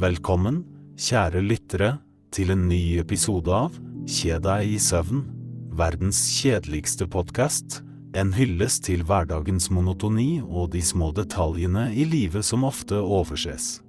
Velkommen, 0.00 0.62
kjære 0.96 1.42
lyttere, 1.44 1.88
til 2.32 2.54
en 2.54 2.62
ny 2.70 3.02
episode 3.02 3.52
av 3.52 3.74
Kjed 4.08 4.46
deg 4.46 4.70
i 4.72 4.78
søvn, 4.80 5.26
verdens 5.76 6.22
kjedeligste 6.38 7.04
podkast. 7.12 7.82
En 8.16 8.30
hyllest 8.32 8.86
til 8.86 9.04
hverdagens 9.04 9.68
monotoni 9.68 10.38
og 10.40 10.70
de 10.72 10.80
små 10.80 11.10
detaljene 11.12 11.90
i 11.92 12.08
livet 12.08 12.48
som 12.48 12.64
ofte 12.64 12.96
overses. 12.96 13.82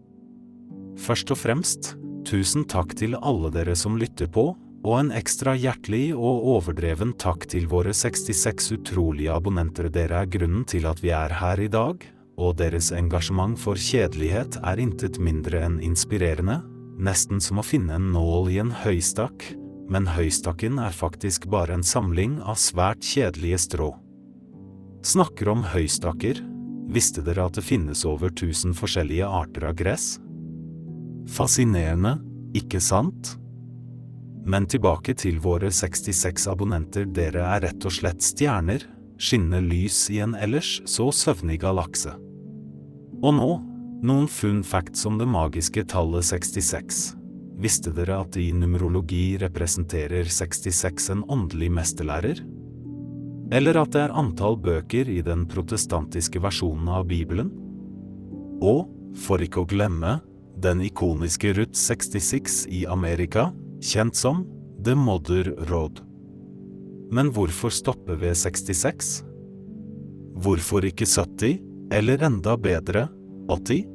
Først 1.00 1.32
og 1.32 1.40
fremst, 1.46 1.94
tusen 2.28 2.68
takk 2.68 2.92
til 3.00 3.16
alle 3.22 3.54
dere 3.56 3.78
som 3.80 3.96
lytter 3.96 4.28
på, 4.28 4.50
og 4.84 4.96
en 5.00 5.16
ekstra 5.16 5.56
hjertelig 5.56 6.10
og 6.12 6.48
overdreven 6.58 7.16
takk 7.24 7.48
til 7.56 7.72
våre 7.72 7.96
66 7.96 8.74
utrolige 8.82 9.32
abonnenter. 9.32 9.88
Dere 9.88 10.26
er 10.26 10.34
grunnen 10.36 10.68
til 10.68 10.92
at 10.92 11.00
vi 11.00 11.16
er 11.16 11.40
her 11.40 11.64
i 11.64 11.72
dag, 11.72 12.04
og 12.42 12.58
deres 12.62 12.90
engasjement 12.96 13.60
for 13.60 13.78
kjedelighet 13.78 14.58
er 14.66 14.82
intet 14.82 15.20
mindre 15.22 15.62
enn 15.68 15.80
inspirerende, 15.86 16.60
nesten 17.02 17.42
som 17.44 17.62
å 17.62 17.66
finne 17.66 17.98
en 17.98 18.12
nål 18.16 18.50
i 18.52 18.60
en 18.64 18.72
høystakk, 18.84 19.46
men 19.92 20.08
høystakken 20.08 20.80
er 20.82 20.96
faktisk 20.96 21.50
bare 21.52 21.76
en 21.76 21.86
samling 21.86 22.40
av 22.42 22.60
svært 22.62 23.04
kjedelige 23.06 23.60
strå. 23.66 23.92
Snakker 25.06 25.50
om 25.52 25.66
høystakker, 25.66 26.40
visste 26.92 27.24
dere 27.26 27.48
at 27.50 27.58
det 27.58 27.66
finnes 27.66 28.06
over 28.08 28.32
1000 28.32 28.76
forskjellige 28.78 29.28
arter 29.28 29.68
av 29.70 29.78
gress? 29.80 30.16
Fascinerende, 31.32 32.18
ikke 32.58 32.82
sant? 32.84 33.36
Men 34.46 34.66
tilbake 34.70 35.14
til 35.18 35.38
våre 35.42 35.70
66 35.74 36.48
abonnenter, 36.50 37.06
dere 37.06 37.46
er 37.46 37.66
rett 37.68 37.86
og 37.86 37.94
slett 37.94 38.24
stjerner, 38.26 38.88
skinner 39.22 39.62
lys 39.62 40.08
i 40.14 40.22
en 40.24 40.34
ellers 40.38 40.80
så 40.90 41.12
søvnig 41.14 41.60
galakse. 41.62 42.16
Og 43.22 43.36
nå, 43.38 43.50
noen 44.02 44.30
fun 44.32 44.64
facts 44.66 45.06
om 45.06 45.20
det 45.22 45.30
magiske 45.30 45.84
tallet 45.92 46.26
66. 46.26 47.04
Visste 47.62 47.94
dere 47.94 48.24
at 48.24 48.38
i 48.42 48.50
numerologi 48.58 49.38
representerer 49.42 50.26
66 50.26 51.12
en 51.14 51.28
åndelig 51.30 51.70
mesterlærer? 51.76 52.42
eller 53.52 53.82
at 53.82 53.92
det 53.92 54.06
er 54.06 54.16
antall 54.16 54.56
bøker 54.64 55.10
i 55.12 55.20
den 55.26 55.44
protestantiske 55.52 56.40
versjonen 56.44 56.88
av 56.92 57.08
Bibelen. 57.10 57.52
Og, 58.64 58.86
for 59.26 59.44
ikke 59.44 59.66
å 59.66 59.68
glemme, 59.68 60.20
den 60.62 60.84
ikoniske 60.86 61.52
Ruth 61.58 61.76
66 61.76 62.64
i 62.72 62.86
Amerika, 62.88 63.50
kjent 63.84 64.16
som 64.16 64.46
The 64.86 64.96
Mother 64.96 65.52
Road. 65.72 66.00
Men 67.12 67.34
hvorfor 67.36 67.74
stoppe 67.76 68.16
ved 68.22 68.38
66? 68.40 69.20
Hvorfor 70.42 70.88
ikke 70.88 71.10
70, 71.10 71.60
eller 71.92 72.24
enda 72.24 72.58
bedre 72.58 73.08
80? 73.50 73.86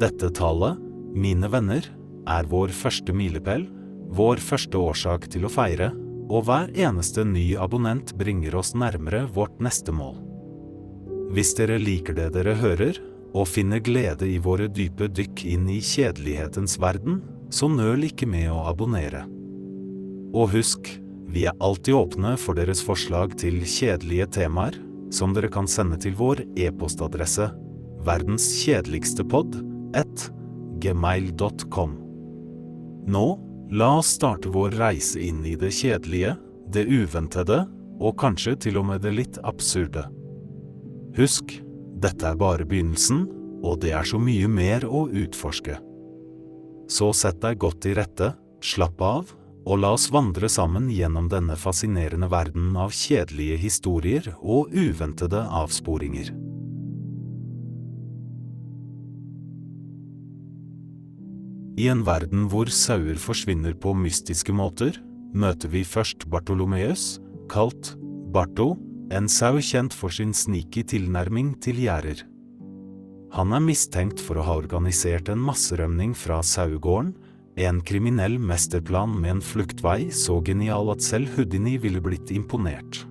Dette 0.00 0.30
tallet, 0.34 0.78
mine 1.14 1.48
venner, 1.50 1.86
er 2.28 2.48
vår 2.50 2.72
første 2.74 3.14
milepæl, 3.14 3.66
vår 4.10 4.42
første 4.42 4.78
årsak 4.78 5.28
til 5.30 5.46
å 5.46 5.52
feire 5.52 5.92
og 6.30 6.46
hver 6.46 6.70
eneste 6.78 7.24
ny 7.26 7.54
abonnent 7.58 8.12
bringer 8.18 8.56
oss 8.58 8.74
nærmere 8.78 9.24
vårt 9.34 9.62
neste 9.62 9.94
mål. 9.94 10.18
Hvis 11.34 11.54
dere 11.58 11.78
liker 11.78 12.16
det 12.18 12.32
dere 12.34 12.56
hører, 12.58 12.98
og 13.30 13.46
finner 13.46 13.78
glede 13.78 14.26
i 14.26 14.40
våre 14.42 14.66
dype 14.66 15.06
dykk 15.14 15.44
inn 15.46 15.68
i 15.70 15.78
kjedelighetens 15.78 16.74
verden, 16.82 17.20
så 17.54 17.70
nøl 17.70 18.08
ikke 18.08 18.26
med 18.30 18.50
å 18.50 18.64
abonnere. 18.70 19.22
Og 20.34 20.50
husk, 20.56 20.90
vi 21.30 21.46
er 21.46 21.58
alltid 21.62 21.94
åpne 21.94 22.34
for 22.38 22.58
deres 22.58 22.82
forslag 22.82 23.36
til 23.38 23.62
kjedelige 23.62 24.26
temaer, 24.40 24.74
som 25.14 25.34
dere 25.34 25.50
kan 25.52 25.68
sende 25.68 25.98
til 26.00 26.16
vår 26.18 26.44
e-postadresse 26.58 27.50
verdenskjedeligstepod 28.06 29.60
1 29.98 30.26
gmail.com. 30.80 31.94
Nå 33.10 33.26
La 33.70 33.92
oss 34.00 34.08
starte 34.16 34.50
vår 34.50 34.74
reise 34.74 35.20
inn 35.22 35.44
i 35.46 35.52
det 35.54 35.70
kjedelige, 35.70 36.32
det 36.74 36.88
uventede, 36.90 37.62
og 38.02 38.16
kanskje 38.18 38.56
til 38.64 38.80
og 38.80 38.88
med 38.88 39.04
det 39.04 39.12
litt 39.14 39.36
absurde. 39.46 40.08
Husk, 41.14 41.54
dette 42.02 42.26
er 42.26 42.40
bare 42.40 42.66
begynnelsen, 42.66 43.28
og 43.62 43.78
det 43.84 43.92
er 43.94 44.08
så 44.08 44.18
mye 44.18 44.48
mer 44.50 44.86
å 44.88 45.04
utforske. 45.06 45.76
Så 46.90 47.12
sett 47.14 47.38
deg 47.44 47.60
godt 47.62 47.78
til 47.84 47.94
rette, 48.00 48.32
slapp 48.58 48.98
av, 49.06 49.30
og 49.66 49.82
la 49.82 49.92
oss 49.96 50.08
vandre 50.12 50.48
sammen 50.48 50.88
gjennom 50.92 51.28
denne 51.30 51.56
fascinerende 51.58 52.30
verdenen 52.32 52.76
av 52.80 52.94
kjedelige 52.96 53.58
historier 53.60 54.30
og 54.40 54.72
uventede 54.72 55.42
avsporinger. 55.60 56.32
I 61.80 61.86
en 61.88 62.02
verden 62.04 62.48
hvor 62.52 62.68
sauer 62.72 63.16
forsvinner 63.20 63.76
på 63.78 63.94
mystiske 63.96 64.52
måter, 64.52 64.98
møter 65.32 65.70
vi 65.72 65.84
først 65.86 66.26
Bartolomeus, 66.28 67.20
kalt 67.48 67.94
Barto, 68.34 68.74
en 69.10 69.28
sau 69.30 69.58
kjent 69.64 69.94
for 69.96 70.12
sin 70.12 70.34
sneaky 70.36 70.84
tilnærming 70.92 71.54
til 71.62 71.80
gjerder. 71.82 72.20
Han 73.34 73.54
er 73.54 73.62
mistenkt 73.62 74.20
for 74.22 74.38
å 74.38 74.44
ha 74.46 74.58
organisert 74.58 75.30
en 75.30 75.40
masserømning 75.42 76.12
fra 76.18 76.40
sauegården, 76.46 77.14
en 77.56 77.80
kriminell 77.84 78.38
mesterplan 78.38 79.16
med 79.20 79.30
en 79.30 79.42
fluktvei 79.44 80.10
så 80.14 80.38
genial 80.46 80.92
at 80.92 81.02
selv 81.02 81.32
Houdini 81.34 81.76
ville 81.82 82.00
blitt 82.02 82.30
imponert. 82.30 83.04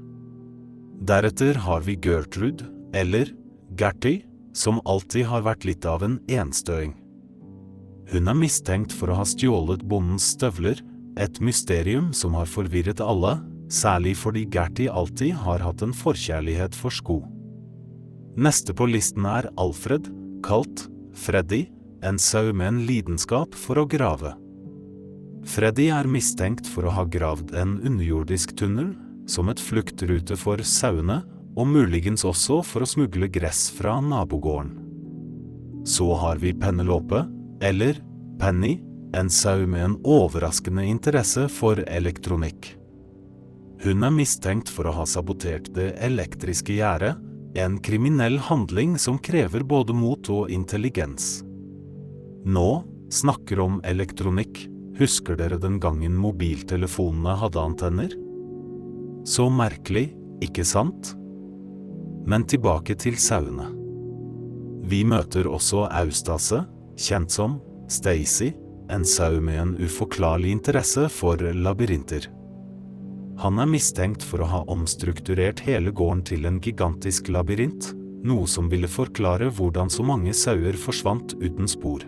Deretter 1.00 1.60
har 1.64 1.84
vi 1.86 1.96
Gertrud, 1.96 2.64
eller 2.94 3.32
Gerty, 3.78 4.20
som 4.54 4.82
alltid 4.86 5.28
har 5.30 5.46
vært 5.46 5.68
litt 5.68 5.86
av 5.88 6.04
en 6.04 6.18
enstøing. 6.32 6.96
Hun 8.10 8.28
er 8.28 8.38
mistenkt 8.38 8.94
for 8.96 9.12
å 9.12 9.20
ha 9.22 9.26
stjålet 9.28 9.84
bondens 9.86 10.32
støvler, 10.34 10.82
et 11.20 11.40
mysterium 11.44 12.12
som 12.16 12.36
har 12.38 12.50
forvirret 12.50 13.02
alle, 13.04 13.38
særlig 13.70 14.16
fordi 14.18 14.48
Gertie 14.50 14.90
alltid 14.90 15.36
har 15.44 15.62
hatt 15.62 15.84
en 15.86 15.94
forkjærlighet 15.94 16.78
for 16.78 16.94
sko. 16.96 17.20
Neste 18.40 18.74
på 18.74 18.88
listen 18.90 19.28
er 19.30 19.50
Alfred, 19.60 20.08
kalt 20.46 20.88
Freddy, 21.18 21.68
en 22.04 22.20
sau 22.20 22.54
med 22.54 22.68
en 22.68 22.86
lidenskap 22.86 23.56
for 23.56 23.82
å 23.82 23.88
grave. 23.90 24.36
Freddy 25.50 25.88
er 25.94 26.08
mistenkt 26.08 26.68
for 26.68 26.86
å 26.86 26.94
ha 26.94 27.06
gravd 27.08 27.54
en 27.58 27.78
underjordisk 27.80 28.56
tunnel, 28.60 28.94
som 29.30 29.50
et 29.50 29.62
fluktrute 29.62 30.38
for 30.40 30.62
sauene, 30.66 31.22
og 31.58 31.68
muligens 31.68 32.24
også 32.28 32.62
for 32.64 32.86
å 32.86 32.90
smugle 32.90 33.28
gress 33.32 33.68
fra 33.74 33.98
nabogården. 34.02 34.76
Så 35.88 36.08
har 36.22 36.40
vi 36.40 36.54
Penelope, 36.54 37.24
eller 37.62 38.00
Penny, 38.40 38.78
en 39.16 39.30
sau 39.30 39.66
med 39.68 39.84
en 39.86 39.96
overraskende 40.06 40.86
interesse 40.86 41.48
for 41.50 41.82
elektronikk. 41.88 42.76
Hun 43.82 44.04
er 44.04 44.14
mistenkt 44.14 44.70
for 44.70 44.90
å 44.90 44.96
ha 45.00 45.06
sabotert 45.08 45.72
det 45.76 45.94
elektriske 46.04 46.76
gjerdet, 46.78 47.16
en 47.58 47.80
kriminell 47.82 48.38
handling 48.46 48.98
som 49.02 49.18
krever 49.18 49.64
både 49.66 49.96
mot 49.98 50.30
og 50.30 50.52
intelligens. 50.54 51.40
Nå 52.46 52.84
snakker 53.12 53.60
om 53.60 53.82
elektronikk, 53.84 54.68
husker 55.00 55.36
dere 55.40 55.58
den 55.60 55.80
gangen 55.80 56.16
mobiltelefonene 56.20 57.36
hadde 57.42 57.62
antenner? 57.62 58.16
Så 59.28 59.50
merkelig, 59.52 60.10
ikke 60.44 60.64
sant? 60.64 61.14
Men 62.30 62.46
tilbake 62.48 62.96
til 63.00 63.18
sauene. 63.20 63.70
Vi 64.90 65.04
møter 65.06 65.50
også 65.50 65.88
Austase, 65.92 66.64
kjent 67.00 67.34
som 67.34 67.60
Stacy, 67.90 68.54
en 68.90 69.06
sau 69.06 69.40
med 69.42 69.60
en 69.62 69.74
uforklarlig 69.78 70.52
interesse 70.56 71.10
for 71.14 71.38
labyrinter. 71.38 72.26
Han 73.40 73.60
er 73.62 73.70
mistenkt 73.72 74.24
for 74.26 74.44
å 74.44 74.50
ha 74.52 74.62
omstrukturert 74.72 75.62
hele 75.64 75.94
gården 75.96 76.24
til 76.28 76.48
en 76.50 76.58
gigantisk 76.60 77.30
labyrint, 77.32 77.94
noe 78.28 78.48
som 78.52 78.68
ville 78.72 78.90
forklare 78.92 79.48
hvordan 79.56 79.92
så 79.94 80.04
mange 80.04 80.34
sauer 80.36 80.76
forsvant 80.76 81.38
uten 81.40 81.70
spor. 81.72 82.04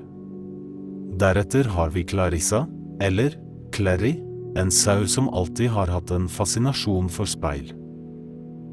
Deretter 1.12 1.64
har 1.64 1.90
vi 1.90 2.04
Clarissa, 2.04 2.68
eller 3.02 3.36
Clary, 3.72 4.16
en 4.56 4.72
sau 4.72 5.08
som 5.08 5.30
alltid 5.30 5.70
har 5.70 5.88
hatt 5.88 6.12
en 6.12 6.28
fascinasjon 6.30 7.10
for 7.12 7.28
speil. 7.28 7.74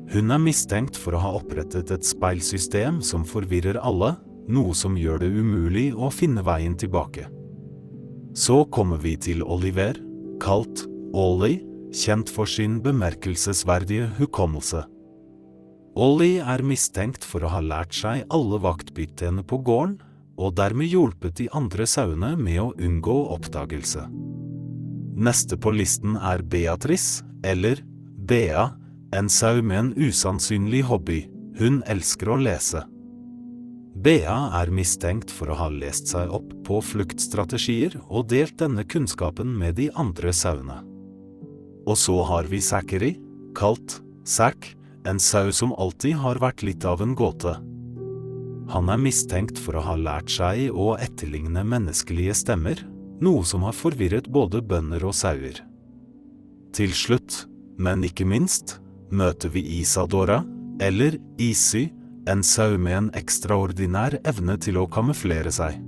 Hun 0.08 0.30
er 0.32 0.40
mistenkt 0.40 0.96
for 0.96 1.14
å 1.14 1.22
ha 1.22 1.34
opprettet 1.40 1.90
et 1.92 2.06
speilsystem 2.06 3.02
som 3.04 3.26
forvirrer 3.28 3.80
alle, 3.82 4.14
noe 4.48 4.72
som 4.74 4.96
gjør 4.96 5.20
det 5.20 5.32
umulig 5.34 5.90
å 5.92 6.08
finne 6.14 6.44
veien 6.46 6.78
tilbake. 6.78 7.26
Så 8.38 8.62
kommer 8.72 9.02
vi 9.02 9.16
til 9.20 9.42
Oliver, 9.44 9.98
kalt 10.40 10.86
Ollie, 11.12 11.60
kjent 11.92 12.30
for 12.32 12.48
sin 12.48 12.78
bemerkelsesverdige 12.84 14.08
hukommelse. 14.18 14.84
Ollie 15.98 16.38
er 16.38 16.62
mistenkt 16.62 17.24
for 17.26 17.42
å 17.42 17.50
ha 17.50 17.60
lært 17.64 17.96
seg 17.96 18.24
alle 18.32 18.60
vaktbyttene 18.62 19.42
på 19.42 19.58
gården, 19.66 19.98
og 20.38 20.54
dermed 20.58 20.88
hjulpet 20.88 21.36
de 21.40 21.48
andre 21.56 21.86
sauene 21.90 22.34
med 22.38 22.60
å 22.62 22.72
unngå 22.78 23.16
oppdagelse. 23.34 24.04
Neste 25.18 25.58
på 25.58 25.72
listen 25.74 26.14
er 26.14 26.44
Beatrice, 26.46 27.24
eller 27.42 27.82
Bea, 28.28 28.68
en 29.16 29.28
sau 29.32 29.62
med 29.62 29.78
en 29.78 29.90
usannsynlig 29.96 30.84
hobby, 30.86 31.24
hun 31.58 31.82
elsker 31.90 32.30
å 32.30 32.38
lese. 32.38 32.84
Bea 33.98 34.36
er 34.60 34.70
mistenkt 34.70 35.32
for 35.34 35.50
å 35.50 35.56
ha 35.58 35.66
lest 35.74 36.12
seg 36.12 36.30
opp 36.30 36.52
på 36.66 36.78
fluktstrategier 36.86 37.96
og 38.06 38.28
delt 38.30 38.54
denne 38.60 38.84
kunnskapen 38.86 39.50
med 39.58 39.74
de 39.80 39.88
andre 39.98 40.30
sauene. 40.30 40.78
Og 41.88 41.98
så 41.98 42.20
har 42.28 42.46
vi 42.46 42.60
Zachary, 42.62 43.16
kalt 43.58 43.98
Zack, 44.28 44.76
en 45.08 45.18
sau 45.18 45.48
som 45.56 45.72
alltid 45.72 46.18
har 46.20 46.38
vært 46.38 46.62
litt 46.62 46.84
av 46.86 47.02
en 47.02 47.16
gåte. 47.16 47.56
Han 48.68 48.90
er 48.92 49.00
mistenkt 49.00 49.58
for 49.60 49.78
å 49.78 49.84
ha 49.86 49.96
lært 49.96 50.32
seg 50.32 50.68
å 50.72 50.92
etterligne 51.00 51.62
menneskelige 51.64 52.34
stemmer, 52.36 52.82
noe 53.24 53.44
som 53.48 53.64
har 53.64 53.76
forvirret 53.76 54.28
både 54.30 54.60
bønder 54.60 55.06
og 55.08 55.16
sauer. 55.16 55.62
Til 56.76 56.92
slutt, 56.94 57.46
men 57.80 58.04
ikke 58.04 58.26
minst, 58.28 58.76
møter 59.10 59.50
vi 59.54 59.64
Isadora, 59.80 60.42
eller 60.84 61.16
Isy, 61.40 61.88
en 62.28 62.42
sau 62.44 62.76
med 62.76 62.96
en 62.96 63.08
ekstraordinær 63.16 64.18
evne 64.28 64.58
til 64.60 64.76
å 64.76 64.88
kamuflere 64.92 65.52
seg. 65.54 65.78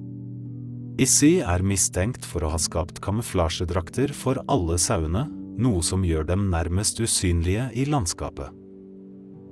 Issy 1.00 1.38
er 1.44 1.62
mistenkt 1.65 2.25
for 2.29 2.44
å 2.44 2.55
ha 2.55 2.61
skapt 2.61 3.03
kamuflasjedrakter 3.05 4.12
for 4.17 4.41
alle 4.49 4.79
sauene, 4.81 5.26
noe 5.61 5.85
som 5.85 6.05
gjør 6.05 6.26
dem 6.33 6.49
nærmest 6.53 7.00
usynlige 7.00 7.69
i 7.76 7.85
landskapet. 7.88 8.49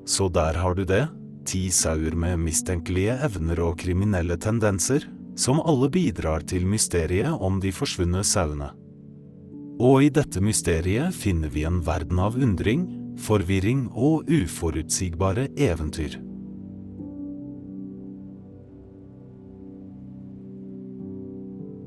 Så 0.08 0.31
der 0.32 0.56
har 0.56 0.76
du 0.76 0.86
det, 0.88 1.04
ti 1.48 1.68
sauer 1.72 2.12
med 2.12 2.36
mistenkelige 2.42 3.14
evner 3.24 3.62
og 3.64 3.78
kriminelle 3.80 4.36
tendenser, 4.36 5.06
som 5.38 5.62
alle 5.64 5.88
bidrar 5.88 6.44
til 6.44 6.66
mysteriet 6.68 7.32
om 7.32 7.60
de 7.62 7.72
forsvunne 7.72 8.20
sauene. 8.26 8.68
Og 9.78 10.02
i 10.02 10.12
dette 10.12 10.42
mysteriet 10.42 11.14
finner 11.14 11.52
vi 11.54 11.64
en 11.64 11.80
verden 11.86 12.18
av 12.20 12.36
undring, 12.36 12.88
forvirring 13.22 13.86
og 13.94 14.28
uforutsigbare 14.28 15.48
eventyr. 15.56 16.18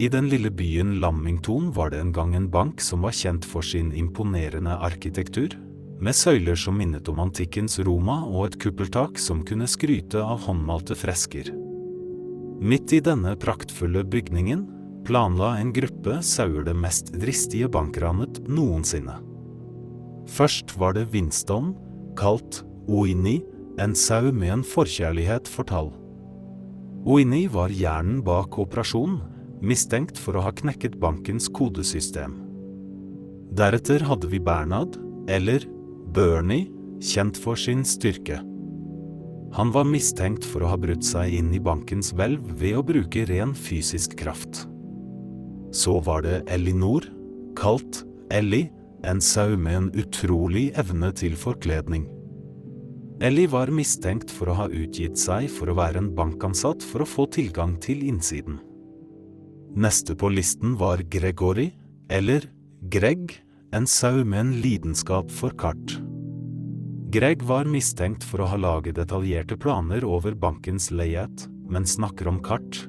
I 0.02 0.08
den 0.10 0.32
lille 0.32 0.50
byen 0.50 0.96
Lamington 1.04 1.70
var 1.76 1.92
det 1.94 2.00
en 2.02 2.14
gang 2.16 2.32
en 2.34 2.48
bank 2.50 2.82
som 2.82 3.04
var 3.06 3.14
kjent 3.14 3.46
for 3.46 3.62
sin 3.62 3.92
imponerende 3.94 4.74
arkitektur, 4.82 5.54
med 6.02 6.18
søyler 6.18 6.58
som 6.58 6.80
minnet 6.82 7.10
om 7.12 7.20
antikkens 7.22 7.78
Roma 7.86 8.24
og 8.26 8.48
et 8.48 8.60
kuppeltak 8.64 9.20
som 9.22 9.44
kunne 9.46 9.68
skryte 9.70 10.22
av 10.22 10.42
håndmalte 10.48 10.98
fresker. 10.98 11.52
Midt 12.62 12.94
i 12.94 13.02
denne 13.06 13.36
praktfulle 13.42 14.04
bygningen 14.06 14.66
planla 15.06 15.56
en 15.60 15.72
gruppe 15.74 16.20
sauer 16.26 16.66
det 16.66 16.76
mest 16.78 17.14
dristige 17.22 17.70
bankranet 17.70 18.42
noensinne. 18.50 19.20
Først 20.30 20.76
var 20.78 20.96
det 20.98 21.08
Winston, 21.14 21.74
kalt 22.18 22.64
Oini, 22.90 23.40
en 23.82 23.96
sau 23.98 24.32
med 24.32 24.54
en 24.54 24.64
forkjærlighet 24.68 25.50
for 25.50 25.66
tall. 25.70 25.92
Oini 27.06 27.48
var 27.50 27.74
hjernen 27.74 28.22
bak 28.26 28.58
operasjonen, 28.62 29.22
mistenkt 29.62 30.18
for 30.22 30.38
å 30.38 30.46
ha 30.46 30.54
knekket 30.54 30.98
bankens 31.02 31.48
kodesystem. 31.50 32.36
Deretter 33.58 34.06
hadde 34.06 34.30
vi 34.32 34.42
Bernhard, 34.42 34.98
eller 35.30 35.66
Bernie, 36.12 36.68
kjent 37.00 37.38
for 37.40 37.56
sin 37.56 37.86
styrke. 37.88 38.42
Han 39.56 39.72
var 39.72 39.88
mistenkt 39.88 40.44
for 40.48 40.64
å 40.64 40.72
ha 40.74 40.78
brutt 40.80 41.06
seg 41.08 41.32
inn 41.38 41.52
i 41.56 41.60
bankens 41.64 42.12
hvelv 42.16 42.54
ved 42.60 42.78
å 42.80 42.84
bruke 42.84 43.24
ren 43.30 43.54
fysisk 43.56 44.18
kraft. 44.20 44.66
Så 45.72 45.98
var 46.04 46.26
det 46.26 46.42
Elinor, 46.52 47.08
kalt 47.56 48.04
Ellie, 48.32 48.72
en 49.08 49.22
sau 49.24 49.56
med 49.58 49.78
en 49.78 49.88
utrolig 49.98 50.70
evne 50.78 51.14
til 51.16 51.38
forkledning. 51.40 52.04
Ellie 53.24 53.50
var 53.50 53.72
mistenkt 53.72 54.34
for 54.34 54.52
å 54.52 54.58
ha 54.58 54.68
utgitt 54.68 55.20
seg 55.20 55.48
for 55.54 55.72
å 55.72 55.78
være 55.78 56.02
en 56.02 56.12
bankansatt 56.18 56.84
for 56.84 57.06
å 57.06 57.08
få 57.08 57.28
tilgang 57.32 57.78
til 57.82 58.04
innsiden. 58.08 58.60
Neste 59.80 60.18
på 60.20 60.32
listen 60.34 60.76
var 60.76 61.06
Gregory, 61.08 61.70
eller 62.12 62.50
Greg, 62.92 63.38
en 63.72 63.88
sau 63.88 64.26
med 64.26 64.40
en 64.40 64.52
lidenskap 64.62 65.32
for 65.32 65.50
kart. 65.56 65.94
Greg 67.12 67.44
var 67.44 67.68
mistenkt 67.68 68.24
for 68.24 68.44
å 68.44 68.50
ha 68.52 68.58
laget 68.60 68.98
detaljerte 69.00 69.56
planer 69.60 70.04
over 70.08 70.36
bankens 70.36 70.90
layout, 70.92 71.46
men 71.72 71.88
snakker 71.88 72.28
om 72.28 72.42
kart. 72.44 72.82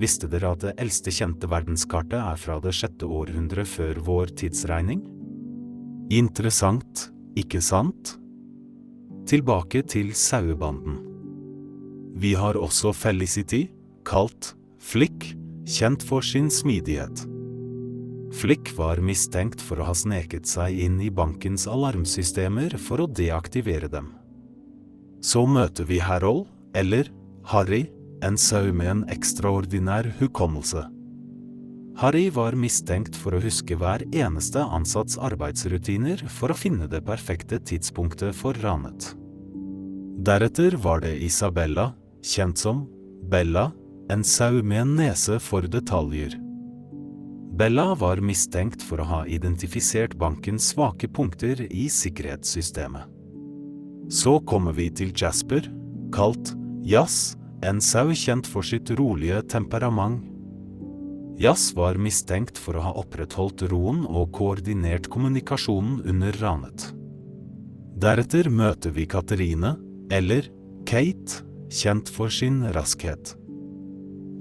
Visste 0.00 0.28
dere 0.32 0.54
at 0.54 0.64
det 0.64 0.74
eldste 0.80 1.12
kjente 1.12 1.48
verdenskartet 1.48 2.16
er 2.16 2.40
fra 2.40 2.56
det 2.64 2.72
sjette 2.76 3.04
århundre 3.04 3.66
før 3.68 4.00
vår 4.06 4.32
tidsregning? 4.40 5.02
Interessant, 6.10 7.10
ikke 7.36 7.60
sant? 7.60 8.16
Tilbake 9.28 9.84
til 9.92 10.14
sauebanden. 10.16 11.02
Vi 12.16 12.32
har 12.36 12.56
også 12.56 12.94
Felicity, 12.96 13.66
kalt 14.08 14.54
Flick, 14.80 15.34
kjent 15.68 16.02
for 16.04 16.24
sin 16.24 16.48
smidighet. 16.50 17.29
Flick 18.32 18.70
var 18.78 19.00
mistenkt 19.02 19.62
for 19.62 19.80
å 19.80 19.88
ha 19.88 19.94
sneket 19.96 20.46
seg 20.46 20.76
inn 20.86 21.00
i 21.02 21.10
bankens 21.10 21.66
alarmsystemer 21.66 22.76
for 22.78 23.02
å 23.02 23.10
deaktivere 23.10 23.90
dem. 23.90 24.12
Så 25.20 25.42
møter 25.50 25.84
vi 25.88 25.98
Harold, 26.00 26.46
eller 26.74 27.10
Harry, 27.50 27.88
en 28.22 28.36
sau 28.38 28.70
med 28.72 28.90
en 28.90 29.04
ekstraordinær 29.10 30.06
hukommelse. 30.20 30.84
Harry 32.00 32.30
var 32.32 32.54
mistenkt 32.56 33.16
for 33.18 33.34
å 33.34 33.42
huske 33.42 33.76
hver 33.76 34.04
eneste 34.14 34.62
ansatts 34.62 35.18
arbeidsrutiner 35.20 36.22
for 36.30 36.52
å 36.52 36.56
finne 36.56 36.86
det 36.88 37.02
perfekte 37.04 37.58
tidspunktet 37.58 38.36
for 38.36 38.56
ranet. 38.62 39.10
Deretter 40.20 40.76
var 40.80 41.02
det 41.04 41.16
Isabella, 41.24 41.90
kjent 42.22 42.60
som 42.62 42.86
Bella, 43.30 43.70
en 44.10 44.24
sau 44.24 44.62
med 44.62 44.84
en 44.84 44.94
nese 45.00 45.36
for 45.42 45.66
detaljer. 45.68 46.38
Bella 47.60 47.90
var 47.94 48.22
mistenkt 48.24 48.80
for 48.80 49.02
å 49.02 49.04
ha 49.04 49.16
identifisert 49.28 50.14
bankens 50.16 50.70
svake 50.72 51.10
punkter 51.12 51.58
i 51.68 51.90
sikkerhetssystemet. 51.92 53.04
Så 54.08 54.38
kommer 54.48 54.72
vi 54.72 54.86
til 54.88 55.10
Jasper, 55.12 55.66
kalt 56.14 56.54
Jazz, 56.88 57.34
en 57.60 57.82
sau 57.84 58.14
kjent 58.16 58.48
for 58.48 58.64
sitt 58.64 58.88
rolige 58.96 59.42
temperament. 59.52 60.22
Jazz 61.36 61.74
var 61.76 62.00
mistenkt 62.00 62.56
for 62.56 62.80
å 62.80 62.86
ha 62.86 62.94
opprettholdt 63.02 63.66
roen 63.68 64.06
og 64.08 64.32
koordinert 64.38 65.10
kommunikasjonen 65.12 66.00
under 66.08 66.40
ranet. 66.40 66.86
Deretter 68.00 68.48
møter 68.48 68.96
vi 68.96 69.04
Katerine, 69.04 69.74
eller 70.08 70.48
Kate, 70.88 71.44
kjent 71.68 72.08
for 72.08 72.32
sin 72.32 72.62
raskhet. 72.72 73.34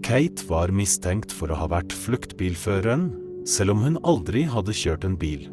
Kate 0.04 0.46
var 0.48 0.72
mistenkt 0.74 1.34
for 1.36 1.52
å 1.52 1.58
ha 1.60 1.70
vært 1.72 1.94
fluktbilføreren, 1.96 3.10
selv 3.48 3.76
om 3.76 3.86
hun 3.86 3.98
aldri 4.08 4.46
hadde 4.50 4.76
kjørt 4.76 5.08
en 5.08 5.18
bil. 5.20 5.48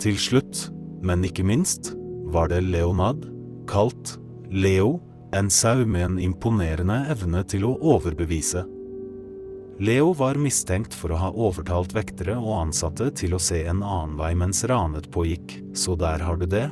Til 0.00 0.16
slutt, 0.20 0.68
men 1.04 1.24
ikke 1.26 1.44
minst, 1.46 1.92
var 2.30 2.50
det 2.52 2.62
Leonard, 2.66 3.26
kalt 3.70 4.16
Leo, 4.50 4.98
en 5.32 5.50
sau 5.50 5.84
med 5.86 6.04
en 6.04 6.18
imponerende 6.18 7.04
evne 7.12 7.44
til 7.46 7.68
å 7.68 7.76
overbevise. 7.94 8.64
Leo 9.80 10.10
var 10.12 10.36
mistenkt 10.36 10.92
for 10.96 11.14
å 11.14 11.20
ha 11.20 11.30
overtalt 11.32 11.94
vektere 11.96 12.34
og 12.36 12.56
ansatte 12.58 13.08
til 13.16 13.32
å 13.36 13.40
se 13.40 13.62
en 13.64 13.80
annen 13.80 14.18
vei 14.18 14.34
mens 14.36 14.64
ranet 14.68 15.08
pågikk, 15.14 15.54
så 15.72 15.96
der 15.96 16.20
har 16.26 16.36
du 16.40 16.44
det, 16.50 16.66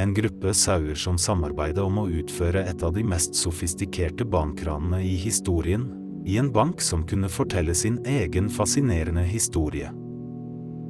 en 0.00 0.14
gruppe 0.14 0.54
sauer 0.56 0.96
som 0.98 1.18
samarbeider 1.20 1.84
om 1.84 2.00
å 2.02 2.08
utføre 2.08 2.64
et 2.66 2.82
av 2.82 2.94
de 2.96 3.04
mest 3.06 3.36
sofistikerte 3.38 4.24
bankranene 4.26 5.02
i 5.04 5.12
historien, 5.20 5.84
i 6.24 6.38
en 6.40 6.52
bank 6.52 6.80
som 6.80 7.04
kunne 7.06 7.28
fortelle 7.28 7.74
sin 7.74 7.98
egen 8.06 8.48
fascinerende 8.50 9.24
historie. 9.28 9.90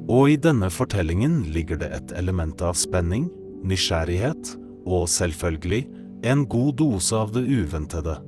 Og 0.05 0.29
i 0.29 0.37
denne 0.37 0.69
fortellingen 0.69 1.41
ligger 1.53 1.79
det 1.81 1.89
et 1.95 2.13
element 2.19 2.61
av 2.61 2.77
spenning, 2.77 3.27
nysgjerrighet 3.65 4.53
og 4.85 5.09
selvfølgelig 5.09 5.83
en 6.29 6.45
god 6.49 6.75
dose 6.81 7.17
av 7.17 7.33
det 7.33 7.43
uventede. 7.49 8.19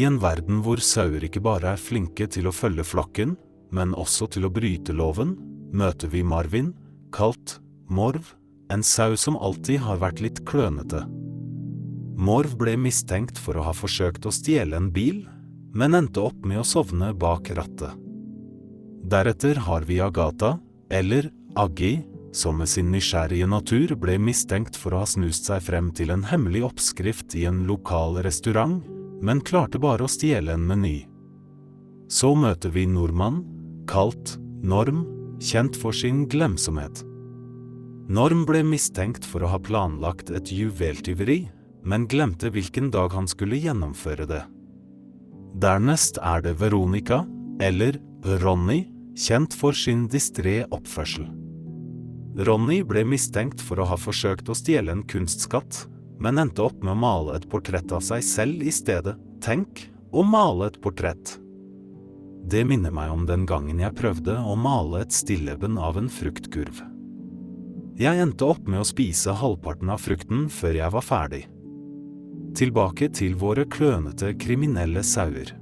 I 0.00 0.06
en 0.06 0.20
verden 0.22 0.62
hvor 0.64 0.80
sauer 0.80 1.24
ikke 1.26 1.42
bare 1.44 1.74
er 1.74 1.80
flinke 1.80 2.28
til 2.30 2.48
å 2.48 2.54
følge 2.54 2.86
flokken, 2.86 3.34
men 3.74 3.92
også 3.94 4.30
til 4.32 4.46
å 4.46 4.52
bryte 4.54 4.94
loven, 4.96 5.34
møter 5.76 6.10
vi 6.10 6.22
Marvin, 6.26 6.72
kalt 7.14 7.58
Morv, 7.90 8.32
en 8.70 8.84
sau 8.86 9.16
som 9.18 9.36
alltid 9.36 9.82
har 9.82 9.98
vært 10.00 10.22
litt 10.22 10.44
klønete. 10.46 11.02
Morv 12.20 12.52
ble 12.60 12.74
mistenkt 12.76 13.38
for 13.40 13.56
å 13.56 13.62
ha 13.64 13.72
forsøkt 13.72 14.26
å 14.28 14.32
stjele 14.34 14.76
en 14.76 14.90
bil, 14.92 15.22
men 15.72 15.96
endte 15.96 16.20
opp 16.20 16.44
med 16.44 16.60
å 16.60 16.66
sovne 16.68 17.14
bak 17.16 17.48
rattet. 17.56 17.94
Deretter 19.08 19.56
har 19.64 19.86
vi 19.88 20.02
Agatha, 20.04 20.58
eller 20.92 21.30
Aggi, 21.56 22.02
som 22.36 22.58
med 22.60 22.68
sin 22.68 22.90
nysgjerrige 22.92 23.46
natur 23.48 23.94
ble 23.98 24.18
mistenkt 24.20 24.76
for 24.76 24.92
å 24.92 25.00
ha 25.02 25.08
snust 25.08 25.48
seg 25.48 25.64
frem 25.64 25.88
til 25.96 26.12
en 26.12 26.26
hemmelig 26.28 26.62
oppskrift 26.68 27.34
i 27.40 27.46
en 27.48 27.62
lokal 27.70 28.20
restaurant, 28.26 28.82
men 29.24 29.40
klarte 29.40 29.80
bare 29.80 30.04
å 30.04 30.10
stjele 30.10 30.52
en 30.54 30.66
meny. 30.68 30.98
Så 32.12 32.34
møter 32.36 32.74
vi 32.74 32.84
nordmann, 32.90 33.40
kalt 33.88 34.36
Norm, 34.60 35.06
kjent 35.40 35.78
for 35.80 35.96
sin 35.96 36.26
glemsomhet. 36.28 37.00
Norm 38.12 38.44
ble 38.44 38.60
mistenkt 38.66 39.24
for 39.24 39.46
å 39.46 39.50
ha 39.54 39.62
planlagt 39.62 40.28
et 40.34 40.52
juveltyveri, 40.52 41.38
men 41.84 42.06
glemte 42.10 42.50
hvilken 42.52 42.90
dag 42.92 43.12
han 43.16 43.28
skulle 43.30 43.60
gjennomføre 43.60 44.26
det. 44.28 44.42
Dernest 45.60 46.20
er 46.22 46.44
det 46.44 46.56
Veronica, 46.60 47.24
eller 47.60 47.98
Ronny, 48.42 48.84
kjent 49.18 49.54
for 49.56 49.76
sin 49.76 50.06
distré 50.08 50.62
oppførsel. 50.70 51.26
Ronny 52.40 52.80
ble 52.86 53.02
mistenkt 53.04 53.60
for 53.64 53.82
å 53.82 53.88
ha 53.90 53.98
forsøkt 53.98 54.48
å 54.48 54.56
stjele 54.56 54.94
en 54.94 55.04
kunstskatt, 55.08 55.84
men 56.20 56.38
endte 56.38 56.62
opp 56.62 56.78
med 56.84 56.94
å 56.94 57.00
male 57.00 57.36
et 57.36 57.48
portrett 57.50 57.92
av 57.96 58.04
seg 58.06 58.24
selv 58.24 58.62
i 58.62 58.72
stedet. 58.72 59.16
Tenk, 59.42 59.88
å 60.12 60.22
male 60.26 60.68
et 60.70 60.78
portrett. 60.84 61.38
Det 62.50 62.62
minner 62.66 62.92
meg 62.94 63.12
om 63.12 63.26
den 63.28 63.46
gangen 63.48 63.80
jeg 63.82 63.96
prøvde 63.98 64.36
å 64.38 64.56
male 64.58 65.04
et 65.04 65.14
stilleben 65.14 65.78
av 65.80 65.98
en 66.00 66.08
fruktkurv. 66.12 66.80
Jeg 68.00 68.22
endte 68.22 68.46
opp 68.48 68.64
med 68.68 68.80
å 68.80 68.88
spise 68.88 69.34
halvparten 69.36 69.90
av 69.92 70.00
frukten 70.00 70.46
før 70.52 70.78
jeg 70.78 70.94
var 70.94 71.04
ferdig. 71.04 71.42
Tilbake 72.56 73.08
til 73.14 73.36
våre 73.38 73.64
klønete 73.70 74.32
kriminelle 74.40 75.02
sauer. 75.06 75.52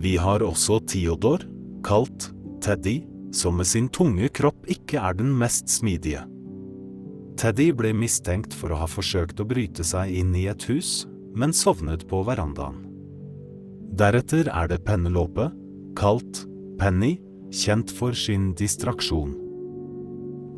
Vi 0.00 0.16
har 0.16 0.42
også 0.42 0.80
Theodor, 0.88 1.44
kalt 1.84 2.30
Teddy, 2.64 3.02
som 3.34 3.58
med 3.58 3.68
sin 3.68 3.90
tunge 3.92 4.30
kropp 4.32 4.64
ikke 4.70 5.00
er 5.02 5.18
den 5.18 5.32
mest 5.36 5.68
smidige. 5.70 6.24
Teddy 7.36 7.72
ble 7.74 7.90
mistenkt 7.98 8.54
for 8.54 8.72
å 8.72 8.78
ha 8.84 8.88
forsøkt 8.88 9.42
å 9.42 9.48
bryte 9.48 9.84
seg 9.84 10.12
inn 10.14 10.34
i 10.38 10.46
et 10.50 10.66
hus, 10.70 11.04
men 11.34 11.52
sovnet 11.52 12.06
på 12.08 12.22
verandaen. 12.26 12.80
Deretter 13.94 14.48
er 14.50 14.70
det 14.70 14.82
pennelåpe, 14.86 15.50
kalt 15.98 16.44
Penny, 16.78 17.18
kjent 17.54 17.92
for 17.94 18.16
sin 18.18 18.52
distraksjon. 18.58 19.34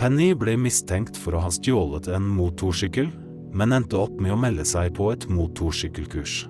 Penny 0.00 0.30
ble 0.36 0.56
mistenkt 0.60 1.16
for 1.16 1.36
å 1.36 1.42
ha 1.44 1.50
stjålet 1.52 2.08
en 2.12 2.24
motorsykkel, 2.36 3.10
men 3.52 3.74
endte 3.76 3.98
opp 4.00 4.18
med 4.20 4.34
å 4.34 4.40
melde 4.40 4.66
seg 4.66 4.94
på 4.96 5.10
et 5.14 5.26
motorsykkelkurs. 5.30 6.46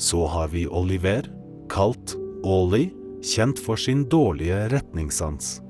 Så 0.00 0.24
har 0.26 0.50
vi 0.54 0.66
Oliver, 0.66 1.28
kalt 1.72 2.16
Ollie, 2.42 2.90
kjent 3.22 3.60
for 3.62 3.78
sin 3.78 4.04
dårlige 4.10 4.66
retningssans. 4.72 5.60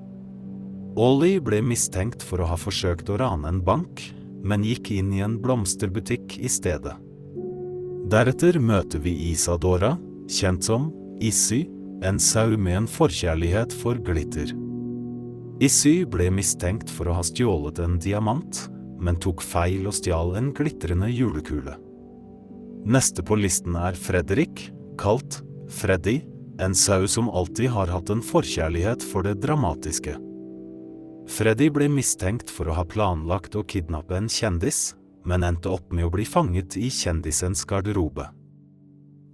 Ollie 0.96 1.40
ble 1.40 1.60
mistenkt 1.64 2.24
for 2.24 2.42
å 2.42 2.48
ha 2.50 2.56
forsøkt 2.60 3.10
å 3.12 3.18
rane 3.20 3.48
en 3.48 3.60
bank, 3.64 4.00
men 4.42 4.64
gikk 4.66 4.90
inn 4.96 5.12
i 5.14 5.22
en 5.24 5.38
blomsterbutikk 5.40 6.38
i 6.40 6.50
stedet. 6.50 6.96
Deretter 8.12 8.58
møter 8.60 9.00
vi 9.00 9.14
Isadora, 9.30 9.94
kjent 10.28 10.66
som 10.66 10.90
Issy, 11.22 11.64
en 12.02 12.18
sau 12.18 12.56
med 12.58 12.76
en 12.76 12.88
forkjærlighet 12.90 13.72
for 13.78 14.00
glitter. 14.02 14.50
Issy 15.62 16.02
ble 16.08 16.26
mistenkt 16.34 16.90
for 16.90 17.08
å 17.08 17.14
ha 17.20 17.22
stjålet 17.24 17.78
en 17.84 17.98
diamant, 18.02 18.64
men 19.02 19.18
tok 19.20 19.42
feil 19.42 19.88
og 19.90 19.96
stjal 19.98 20.36
en 20.38 20.52
glitrende 20.56 21.10
julekule. 21.10 21.74
Neste 22.86 23.22
på 23.22 23.38
listen 23.38 23.76
er 23.78 23.98
Fredrik, 23.98 24.68
kalt 24.98 25.42
Freddy, 25.72 26.20
en 26.62 26.74
sau 26.74 27.06
som 27.08 27.30
alltid 27.30 27.70
har 27.74 27.90
hatt 27.90 28.10
en 28.12 28.22
forkjærlighet 28.22 29.02
for 29.06 29.26
det 29.26 29.38
dramatiske. 29.42 30.14
Freddy 31.30 31.68
ble 31.70 31.88
mistenkt 31.90 32.50
for 32.50 32.68
å 32.68 32.76
ha 32.76 32.84
planlagt 32.86 33.56
å 33.56 33.64
kidnappe 33.66 34.16
en 34.18 34.28
kjendis, 34.30 34.92
men 35.24 35.46
endte 35.46 35.70
opp 35.70 35.92
med 35.94 36.08
å 36.08 36.12
bli 36.12 36.26
fanget 36.26 36.76
i 36.76 36.90
kjendisens 36.90 37.62
garderobe. 37.68 38.26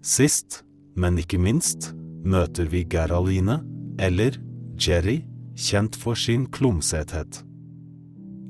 Sist, 0.04 0.62
men 0.96 1.18
ikke 1.18 1.40
minst, 1.40 1.90
møter 2.28 2.68
vi 2.68 2.84
Geraline, 2.84 3.62
eller 3.98 4.36
Jerry, 4.78 5.22
kjent 5.58 5.96
for 5.98 6.18
sin 6.18 6.46
klumsethet. 6.54 7.42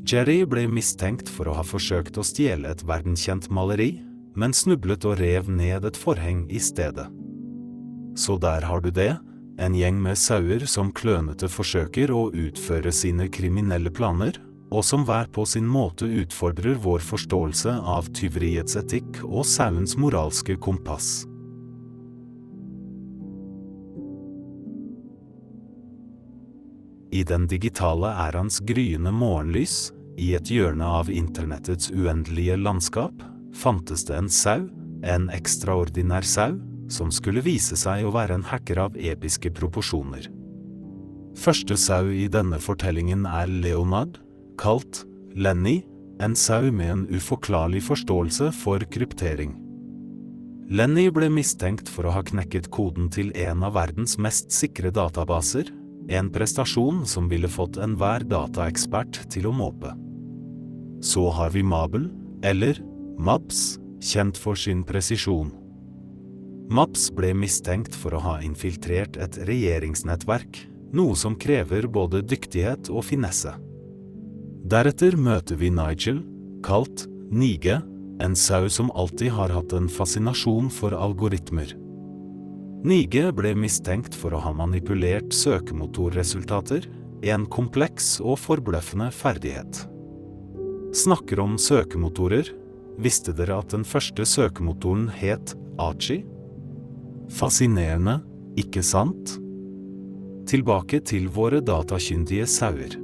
Jerry 0.08 0.46
ble 0.48 0.62
mistenkt 0.72 1.28
for 1.28 1.50
å 1.50 1.54
ha 1.58 1.62
forsøkt 1.66 2.16
å 2.16 2.22
stjele 2.24 2.70
et 2.72 2.80
verdenskjent 2.88 3.50
maleri, 3.52 3.98
men 4.40 4.54
snublet 4.56 5.04
og 5.04 5.18
rev 5.20 5.50
ned 5.52 5.84
et 5.84 5.98
forheng 6.00 6.46
i 6.48 6.60
stedet. 6.62 7.04
Så 8.16 8.38
der 8.40 8.64
har 8.64 8.80
du 8.80 8.88
det, 8.88 9.18
en 9.60 9.74
gjeng 9.76 9.98
med 10.00 10.16
sauer 10.16 10.64
som 10.70 10.94
klønete 10.96 11.50
forsøker 11.52 12.12
å 12.14 12.30
utføre 12.32 12.92
sine 12.94 13.26
kriminelle 13.28 13.92
planer, 13.92 14.38
og 14.72 14.84
som 14.84 15.04
hver 15.04 15.28
på 15.34 15.44
sin 15.48 15.68
måte 15.68 16.08
utfordrer 16.08 16.80
vår 16.80 17.04
forståelse 17.04 17.76
av 17.76 18.08
tyveriets 18.16 18.80
etikk 18.80 19.20
og 19.26 19.44
sauens 19.48 19.96
moralske 20.00 20.56
kompass. 20.56 21.26
I 27.12 27.24
den 27.28 27.44
digitale 27.48 28.08
æraens 28.28 28.60
gryende 28.64 29.12
morgenlys, 29.12 29.90
i 30.18 30.32
et 30.34 30.50
hjørne 30.50 30.84
av 30.84 31.10
internettets 31.10 31.92
uendelige 31.94 32.58
landskap, 32.58 33.22
fantes 33.54 34.04
det 34.08 34.16
en 34.18 34.30
sau, 34.32 34.66
en 35.06 35.28
ekstraordinær 35.30 36.26
sau, 36.26 36.58
som 36.90 37.12
skulle 37.14 37.44
vise 37.44 37.76
seg 37.78 38.06
å 38.06 38.12
være 38.14 38.38
en 38.38 38.46
hacker 38.48 38.80
av 38.88 38.96
episke 38.98 39.52
proporsjoner. 39.54 40.26
Første 41.38 41.76
sau 41.78 42.08
i 42.10 42.26
denne 42.32 42.58
fortellingen 42.58 43.26
er 43.28 43.46
Leonard, 43.46 44.18
kalt 44.58 45.04
Lenny, 45.38 45.84
en 46.18 46.34
sau 46.34 46.72
med 46.74 46.90
en 46.90 47.04
uforklarlig 47.14 47.84
forståelse 47.86 48.50
for 48.58 48.82
kryptering. 48.90 49.54
Lenny 50.68 51.06
ble 51.14 51.30
mistenkt 51.32 51.88
for 51.88 52.08
å 52.08 52.16
ha 52.16 52.24
knekket 52.26 52.66
koden 52.74 53.06
til 53.12 53.30
en 53.38 53.62
av 53.64 53.76
verdens 53.78 54.18
mest 54.20 54.50
sikre 54.52 54.90
databaser, 54.92 55.70
en 56.10 56.28
prestasjon 56.32 57.04
som 57.06 57.28
ville 57.30 57.48
fått 57.48 57.78
enhver 57.80 58.26
dataekspert 58.28 59.22
til 59.32 59.48
å 59.48 59.54
måpe. 59.54 59.94
Så 61.00 61.28
har 61.30 61.50
vi 61.54 61.62
Mabel, 61.62 62.08
eller 62.42 62.80
MAPS, 63.18 63.78
kjent 64.02 64.38
for 64.38 64.58
sin 64.58 64.84
presisjon. 64.86 65.50
Maps 66.70 67.08
ble 67.14 67.32
mistenkt 67.32 67.94
for 67.96 68.14
å 68.14 68.20
ha 68.22 68.34
infiltrert 68.44 69.16
et 69.16 69.38
regjeringsnettverk, 69.48 70.60
noe 70.92 71.16
som 71.16 71.36
krever 71.40 71.88
både 71.88 72.20
dyktighet 72.26 72.90
og 72.92 73.06
finesse. 73.08 73.54
Deretter 74.68 75.16
møter 75.16 75.56
vi 75.56 75.70
Nigel, 75.72 76.20
kalt 76.64 77.06
Nige, 77.32 77.78
en 78.20 78.34
sau 78.36 78.68
som 78.72 78.90
alltid 78.92 79.32
har 79.36 79.52
hatt 79.54 79.72
en 79.76 79.88
fascinasjon 79.88 80.70
for 80.72 80.96
algoritmer. 80.96 81.74
Nige 82.84 83.30
ble 83.34 83.54
mistenkt 83.58 84.14
for 84.14 84.34
å 84.34 84.42
ha 84.42 84.52
manipulert 84.54 85.32
søkemotorresultater, 85.34 86.86
en 87.26 87.46
kompleks 87.50 88.18
og 88.22 88.38
forbløffende 88.38 89.08
ferdighet. 89.14 89.86
Snakker 90.92 91.40
om 91.40 91.58
søkemotorer, 91.60 92.48
visste 92.96 93.34
dere 93.36 93.58
at 93.60 93.74
den 93.74 93.84
første 93.84 94.24
søkemotoren 94.24 95.10
het 95.12 95.52
Archie? 95.78 96.24
Fascinerende, 97.28 98.22
ikke 98.56 98.80
sant? 98.80 99.34
Tilbake 100.48 101.02
til 101.04 101.28
våre 101.28 101.60
datakyndige 101.60 102.48
sauer. 102.48 102.96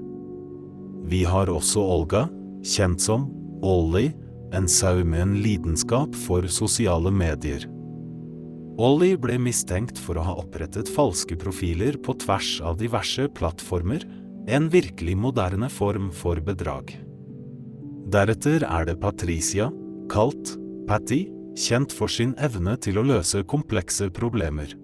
Vi 1.04 1.26
har 1.28 1.52
også 1.52 1.84
Olga, 1.84 2.24
kjent 2.64 3.04
som 3.04 3.28
Ollie, 3.60 4.14
en 4.56 4.68
sau 4.70 5.04
med 5.04 5.20
en 5.20 5.38
lidenskap 5.44 6.16
for 6.24 6.48
sosiale 6.48 7.12
medier. 7.12 7.68
Ollie 8.80 9.20
ble 9.20 9.36
mistenkt 9.38 10.00
for 10.00 10.16
å 10.16 10.24
ha 10.24 10.40
opprettet 10.40 10.88
falske 10.88 11.36
profiler 11.36 12.00
på 12.00 12.16
tvers 12.24 12.56
av 12.64 12.80
diverse 12.80 13.28
plattformer, 13.36 14.08
en 14.48 14.72
virkelig 14.72 15.20
moderne 15.20 15.68
form 15.68 16.08
for 16.16 16.40
bedrag. 16.40 16.96
Deretter 18.04 18.66
er 18.68 18.84
det 18.84 18.98
Patricia, 19.00 19.70
kalt 20.12 20.58
Patty, 20.88 21.24
kjent 21.56 21.92
for 21.94 22.10
sin 22.12 22.34
evne 22.36 22.74
til 22.76 22.98
å 23.00 23.04
løse 23.06 23.40
komplekse 23.48 24.10
problemer. 24.12 24.74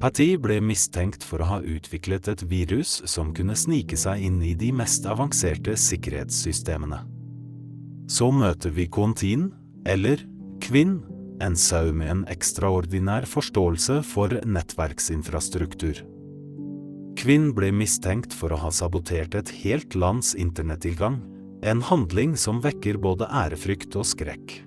Patty 0.00 0.36
ble 0.40 0.58
mistenkt 0.64 1.24
for 1.24 1.40
å 1.40 1.48
ha 1.50 1.58
utviklet 1.60 2.28
et 2.32 2.42
virus 2.48 2.98
som 3.08 3.34
kunne 3.36 3.56
snike 3.56 3.96
seg 4.00 4.24
inn 4.28 4.40
i 4.44 4.54
de 4.56 4.70
mest 4.72 5.06
avanserte 5.08 5.76
sikkerhetssystemene. 5.80 7.02
Så 8.08 8.30
møter 8.32 8.72
vi 8.72 8.88
Kontin, 8.92 9.50
eller 9.84 10.20
Kvinn, 10.64 11.00
en 11.44 11.56
sau 11.56 11.92
med 11.92 12.10
en 12.12 12.26
ekstraordinær 12.32 13.26
forståelse 13.28 14.00
for 14.08 14.32
nettverksinfrastruktur. 14.48 16.00
Kvinn 17.16 17.50
ble 17.56 17.72
mistenkt 17.72 18.32
for 18.36 18.52
å 18.52 18.60
ha 18.60 18.70
sabotert 18.72 19.36
et 19.36 19.52
helt 19.64 19.96
lands 19.96 20.34
internettilgang, 20.36 21.18
en 21.62 21.82
handling 21.82 22.36
som 22.36 22.60
vekker 22.64 22.98
både 23.00 23.28
ærefrykt 23.32 23.96
og 23.96 24.06
skrekk. 24.08 24.60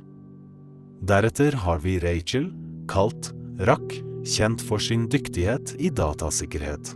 Deretter 1.05 1.55
har 1.63 1.79
vi 1.83 1.99
Rachel, 2.03 2.49
kalt 2.89 3.31
Rack, 3.67 3.93
kjent 4.27 4.61
for 4.63 4.81
sin 4.83 5.07
dyktighet 5.11 5.75
i 5.79 5.91
datasikkerhet. 5.91 6.93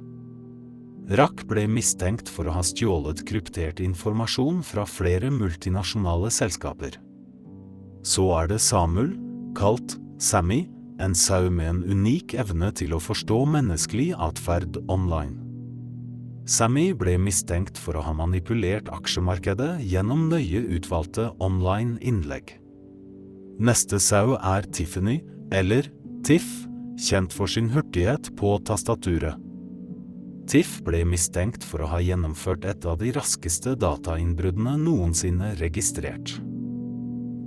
Rack 1.20 1.44
ble 1.50 1.66
mistenkt 1.68 2.30
for 2.32 2.48
å 2.48 2.56
ha 2.56 2.64
stjålet 2.64 3.26
kryptert 3.28 3.82
informasjon 3.84 4.62
fra 4.64 4.86
flere 4.88 5.32
multinasjonale 5.34 6.32
selskaper. 6.32 6.96
Så 8.04 8.30
er 8.40 8.48
det 8.52 8.62
Samuel, 8.64 9.12
kalt 9.60 9.98
Sammy, 10.24 10.64
en 11.04 11.16
sau 11.16 11.50
med 11.52 11.70
en 11.70 11.84
unik 11.84 12.36
evne 12.40 12.72
til 12.76 12.96
å 12.96 13.02
forstå 13.04 13.44
menneskelig 13.52 14.14
atferd 14.16 14.80
online. 14.88 15.43
Sammy 16.44 16.92
ble 16.92 17.16
mistenkt 17.22 17.78
for 17.80 17.96
å 17.96 18.04
ha 18.04 18.12
manipulert 18.18 18.90
aksjemarkedet 18.92 19.78
gjennom 19.88 20.26
nøye 20.28 20.60
utvalgte 20.76 21.30
online 21.40 21.96
innlegg. 22.04 22.58
Neste 23.64 24.00
sau 24.04 24.36
er 24.36 24.68
Tiffany, 24.76 25.22
eller 25.56 25.88
Tiff, 26.28 26.66
kjent 27.00 27.32
for 27.36 27.48
sin 27.48 27.70
hurtighet 27.72 28.34
på 28.40 28.58
tastaturet. 28.68 29.40
Tiff 30.52 30.82
ble 30.84 31.06
mistenkt 31.08 31.64
for 31.64 31.86
å 31.86 31.92
ha 31.94 32.02
gjennomført 32.04 32.66
et 32.68 32.84
av 32.84 33.00
de 33.00 33.14
raskeste 33.16 33.78
datainnbruddene 33.80 34.76
noensinne 34.82 35.54
registrert. 35.62 36.36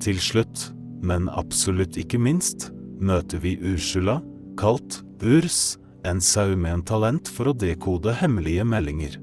Til 0.00 0.20
slutt, 0.20 0.70
men 1.04 1.28
absolutt 1.28 1.98
ikke 2.00 2.20
minst, 2.20 2.70
møter 2.96 3.42
vi 3.44 3.58
Ursula, 3.60 4.22
kalt 4.56 5.02
Urs, 5.20 5.76
en 6.06 6.20
sau 6.20 6.56
med 6.56 6.72
en 6.72 6.84
talent 6.86 7.28
for 7.28 7.50
å 7.50 7.56
dekode 7.56 8.14
hemmelige 8.20 8.64
meldinger. 8.68 9.16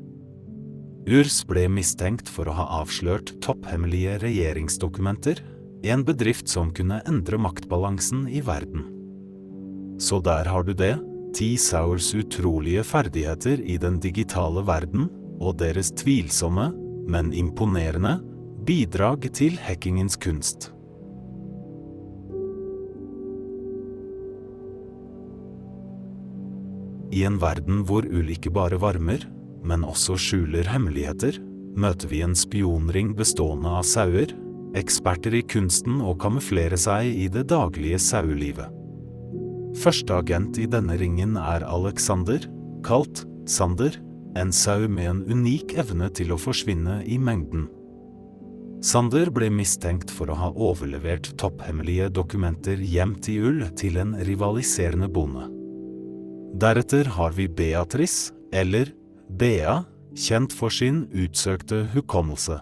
Urs 1.07 1.41
ble 1.47 1.65
mistenkt 1.71 2.29
for 2.31 2.47
å 2.47 2.55
ha 2.57 2.65
avslørt 2.81 3.33
topphemmelige 3.43 4.19
regjeringsdokumenter, 4.23 5.39
en 5.83 6.03
bedrift 6.07 6.47
som 6.51 6.71
kunne 6.75 7.01
endre 7.09 7.39
maktbalansen 7.43 8.27
i 8.31 8.43
verden. 8.43 8.85
Så 9.99 10.19
der 10.23 10.47
har 10.47 10.63
du 10.63 10.73
det, 10.75 10.95
Ti 11.33 11.55
Saurs 11.57 12.11
utrolige 12.13 12.83
ferdigheter 12.85 13.63
i 13.63 13.79
den 13.81 13.97
digitale 13.99 14.63
verden, 14.67 15.07
og 15.41 15.57
deres 15.59 15.89
tvilsomme, 15.97 16.69
men 17.09 17.33
imponerende, 17.35 18.19
bidrag 18.63 19.25
til 19.35 19.57
hackingens 19.59 20.15
kunst. 20.15 20.72
I 27.13 27.25
en 27.27 27.37
verden 27.37 27.83
hvor 27.85 28.07
ull 28.09 28.31
ikke 28.33 28.51
bare 28.53 28.79
varmer, 28.81 29.21
men 29.63 29.85
også 29.85 30.17
skjuler 30.19 30.67
hemmeligheter, 30.67 31.37
møter 31.77 32.09
vi 32.09 32.21
en 32.25 32.35
spionring 32.37 33.13
bestående 33.17 33.69
av 33.69 33.85
sauer, 33.87 34.33
eksperter 34.77 35.35
i 35.37 35.43
kunsten 35.45 36.01
å 36.01 36.15
kamuflere 36.17 36.77
seg 36.79 37.05
i 37.13 37.27
det 37.29 37.45
daglige 37.51 37.99
sauelivet. 38.01 38.71
Første 39.83 40.17
agent 40.21 40.57
i 40.61 40.67
denne 40.69 40.97
ringen 40.97 41.37
er 41.37 41.65
Alexander, 41.65 42.41
kalt 42.85 43.23
Sander, 43.49 43.95
en 44.37 44.51
sau 44.55 44.87
med 44.89 45.09
en 45.09 45.23
unik 45.29 45.75
evne 45.81 46.09
til 46.17 46.33
å 46.33 46.41
forsvinne 46.41 47.01
i 47.05 47.19
mengden. 47.21 47.67
Sander 48.83 49.29
ble 49.31 49.47
mistenkt 49.53 50.11
for 50.11 50.31
å 50.31 50.37
ha 50.37 50.49
overlevert 50.51 51.29
topphemmelige 51.39 52.09
dokumenter 52.11 52.81
gjemt 52.81 53.29
i 53.31 53.37
ull 53.39 53.61
til 53.79 53.99
en 54.01 54.17
rivaliserende 54.27 55.07
bonde. 55.13 55.45
Deretter 56.63 57.05
har 57.05 57.31
vi 57.31 57.49
Beatrice, 57.49 58.31
eller 58.53 58.87
Bea, 59.29 59.81
kjent 60.15 60.53
for 60.55 60.71
sin 60.71 61.01
utsøkte 61.11 61.81
hukommelse. 61.91 62.61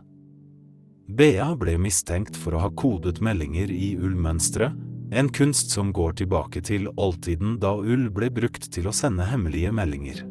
Bea 1.12 1.52
ble 1.60 1.76
mistenkt 1.78 2.40
for 2.40 2.56
å 2.58 2.64
ha 2.64 2.70
kodet 2.74 3.20
meldinger 3.22 3.70
i 3.70 3.92
ullmønstre, 4.00 4.72
en 5.14 5.30
kunst 5.30 5.76
som 5.76 5.92
går 5.94 6.16
tilbake 6.24 6.64
til 6.66 6.88
oldtiden 6.96 7.60
da 7.62 7.76
ull 7.78 8.08
ble 8.16 8.32
brukt 8.34 8.72
til 8.74 8.90
å 8.90 8.96
sende 8.96 9.28
hemmelige 9.30 9.76
meldinger. 9.76 10.24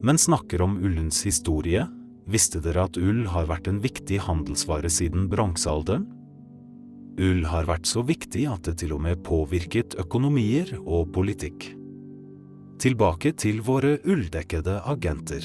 Men 0.00 0.16
snakker 0.16 0.64
om 0.64 0.78
ullens 0.80 1.20
historie, 1.28 1.84
visste 2.24 2.62
dere 2.64 2.86
at 2.88 2.96
ull 2.96 3.26
har 3.34 3.52
vært 3.52 3.68
en 3.68 3.82
viktig 3.84 4.22
handelsvare 4.30 4.88
siden 4.88 5.28
bronsealderen? 5.28 6.08
Ull 7.20 7.44
har 7.52 7.68
vært 7.68 7.84
så 7.90 8.00
viktig 8.00 8.48
at 8.48 8.64
det 8.64 8.78
til 8.86 8.96
og 8.96 9.04
med 9.10 9.20
påvirket 9.28 10.00
økonomier 10.00 10.78
og 10.86 11.12
politikk. 11.12 11.74
Tilbake 12.82 13.30
til 13.38 13.60
våre 13.62 14.00
ulldekkede 14.02 14.80
agenter. 14.90 15.44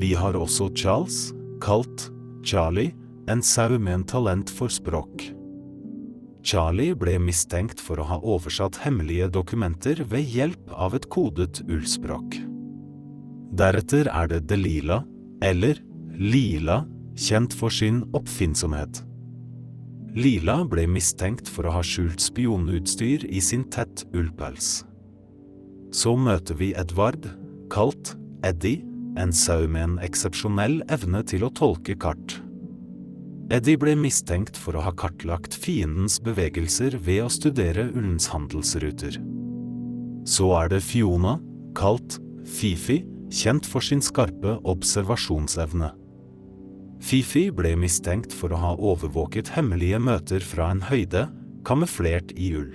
Vi 0.00 0.14
har 0.16 0.36
også 0.38 0.70
Charles, 0.72 1.34
kalt 1.60 2.06
Charlie, 2.40 2.94
en 3.28 3.42
sau 3.44 3.76
med 3.76 3.92
en 3.98 4.06
talent 4.08 4.48
for 4.48 4.72
språk. 4.72 5.26
Charlie 6.46 6.94
ble 6.96 7.18
mistenkt 7.20 7.82
for 7.84 8.00
å 8.00 8.08
ha 8.08 8.18
oversatt 8.22 8.78
hemmelige 8.86 9.28
dokumenter 9.34 10.00
ved 10.08 10.24
hjelp 10.32 10.72
av 10.72 10.96
et 10.96 11.10
kodet 11.12 11.60
ullspråk. 11.66 12.40
Deretter 13.52 14.08
er 14.08 14.32
det 14.32 14.46
Delila, 14.48 15.02
eller 15.44 15.84
Lila, 16.16 16.86
kjent 17.12 17.52
for 17.52 17.68
sin 17.68 18.06
oppfinnsomhet. 18.16 19.04
Lila 20.16 20.62
ble 20.64 20.88
mistenkt 20.88 21.50
for 21.52 21.68
å 21.68 21.76
ha 21.76 21.84
skjult 21.84 22.24
spionutstyr 22.24 23.28
i 23.28 23.44
sin 23.44 23.68
tett 23.68 24.06
ullpels. 24.16 24.86
Så 25.96 26.12
møter 26.20 26.58
vi 26.58 26.74
Edvard, 26.76 27.24
kalt 27.72 28.12
Eddie, 28.44 28.82
en 29.16 29.32
sau 29.32 29.64
med 29.64 29.82
en 29.82 29.94
eksepsjonell 30.04 30.82
evne 30.92 31.22
til 31.24 31.46
å 31.46 31.52
tolke 31.56 31.96
kart. 31.96 32.34
Eddie 33.48 33.78
ble 33.80 33.94
mistenkt 33.96 34.58
for 34.60 34.76
å 34.76 34.82
ha 34.84 34.92
kartlagt 34.98 35.54
fiendens 35.56 36.18
bevegelser 36.20 36.98
ved 37.06 37.22
å 37.24 37.30
studere 37.32 37.86
ullens 37.94 38.26
handelsruter. 38.28 39.16
Så 40.28 40.50
er 40.58 40.72
det 40.74 40.82
Fiona, 40.84 41.38
kalt 41.78 42.18
Fifi, 42.44 42.98
kjent 43.32 43.64
for 43.66 43.80
sin 43.80 44.02
skarpe 44.04 44.58
observasjonsevne. 44.68 45.94
Fifi 47.06 47.46
ble 47.54 47.72
mistenkt 47.78 48.34
for 48.34 48.52
å 48.52 48.60
ha 48.60 48.74
overvåket 48.76 49.54
hemmelige 49.56 50.02
møter 50.02 50.44
fra 50.44 50.68
en 50.74 50.84
høyde, 50.90 51.26
kamuflert 51.66 52.34
i 52.36 52.52
ull. 52.58 52.72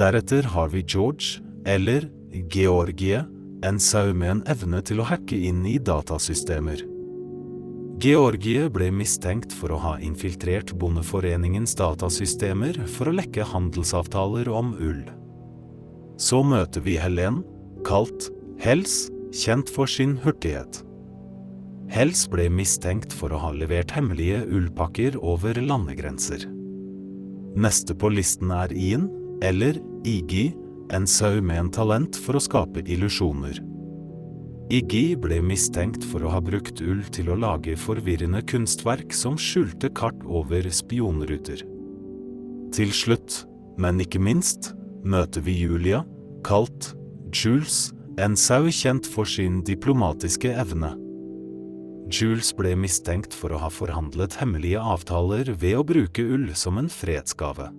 Deretter 0.00 0.46
har 0.54 0.70
vi 0.70 0.84
George, 0.86 1.42
eller 1.66 2.08
Georgie, 2.52 3.24
en 3.62 3.80
sau 3.80 4.14
med 4.14 4.30
en 4.30 4.42
evne 4.48 4.80
til 4.86 5.02
å 5.02 5.08
hacke 5.10 5.36
inn 5.36 5.64
i 5.68 5.76
datasystemer. 5.82 6.86
Georgie 8.00 8.70
ble 8.72 8.88
mistenkt 8.96 9.52
for 9.52 9.74
å 9.74 9.80
ha 9.82 9.94
infiltrert 10.00 10.72
Bondeforeningens 10.80 11.74
datasystemer 11.76 12.78
for 12.88 13.10
å 13.10 13.16
lekke 13.18 13.44
handelsavtaler 13.50 14.48
om 14.48 14.72
ull. 14.80 15.02
Så 16.16 16.40
møter 16.44 16.80
vi 16.84 16.96
Helen, 17.00 17.42
kalt 17.84 18.30
Hels, 18.60 19.10
kjent 19.36 19.68
for 19.72 19.88
sin 19.88 20.16
hurtighet. 20.24 20.80
Hels 21.92 22.24
ble 22.30 22.46
mistenkt 22.52 23.12
for 23.12 23.34
å 23.34 23.42
ha 23.42 23.50
levert 23.52 23.92
hemmelige 23.92 24.44
ullpakker 24.48 25.16
over 25.20 25.58
landegrenser. 25.60 26.46
Neste 27.60 27.96
på 27.98 28.12
listen 28.14 28.52
er 28.54 28.72
Ian, 28.72 29.08
eller 29.42 29.76
Igi, 30.06 30.52
en 30.90 31.06
sau 31.06 31.40
med 31.40 31.58
en 31.58 31.70
talent 31.72 32.18
for 32.18 32.38
å 32.38 32.42
skape 32.42 32.82
illusjoner. 32.84 33.60
Iggy 34.70 35.16
ble 35.18 35.40
mistenkt 35.42 36.04
for 36.06 36.22
å 36.22 36.30
ha 36.30 36.40
brukt 36.42 36.78
ull 36.84 37.02
til 37.10 37.32
å 37.32 37.38
lage 37.38 37.74
forvirrende 37.78 38.42
kunstverk 38.46 39.14
som 39.14 39.34
skjulte 39.34 39.90
kart 39.98 40.20
over 40.22 40.68
spionruter. 40.70 41.64
Til 42.70 42.94
slutt, 42.94 43.40
men 43.82 43.98
ikke 44.02 44.22
minst, 44.22 44.70
møter 45.02 45.42
vi 45.42 45.56
Julia, 45.64 46.04
kalt 46.46 46.92
Jules, 47.34 47.90
en 48.20 48.36
sau 48.38 48.68
kjent 48.70 49.06
for 49.10 49.26
sin 49.26 49.62
diplomatiske 49.66 50.52
evne. 50.54 50.92
Jules 52.10 52.50
ble 52.58 52.76
mistenkt 52.78 53.34
for 53.34 53.54
å 53.54 53.60
ha 53.62 53.70
forhandlet 53.70 54.38
hemmelige 54.40 54.82
avtaler 54.82 55.50
ved 55.54 55.78
å 55.78 55.86
bruke 55.86 56.22
ull 56.22 56.50
som 56.58 56.78
en 56.78 56.90
fredsgave. 56.90 57.70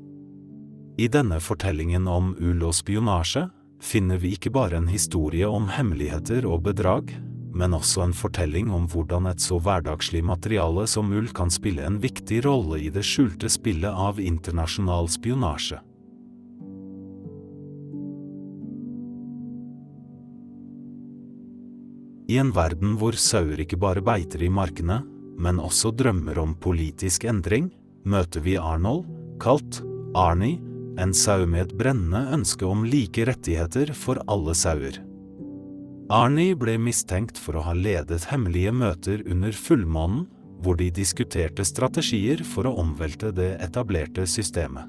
I 0.97 1.07
denne 1.07 1.39
fortellingen 1.39 2.07
om 2.07 2.33
ull 2.39 2.63
og 2.67 2.75
spionasje 2.75 3.47
finner 3.81 4.19
vi 4.21 4.35
ikke 4.35 4.51
bare 4.53 4.77
en 4.77 4.89
historie 4.91 5.47
om 5.47 5.69
hemmeligheter 5.71 6.45
og 6.45 6.65
bedrag, 6.67 7.13
men 7.55 7.75
også 7.75 8.05
en 8.05 8.15
fortelling 8.15 8.71
om 8.71 8.87
hvordan 8.91 9.27
et 9.31 9.43
så 9.43 9.57
hverdagslig 9.59 10.21
materiale 10.23 10.85
som 10.87 11.11
ull 11.11 11.29
kan 11.35 11.51
spille 11.51 11.83
en 11.87 11.99
viktig 12.03 12.43
rolle 12.45 12.79
i 12.83 12.89
det 12.93 13.03
skjulte 13.07 13.49
spillet 13.51 13.91
av 13.91 14.19
internasjonal 14.19 15.09
spionasje. 15.11 15.81
I 22.31 22.37
en 22.39 22.53
verden 22.55 22.95
hvor 22.99 23.17
sauer 23.19 23.59
ikke 23.59 23.79
bare 23.79 24.03
beiter 24.05 24.43
i 24.45 24.51
markene, 24.51 25.01
men 25.41 25.59
også 25.59 25.91
drømmer 25.91 26.37
om 26.39 26.53
politisk 26.55 27.25
endring, 27.27 27.67
møter 28.07 28.43
vi 28.45 28.55
Arnold, 28.55 29.03
kalt 29.41 29.81
Arnie, 30.15 30.61
en 31.01 31.13
sau 31.17 31.45
med 31.49 31.65
et 31.65 31.77
brennende 31.77 32.27
ønske 32.35 32.67
om 32.67 32.85
like 32.85 33.25
rettigheter 33.27 33.93
for 33.97 34.21
alle 34.31 34.53
sauer. 34.57 34.99
Arnie 36.11 36.57
ble 36.59 36.75
mistenkt 36.81 37.39
for 37.39 37.57
å 37.57 37.65
ha 37.69 37.73
ledet 37.73 38.27
hemmelige 38.29 38.73
møter 38.75 39.23
under 39.31 39.55
fullmånen, 39.55 40.25
hvor 40.61 40.77
de 40.77 40.91
diskuterte 40.93 41.65
strategier 41.65 42.43
for 42.45 42.67
å 42.69 42.75
omvelte 42.83 43.31
det 43.33 43.55
etablerte 43.65 44.27
systemet. 44.29 44.85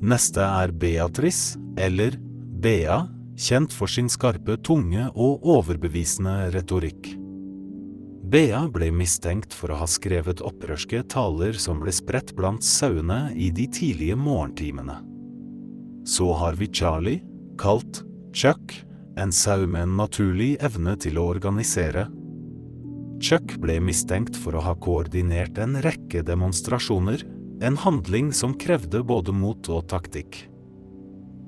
Neste 0.00 0.44
er 0.44 0.70
Beatrice, 0.72 1.58
eller 1.76 2.14
Bea, 2.62 3.02
kjent 3.40 3.74
for 3.74 3.90
sin 3.90 4.08
skarpe 4.12 4.56
tunge 4.62 5.08
og 5.10 5.42
overbevisende 5.56 6.52
retorikk. 6.54 7.19
Bea 8.30 8.60
ble 8.70 8.92
mistenkt 8.94 9.54
for 9.56 9.72
å 9.74 9.80
ha 9.80 9.86
skrevet 9.90 10.38
opprørske 10.46 11.00
taler 11.10 11.56
som 11.58 11.80
ble 11.82 11.90
spredt 11.90 12.30
blant 12.38 12.62
sauene 12.62 13.32
i 13.34 13.48
de 13.50 13.64
tidlige 13.66 14.14
morgentimene. 14.14 15.00
Så 16.06 16.28
har 16.38 16.54
vi 16.60 16.68
Charlie, 16.70 17.24
kalt 17.58 18.04
Chuck, 18.30 18.76
en 19.18 19.32
sau 19.34 19.66
med 19.66 19.82
en 19.82 19.96
naturlig 19.98 20.52
evne 20.62 20.94
til 21.02 21.18
å 21.18 21.24
organisere. 21.32 22.04
Chuck 23.18 23.56
ble 23.64 23.80
mistenkt 23.82 24.38
for 24.38 24.54
å 24.54 24.62
ha 24.62 24.76
koordinert 24.78 25.58
en 25.58 25.80
rekke 25.82 26.22
demonstrasjoner, 26.22 27.26
en 27.66 27.80
handling 27.82 28.30
som 28.30 28.54
krevde 28.54 29.02
både 29.02 29.34
mot 29.34 29.72
og 29.74 29.90
taktikk. 29.90 30.44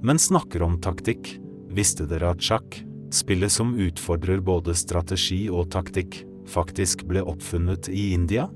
Men 0.02 0.18
snakker 0.18 0.66
om 0.66 0.80
taktikk, 0.82 1.36
visste 1.70 2.10
dere 2.10 2.34
at 2.34 2.42
sjakk, 2.42 2.82
spillet 3.14 3.54
som 3.54 3.76
utfordrer 3.78 4.42
både 4.42 4.74
strategi 4.74 5.44
og 5.46 5.70
taktikk, 5.70 6.24
faktisk 6.48 7.04
ble 7.08 7.22
oppfunnet 7.22 7.88
i 7.92 8.12
India? 8.16 8.48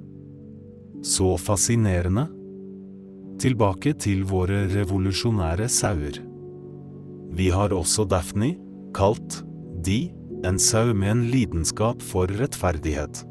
Så 1.04 1.36
fascinerende. 1.38 2.26
Tilbake 3.42 3.92
til 4.00 4.24
våre 4.26 4.64
revolusjonære 4.72 5.68
sauer. 5.68 6.22
Vi 7.36 7.50
har 7.52 7.74
også 7.76 8.06
Daphne, 8.08 8.54
kalt 8.96 9.42
De, 9.84 10.08
en 10.46 10.58
sau 10.58 10.94
med 10.94 11.10
en 11.10 11.24
lidenskap 11.30 12.00
for 12.02 12.30
rettferdighet. 12.40 13.22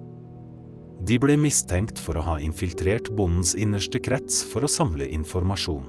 De 1.05 1.17
ble 1.21 1.35
mistenkt 1.37 1.99
for 2.01 2.17
å 2.17 2.23
ha 2.25 2.35
infiltrert 2.41 3.09
bondens 3.17 3.53
innerste 3.57 3.99
krets 4.01 4.43
for 4.47 4.65
å 4.65 4.71
samle 4.71 5.07
informasjon. 5.17 5.85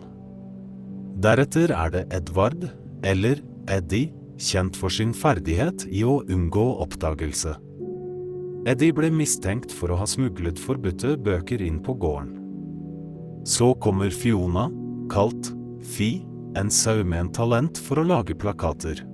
Deretter 1.22 1.72
er 1.72 1.92
det 1.94 2.05
Edvard, 2.12 2.66
eller 3.07 3.40
Eddie, 3.72 4.11
kjent 4.37 4.76
for 4.76 4.92
sin 4.92 5.14
ferdighet 5.16 5.87
i 5.88 6.02
å 6.05 6.18
unngå 6.29 6.66
oppdagelse. 6.85 7.55
Eddie 8.66 8.90
ble 8.90 9.12
mistenkt 9.14 9.70
for 9.70 9.92
å 9.94 9.96
ha 10.00 10.07
smuglet 10.11 10.59
forbudte 10.59 11.12
bøker 11.22 11.62
inn 11.62 11.76
på 11.87 11.94
gården. 12.02 12.33
Så 13.46 13.68
kommer 13.79 14.11
Fiona, 14.11 14.66
kalt 15.12 15.52
Fi, 15.87 16.24
en 16.59 16.72
sau 16.72 17.05
med 17.05 17.20
en 17.20 17.31
talent 17.31 17.79
for 17.79 18.02
å 18.02 18.07
lage 18.09 18.35
plakater. 18.35 19.05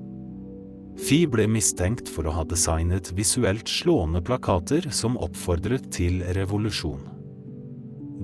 Fi 0.97 1.27
ble 1.29 1.45
mistenkt 1.53 2.09
for 2.09 2.25
å 2.25 2.33
ha 2.33 2.47
designet 2.49 3.11
visuelt 3.19 3.69
slående 3.69 4.23
plakater 4.25 4.89
som 4.89 5.21
oppfordret 5.21 5.91
til 5.93 6.23
revolusjon. 6.33 7.05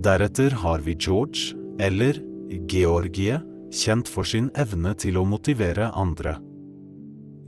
Deretter 0.01 0.57
har 0.65 0.81
vi 0.87 0.97
George, 0.97 1.53
eller 1.77 2.23
Georgie, 2.73 3.37
kjent 3.69 4.09
for 4.09 4.25
sin 4.25 4.49
evne 4.57 4.97
til 4.97 5.21
å 5.21 5.29
motivere 5.29 5.93
andre. 5.93 6.39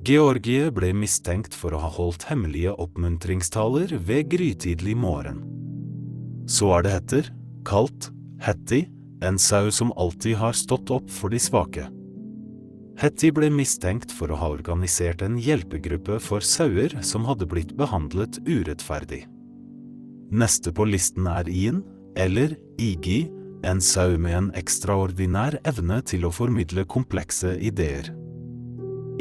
Georgie 0.01 0.71
ble 0.73 0.95
mistenkt 0.97 1.53
for 1.53 1.75
å 1.77 1.81
ha 1.83 1.89
holdt 1.93 2.25
hemmelige 2.31 2.73
oppmuntringstaler 2.81 3.93
ved 4.09 4.31
grytidlig 4.33 4.95
morgen. 4.97 5.43
Så 6.49 6.71
er 6.73 6.87
det 6.87 6.93
Hetter, 6.95 7.27
kalt 7.69 8.09
Hetty, 8.41 8.87
en 9.21 9.37
sau 9.37 9.69
som 9.69 9.93
alltid 10.01 10.39
har 10.41 10.57
stått 10.57 10.89
opp 10.95 11.11
for 11.13 11.29
de 11.29 11.41
svake. 11.43 11.85
Hetty 13.01 13.29
ble 13.37 13.51
mistenkt 13.53 14.13
for 14.13 14.33
å 14.33 14.39
ha 14.41 14.49
organisert 14.55 15.21
en 15.25 15.37
hjelpegruppe 15.41 16.17
for 16.25 16.45
sauer 16.45 16.97
som 17.05 17.29
hadde 17.29 17.49
blitt 17.49 17.77
behandlet 17.77 18.41
urettferdig. 18.49 19.27
Neste 20.33 20.73
på 20.73 20.89
listen 20.89 21.29
er 21.29 21.49
Ian, 21.49 21.85
eller 22.17 22.57
Igi, 22.81 23.27
en 23.69 23.85
sau 23.85 24.17
med 24.17 24.37
en 24.37 24.51
ekstraordinær 24.57 25.59
evne 25.69 26.01
til 26.09 26.25
å 26.25 26.33
formidle 26.33 26.87
komplekse 26.89 27.59
ideer. 27.61 28.09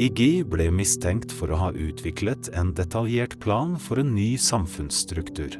Iggy 0.00 0.40
ble 0.48 0.70
mistenkt 0.72 1.28
for 1.36 1.52
å 1.52 1.58
ha 1.60 1.66
utviklet 1.76 2.46
en 2.56 2.70
detaljert 2.72 3.34
plan 3.42 3.74
for 3.76 4.00
en 4.00 4.14
ny 4.14 4.30
samfunnsstruktur. 4.40 5.58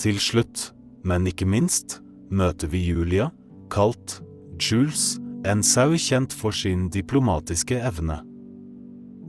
Til 0.00 0.20
slutt, 0.22 0.70
men 1.04 1.26
ikke 1.28 1.44
minst, 1.44 1.98
møter 2.32 2.70
vi 2.72 2.80
Julia, 2.86 3.26
kalt 3.68 4.22
Jules, 4.56 5.18
en 5.44 5.60
sau 5.60 5.92
kjent 6.00 6.32
for 6.32 6.56
sin 6.56 6.86
diplomatiske 6.94 7.76
evne. 7.90 8.22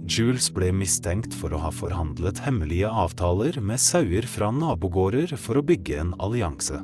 Jules 0.07 0.47
ble 0.55 0.69
mistenkt 0.71 1.35
for 1.35 1.51
å 1.51 1.59
ha 1.65 1.71
forhandlet 1.75 2.39
hemmelige 2.45 2.87
avtaler 2.87 3.59
med 3.59 3.83
sauer 3.83 4.23
fra 4.31 4.47
nabogårder 4.55 5.35
for 5.35 5.59
å 5.59 5.65
bygge 5.65 5.99
en 6.05 6.13
allianse. 6.23 6.79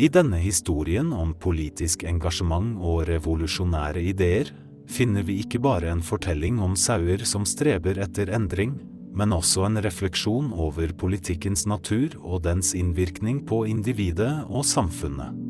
I 0.00 0.08
denne 0.14 0.40
historien 0.40 1.12
om 1.12 1.36
politisk 1.36 2.06
engasjement 2.08 2.80
og 2.80 3.04
revolusjonære 3.10 4.06
ideer 4.14 4.54
finner 4.88 5.26
vi 5.26 5.40
ikke 5.42 5.60
bare 5.62 5.90
en 5.92 6.04
fortelling 6.04 6.60
om 6.64 6.76
sauer 6.76 7.24
som 7.28 7.44
streber 7.48 8.00
etter 8.02 8.32
endring, 8.34 8.78
men 9.18 9.34
også 9.34 9.66
en 9.66 9.82
refleksjon 9.84 10.52
over 10.52 10.94
politikkens 10.96 11.66
natur 11.68 12.16
og 12.22 12.44
dens 12.46 12.74
innvirkning 12.78 13.44
på 13.48 13.64
individet 13.68 14.32
og 14.48 14.66
samfunnet. 14.68 15.48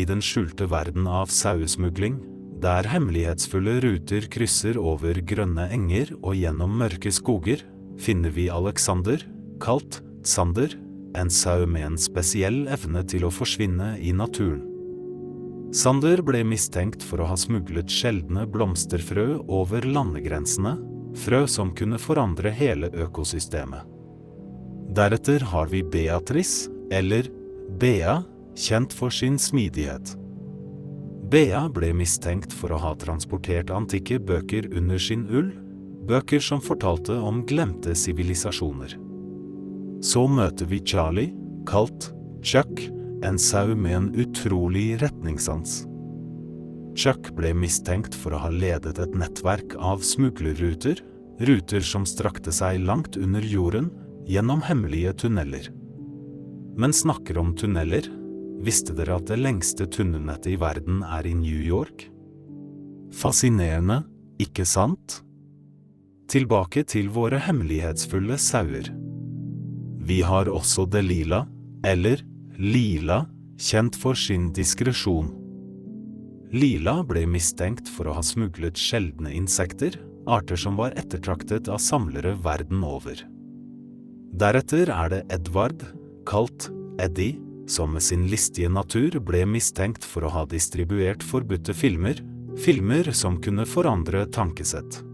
i 0.00 0.06
den 0.08 0.22
skjulte 0.24 0.68
verden 0.70 1.08
av 1.08 1.30
sauesmugling, 1.32 2.18
der 2.60 2.88
hemmelighetsfulle 2.88 3.78
ruter 3.84 4.26
krysser 4.32 4.78
over 4.80 5.16
grønne 5.26 5.66
enger 5.72 6.12
og 6.20 6.36
gjennom 6.36 6.76
mørke 6.80 7.12
skoger, 7.12 7.64
finner 8.00 8.32
vi 8.36 8.48
Alexander, 8.52 9.22
kalt 9.62 10.00
Sander, 10.26 10.72
en 11.14 11.30
sau 11.30 11.66
med 11.66 11.86
en 11.86 11.98
spesiell 11.98 12.66
evne 12.70 13.02
til 13.08 13.26
å 13.26 13.32
forsvinne 13.34 13.96
i 13.98 14.12
naturen. 14.16 14.62
Sander 15.74 16.18
ble 16.26 16.42
mistenkt 16.42 17.04
for 17.06 17.22
å 17.22 17.28
ha 17.30 17.36
smuglet 17.38 17.90
sjeldne 17.90 18.42
blomsterfrø 18.50 19.26
over 19.46 19.86
landegrensene, 19.86 20.74
frø 21.14 21.44
som 21.50 21.70
kunne 21.78 21.98
forandre 21.98 22.50
hele 22.54 22.90
økosystemet. 22.90 23.86
Deretter 24.90 25.44
har 25.52 25.70
vi 25.70 25.84
Beatrice, 25.86 26.70
eller 26.90 27.28
Bea, 27.78 28.16
kjent 28.58 28.94
for 28.94 29.14
sin 29.14 29.38
smidighet. 29.38 30.16
Bea 31.30 31.68
ble 31.70 31.92
mistenkt 31.94 32.50
for 32.50 32.74
å 32.74 32.80
ha 32.82 32.96
transportert 32.98 33.70
antikke 33.70 34.18
bøker 34.18 34.66
under 34.74 34.98
sin 34.98 35.28
ull, 35.30 35.52
bøker 36.10 36.42
som 36.42 36.58
fortalte 36.64 37.14
om 37.14 37.44
glemte 37.46 37.94
sivilisasjoner. 37.94 38.96
Så 40.00 40.24
møter 40.28 40.68
vi 40.70 40.80
Charlie, 40.84 41.34
kalt 41.68 42.10
Chuck, 42.42 42.86
en 43.24 43.38
sau 43.38 43.74
med 43.76 43.96
en 43.96 44.10
utrolig 44.16 45.00
retningssans. 45.02 45.82
Chuck 46.96 47.30
ble 47.36 47.52
mistenkt 47.54 48.16
for 48.16 48.34
å 48.34 48.40
ha 48.46 48.52
ledet 48.52 48.98
et 48.98 49.16
nettverk 49.16 49.76
av 49.76 50.00
smuglerruter, 50.04 51.02
ruter 51.40 51.84
som 51.84 52.06
strakte 52.08 52.52
seg 52.52 52.80
langt 52.84 53.20
under 53.20 53.44
jorden, 53.44 53.90
gjennom 54.28 54.64
hemmelige 54.64 55.12
tunneler. 55.24 55.68
Men 56.80 56.92
snakker 56.96 57.38
om 57.40 57.54
tunneler, 57.58 58.08
Visste 58.60 58.92
dere 58.92 59.16
at 59.16 59.28
det 59.30 59.38
lengste 59.40 59.86
tunnelnettet 59.88 60.52
i 60.52 60.58
verden 60.60 61.00
er 61.00 61.24
i 61.24 61.32
New 61.32 61.60
York? 61.64 62.04
Fascinerende, 63.16 64.02
ikke 64.40 64.66
sant? 64.68 65.22
Tilbake 66.30 66.84
til 66.84 67.08
våre 67.14 67.40
hemmelighetsfulle 67.40 68.36
sauer. 68.38 68.92
Vi 70.10 70.22
har 70.26 70.48
også 70.50 70.88
Delila, 70.90 71.44
eller 71.86 72.18
Lila, 72.58 73.20
kjent 73.62 73.94
for 73.94 74.18
sin 74.18 74.48
diskresjon. 74.56 75.28
Lila 76.50 76.96
ble 77.06 77.22
mistenkt 77.30 77.86
for 77.94 78.10
å 78.10 78.16
ha 78.16 78.24
smuglet 78.26 78.80
sjeldne 78.80 79.30
insekter, 79.38 79.94
arter 80.26 80.58
som 80.58 80.74
var 80.80 80.96
ettertraktet 80.98 81.70
av 81.70 81.78
samlere 81.78 82.34
verden 82.42 82.82
over. 82.82 83.22
Deretter 84.34 84.90
er 84.90 85.14
det 85.14 85.22
Edvard, 85.38 85.86
kalt 86.26 86.66
Eddie, 86.98 87.38
som 87.70 87.94
med 87.94 88.02
sin 88.02 88.26
listige 88.34 88.72
natur 88.72 89.14
ble 89.22 89.44
mistenkt 89.46 90.02
for 90.02 90.26
å 90.26 90.34
ha 90.40 90.46
distribuert 90.50 91.22
forbudte 91.22 91.70
filmer, 91.70 92.18
filmer 92.58 93.14
som 93.14 93.38
kunne 93.38 93.62
forandre 93.62 94.26
tankesett. 94.34 95.04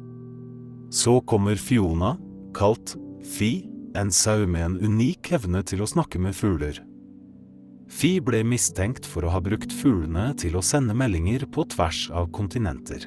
Så 0.88 1.20
kommer 1.28 1.60
Fiona, 1.60 2.16
kalt 2.56 2.96
Fi, 3.36 3.75
en 3.96 4.12
sau 4.12 4.46
med 4.46 4.64
en 4.64 4.76
unik 4.78 5.32
evne 5.38 5.62
til 5.66 5.82
å 5.82 5.88
snakke 5.90 6.20
med 6.22 6.36
fugler. 6.36 6.78
Fi 7.86 8.16
ble 8.20 8.42
mistenkt 8.44 9.06
for 9.06 9.24
å 9.24 9.32
ha 9.34 9.40
brukt 9.42 9.72
fuglene 9.72 10.32
til 10.40 10.58
å 10.58 10.64
sende 10.64 10.94
meldinger 10.96 11.46
på 11.52 11.64
tvers 11.70 12.06
av 12.10 12.28
kontinenter. 12.34 13.06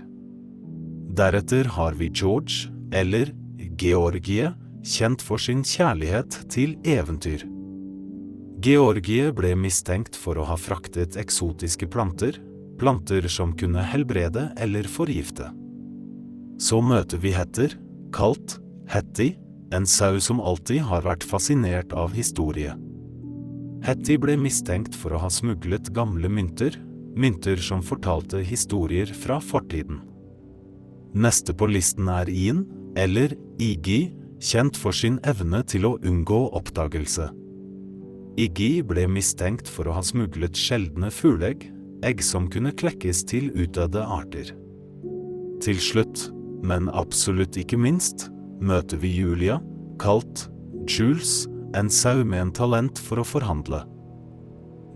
Deretter 1.19 1.67
har 1.75 1.97
vi 1.99 2.07
George, 2.13 2.71
eller 2.95 3.33
Georgie, 3.79 4.53
kjent 4.83 5.21
for 5.23 5.41
sin 5.41 5.65
kjærlighet 5.67 6.37
til 6.51 6.77
eventyr. 6.87 7.43
Georgie 8.63 9.31
ble 9.35 9.53
mistenkt 9.55 10.17
for 10.19 10.39
å 10.39 10.47
ha 10.47 10.55
fraktet 10.59 11.17
eksotiske 11.19 11.87
planter, 11.91 12.39
planter 12.79 13.27
som 13.31 13.53
kunne 13.59 13.83
helbrede 13.83 14.49
eller 14.59 14.87
forgifte. 14.87 15.49
Så 16.59 16.81
møter 16.83 17.19
vi 17.23 17.31
Hetter, 17.35 17.75
kalt 18.15 18.57
Hetty, 18.91 19.33
en 19.75 19.85
sau 19.85 20.19
som 20.21 20.41
alltid 20.41 20.81
har 20.89 21.05
vært 21.05 21.25
fascinert 21.27 21.93
av 21.93 22.13
historie. 22.17 22.75
Hetty 23.85 24.17
ble 24.19 24.35
mistenkt 24.39 24.95
for 24.97 25.15
å 25.15 25.21
ha 25.23 25.29
smuglet 25.31 25.91
gamle 25.95 26.29
mynter, 26.29 26.75
mynter 27.19 27.59
som 27.63 27.83
fortalte 27.85 28.41
historier 28.43 29.09
fra 29.23 29.39
fortiden. 29.43 30.01
Neste 31.15 31.55
på 31.57 31.69
listen 31.69 32.09
er 32.11 32.29
Ian, 32.29 32.65
eller 32.99 33.33
Igi, 33.61 34.11
kjent 34.39 34.77
for 34.77 34.95
sin 34.95 35.17
evne 35.27 35.61
til 35.67 35.87
å 35.87 35.97
unngå 36.05 36.41
oppdagelse. 36.57 37.29
Iggy 38.39 38.83
ble 38.87 39.03
mistenkt 39.11 39.67
for 39.67 39.89
å 39.89 39.97
ha 39.97 40.03
smuglet 40.05 40.55
sjeldne 40.55 41.09
fugleegg, 41.11 41.65
egg 42.07 42.21
som 42.23 42.47
kunne 42.51 42.71
klekkes 42.71 43.25
til 43.27 43.49
utdødde 43.51 44.03
arter. 44.05 44.53
Til 45.59 45.81
slutt, 45.83 46.29
men 46.63 46.87
absolutt 46.95 47.57
ikke 47.59 47.79
minst, 47.79 48.29
møter 48.61 48.99
vi 48.99 49.11
Julia, 49.19 49.59
kalt 50.01 50.47
Jules, 50.89 51.47
en 51.77 51.89
sau 51.89 52.23
med 52.23 52.41
en 52.41 52.51
talent 52.55 52.99
for 52.99 53.21
å 53.21 53.27
forhandle. 53.27 53.83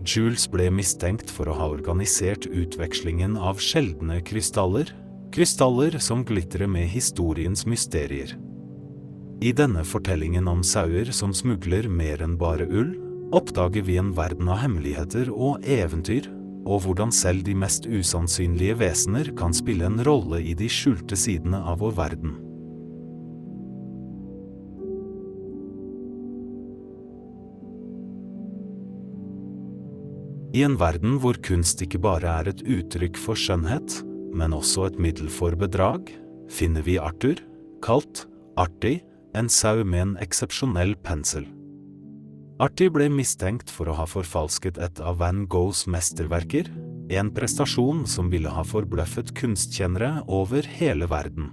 Jules 0.04 0.44
ble 0.52 0.68
mistenkt 0.74 1.30
for 1.32 1.48
å 1.48 1.56
ha 1.56 1.68
organisert 1.72 2.44
utvekslingen 2.50 3.38
av 3.40 3.62
sjeldne 3.62 4.18
krystaller, 4.26 4.90
krystaller 5.32 5.96
som 6.02 6.24
glitrer 6.26 6.68
med 6.68 6.90
historiens 6.92 7.64
mysterier. 7.66 8.34
I 9.44 9.52
denne 9.56 9.82
fortellingen 9.84 10.48
om 10.48 10.62
sauer 10.64 11.10
som 11.12 11.32
smugler 11.34 11.88
mer 11.88 12.22
enn 12.24 12.36
bare 12.40 12.68
ull, 12.68 12.94
oppdager 13.34 13.84
vi 13.86 13.96
en 13.98 14.12
verden 14.14 14.50
av 14.52 14.60
hemmeligheter 14.62 15.30
og 15.32 15.64
eventyr, 15.64 16.28
og 16.64 16.84
hvordan 16.84 17.12
selv 17.12 17.44
de 17.44 17.56
mest 17.56 17.88
usannsynlige 17.88 18.78
vesener 18.80 19.32
kan 19.36 19.56
spille 19.56 19.88
en 19.88 20.00
rolle 20.06 20.40
i 20.40 20.54
de 20.56 20.68
skjulte 20.70 21.16
sidene 21.18 21.60
av 21.60 21.82
vår 21.82 21.96
verden. 21.98 22.36
I 30.54 30.62
en 30.62 30.76
verden 30.78 31.16
hvor 31.18 31.34
kunst 31.42 31.80
ikke 31.82 31.98
bare 31.98 32.30
er 32.30 32.52
et 32.52 32.60
uttrykk 32.62 33.18
for 33.18 33.38
skjønnhet, 33.38 33.96
men 34.38 34.54
også 34.54 34.86
et 34.86 35.00
middel 35.02 35.26
for 35.32 35.56
bedrag, 35.58 36.12
finner 36.46 36.84
vi 36.86 36.94
Arthur, 37.02 37.40
kalt 37.82 38.28
Artig, 38.54 39.00
en 39.34 39.48
sau 39.50 39.82
med 39.82 40.00
en 40.00 40.12
eksepsjonell 40.22 40.94
pensel. 41.02 41.48
Artig 42.62 42.92
ble 42.94 43.08
mistenkt 43.10 43.72
for 43.74 43.90
å 43.90 43.96
ha 43.98 44.06
forfalsket 44.06 44.78
et 44.78 45.00
av 45.02 45.18
Van 45.18 45.42
Goghs 45.50 45.88
mesterverker, 45.90 46.70
en 47.10 47.32
prestasjon 47.34 48.04
som 48.08 48.30
ville 48.30 48.52
ha 48.54 48.62
forbløffet 48.64 49.32
kunstkjennere 49.34 50.22
over 50.30 50.62
hele 50.78 51.08
verden. 51.10 51.50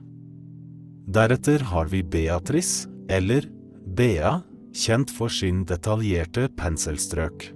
Deretter 1.10 1.66
har 1.74 1.90
vi 1.90 2.04
Beatrice, 2.06 2.86
eller 3.10 3.50
Bea, 3.98 4.38
kjent 4.78 5.10
for 5.12 5.34
sin 5.34 5.66
detaljerte 5.66 6.46
penselstrøk. 6.56 7.50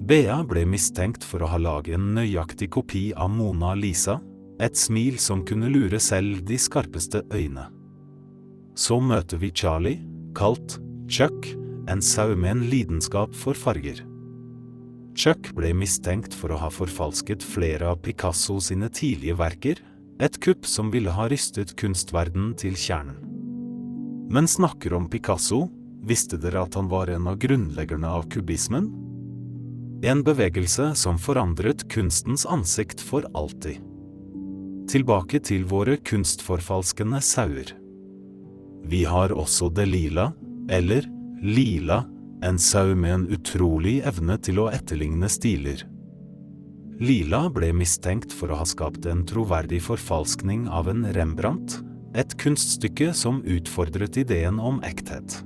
Bea 0.00 0.38
ble 0.48 0.62
mistenkt 0.64 1.24
for 1.28 1.44
å 1.44 1.48
ha 1.52 1.58
laget 1.60 1.98
en 1.98 2.14
nøyaktig 2.16 2.70
kopi 2.72 3.10
av 3.12 3.28
Mona 3.34 3.74
Lisa, 3.76 4.16
et 4.60 4.76
smil 4.76 5.18
som 5.20 5.42
kunne 5.44 5.68
lure 5.68 6.00
selv 6.00 6.40
de 6.48 6.56
skarpeste 6.56 7.20
øyne. 7.36 7.66
Så 8.72 8.96
møter 9.04 9.40
vi 9.42 9.50
Charlie, 9.52 10.00
kalt 10.36 10.78
Chuck, 11.10 11.50
en 11.90 12.00
sau 12.00 12.32
med 12.32 12.50
en 12.54 12.62
lidenskap 12.72 13.34
for 13.36 13.52
farger. 13.52 14.00
Chuck 15.18 15.50
ble 15.56 15.74
mistenkt 15.76 16.32
for 16.32 16.54
å 16.54 16.60
ha 16.62 16.70
forfalsket 16.72 17.44
flere 17.44 17.90
av 17.92 18.00
Picasso 18.00 18.56
sine 18.62 18.88
tidlige 18.88 19.36
verker, 19.36 19.82
et 20.20 20.40
kupp 20.40 20.64
som 20.68 20.88
ville 20.94 21.12
ha 21.12 21.28
rystet 21.28 21.74
kunstverdenen 21.80 22.54
til 22.56 22.72
kjernen. 22.72 23.20
Men 24.32 24.48
snakker 24.48 24.94
om 24.96 25.10
Picasso, 25.12 25.66
visste 26.06 26.38
dere 26.40 26.64
at 26.64 26.76
han 26.78 26.88
var 26.88 27.12
en 27.12 27.28
av 27.28 27.40
grunnleggerne 27.42 28.08
av 28.08 28.28
kubismen? 28.32 28.88
En 30.02 30.22
bevegelse 30.24 30.94
som 30.96 31.18
forandret 31.20 31.82
kunstens 31.92 32.46
ansikt 32.48 33.02
for 33.04 33.26
alltid. 33.36 33.82
Tilbake 34.88 35.42
til 35.44 35.66
våre 35.68 35.98
kunstforfalskende 36.08 37.20
sauer. 37.20 37.74
Vi 38.88 39.02
har 39.04 39.34
også 39.36 39.68
Delila, 39.76 40.30
eller 40.72 41.04
Lila, 41.44 42.06
en 42.42 42.58
sau 42.58 42.94
med 42.96 43.12
en 43.12 43.26
utrolig 43.28 43.98
evne 44.08 44.38
til 44.40 44.62
å 44.62 44.70
etterligne 44.72 45.28
stiler. 45.28 45.84
Lila 47.00 47.42
ble 47.52 47.68
mistenkt 47.76 48.32
for 48.32 48.52
å 48.52 48.62
ha 48.62 48.66
skapt 48.68 49.04
en 49.08 49.26
troverdig 49.28 49.82
forfalskning 49.84 50.64
av 50.68 50.88
en 50.88 51.04
Rembrandt, 51.16 51.76
et 52.16 52.32
kunststykke 52.40 53.12
som 53.14 53.42
utfordret 53.44 54.16
ideen 54.20 54.56
om 54.56 54.80
ekthet. 54.84 55.42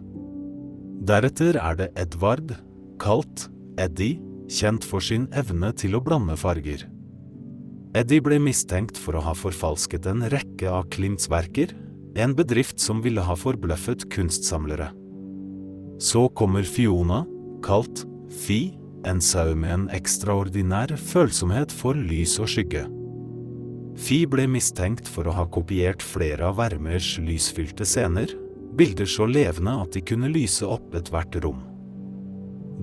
Deretter 1.05 1.59
er 1.59 1.83
det 1.83 1.91
Edvard, 2.01 2.55
kalt 3.03 3.49
Eddie, 3.83 4.23
kjent 4.51 4.85
for 4.85 5.05
sin 5.05 5.27
evne 5.33 5.73
til 5.77 5.97
å 5.97 6.03
blande 6.05 6.37
farger. 6.41 6.87
Eddie 7.95 8.23
ble 8.25 8.41
mistenkt 8.43 8.99
for 8.99 9.15
å 9.15 9.23
ha 9.23 9.35
forfalsket 9.39 10.09
en 10.11 10.25
rekke 10.33 10.67
av 10.71 10.89
Klimts 10.91 11.29
verker, 11.31 11.71
en 12.19 12.35
bedrift 12.35 12.83
som 12.83 13.03
ville 13.03 13.23
ha 13.23 13.37
forbløffet 13.39 14.09
kunstsamlere. 14.11 14.91
Så 16.03 16.27
kommer 16.35 16.67
Fiona, 16.67 17.23
kalt 17.63 18.05
Fi, 18.35 18.75
en 19.07 19.21
sau 19.23 19.55
med 19.55 19.71
en 19.71 19.85
ekstraordinær 19.95 20.97
følsomhet 20.99 21.73
for 21.75 21.95
lys 21.95 22.39
og 22.43 22.51
skygge. 22.51 22.87
Fi 23.95 24.25
ble 24.27 24.49
mistenkt 24.51 25.07
for 25.07 25.29
å 25.29 25.35
ha 25.37 25.45
kopiert 25.47 26.03
flere 26.03 26.49
av 26.49 26.59
Vermers 26.59 27.13
lysfylte 27.23 27.87
scener, 27.87 28.33
bilder 28.75 29.07
så 29.07 29.29
levende 29.31 29.77
at 29.85 29.95
de 29.95 30.03
kunne 30.03 30.33
lyse 30.35 30.67
opp 30.67 30.97
ethvert 30.99 31.39
rom. 31.45 31.63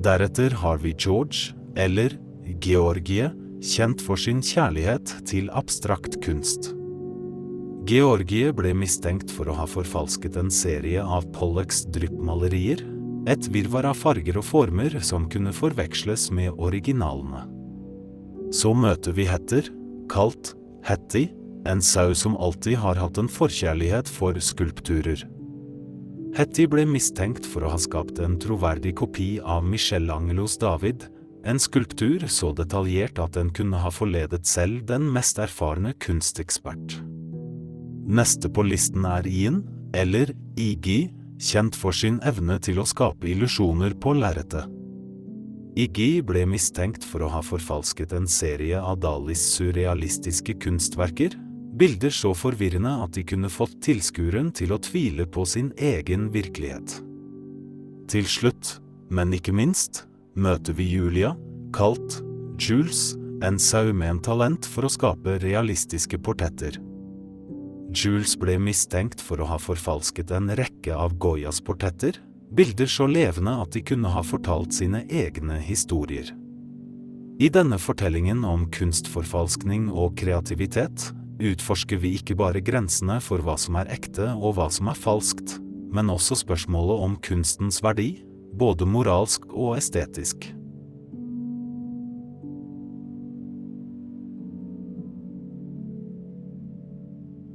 Deretter 0.01 0.49
har 0.49 0.77
vi 0.81 0.95
George, 0.97 1.53
eller 1.77 2.15
Georgie, 2.61 3.27
kjent 3.61 4.01
for 4.01 4.17
sin 4.17 4.39
kjærlighet 4.41 5.11
til 5.29 5.51
abstrakt 5.53 6.15
kunst. 6.25 6.71
Georgie 7.85 8.49
ble 8.53 8.71
mistenkt 8.77 9.29
for 9.33 9.51
å 9.51 9.57
ha 9.59 9.67
forfalsket 9.69 10.39
en 10.41 10.49
serie 10.53 11.03
av 11.03 11.27
Pollocks 11.35 11.83
dryppmalerier, 11.93 12.81
et 13.29 13.45
virvar 13.53 13.85
av 13.91 13.99
farger 13.99 14.39
og 14.41 14.47
former 14.47 14.95
som 15.05 15.27
kunne 15.29 15.53
forveksles 15.53 16.31
med 16.33 16.57
originalene. 16.57 17.43
Så 18.53 18.73
møter 18.73 19.13
vi 19.13 19.27
Hetter, 19.29 19.69
kalt 20.09 20.55
Hetty, 20.87 21.27
en 21.69 21.81
sau 21.85 22.15
som 22.17 22.39
alltid 22.41 22.79
har 22.81 22.97
hatt 22.97 23.21
en 23.21 23.29
forkjærlighet 23.29 24.09
for 24.09 24.39
skulpturer. 24.41 25.21
Hetty 26.31 26.63
ble 26.71 26.85
mistenkt 26.87 27.43
for 27.43 27.65
å 27.67 27.73
ha 27.73 27.77
skapt 27.81 28.21
en 28.23 28.37
troverdig 28.39 28.93
kopi 29.01 29.33
av 29.43 29.65
Michelangelos 29.67 30.53
David, 30.61 31.03
en 31.43 31.59
skulptur 31.59 32.23
så 32.31 32.53
detaljert 32.55 33.19
at 33.19 33.35
den 33.35 33.49
kunne 33.51 33.81
ha 33.83 33.91
forledet 33.91 34.47
selv 34.47 34.85
den 34.87 35.09
mest 35.11 35.41
erfarne 35.43 35.91
kunstekspert. 35.99 37.01
Neste 38.07 38.47
på 38.47 38.63
listen 38.63 39.03
er 39.09 39.27
Ian, 39.27 39.65
eller 39.91 40.31
Iggy, 40.55 41.11
kjent 41.41 41.75
for 41.75 41.91
sin 41.91 42.21
evne 42.23 42.61
til 42.63 42.79
å 42.79 42.87
skape 42.87 43.27
illusjoner 43.27 43.97
på 43.99 44.15
lerretet. 44.15 44.69
Iggy 45.75 46.21
ble 46.23 46.45
mistenkt 46.47 47.03
for 47.07 47.25
å 47.25 47.31
ha 47.35 47.43
forfalsket 47.43 48.15
en 48.15 48.27
serie 48.27 48.79
av 48.79 49.01
Dalis 49.03 49.43
surrealistiske 49.57 50.55
kunstverker, 50.63 51.35
bilder 51.77 52.09
så 52.09 52.33
forvirrende 52.35 52.91
at 53.03 53.13
de 53.15 53.23
kunne 53.27 53.49
fått 53.51 53.79
tilskueren 53.85 54.51
til 54.55 54.73
å 54.75 54.79
tvile 54.81 55.25
på 55.29 55.45
sin 55.47 55.71
egen 55.77 56.29
virkelighet. 56.33 56.99
Til 58.11 58.27
slutt, 58.27 58.77
men 59.11 59.33
ikke 59.35 59.55
minst, 59.55 60.05
møter 60.35 60.75
vi 60.75 60.89
Julia, 60.91 61.33
kalt 61.75 62.21
Jules, 62.59 63.15
en 63.43 63.57
sau 63.59 63.93
med 63.93 64.09
en 64.09 64.21
talent 64.21 64.67
for 64.69 64.85
å 64.85 64.91
skape 64.91 65.39
realistiske 65.41 66.19
portretter. 66.21 66.77
Jules 67.91 68.35
ble 68.39 68.57
mistenkt 68.61 69.23
for 69.23 69.41
å 69.41 69.47
ha 69.49 69.57
forfalsket 69.59 70.31
en 70.35 70.51
rekke 70.55 70.95
av 70.95 71.17
Goyas 71.19 71.59
portretter, 71.65 72.19
bilder 72.51 72.87
så 72.87 73.07
levende 73.07 73.55
at 73.63 73.73
de 73.75 73.81
kunne 73.83 74.11
ha 74.11 74.21
fortalt 74.23 74.75
sine 74.75 75.03
egne 75.09 75.57
historier. 75.63 76.29
I 77.41 77.49
denne 77.49 77.79
fortellingen 77.81 78.43
om 78.45 78.67
kunstforfalskning 78.71 79.89
og 79.89 80.13
kreativitet 80.19 81.09
utforsker 81.41 81.99
vi 82.01 82.15
ikke 82.19 82.37
bare 82.39 82.61
grensene 82.63 83.17
for 83.23 83.43
hva 83.43 83.57
som 83.59 83.77
er 83.81 83.89
ekte 83.93 84.29
og 84.37 84.57
hva 84.57 84.69
som 84.73 84.91
er 84.91 84.99
falskt, 84.99 85.57
men 85.91 86.11
også 86.13 86.37
spørsmålet 86.43 87.05
om 87.05 87.15
kunstens 87.25 87.81
verdi, 87.83 88.21
både 88.57 88.87
moralsk 88.87 89.47
og 89.51 89.77
estetisk. 89.79 90.51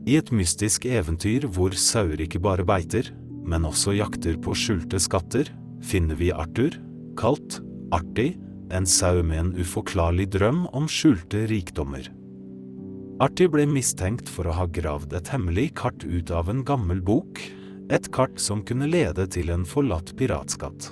I 0.07 0.21
et 0.21 0.29
mystisk 0.31 0.85
eventyr 0.87 1.49
hvor 1.51 1.75
sauer 1.75 2.21
ikke 2.23 2.39
bare 2.43 2.67
beiter, 2.67 3.09
men 3.47 3.67
også 3.67 3.97
jakter 3.97 4.39
på 4.39 4.55
skjulte 4.55 5.01
skatter, 5.03 5.51
finner 5.83 6.19
vi 6.19 6.31
Arthur, 6.35 6.77
kalt 7.19 7.59
Artig, 7.95 8.37
en 8.75 8.87
sau 8.87 9.23
med 9.23 9.39
en 9.39 9.51
uforklarlig 9.59 10.29
drøm 10.35 10.65
om 10.75 10.87
skjulte 10.91 11.45
rikdommer. 11.51 12.07
Artig 13.17 13.49
ble 13.49 13.65
mistenkt 13.65 14.29
for 14.29 14.45
å 14.45 14.55
ha 14.59 14.67
gravd 14.69 15.15
et 15.17 15.29
hemmelig 15.33 15.71
kart 15.81 16.03
ut 16.05 16.29
av 16.37 16.51
en 16.53 16.61
gammel 16.69 16.99
bok, 17.01 17.41
et 17.89 18.11
kart 18.13 18.37
som 18.43 18.61
kunne 18.67 18.91
lede 18.91 19.25
til 19.33 19.49
en 19.55 19.65
forlatt 19.65 20.13
piratskatt. 20.19 20.91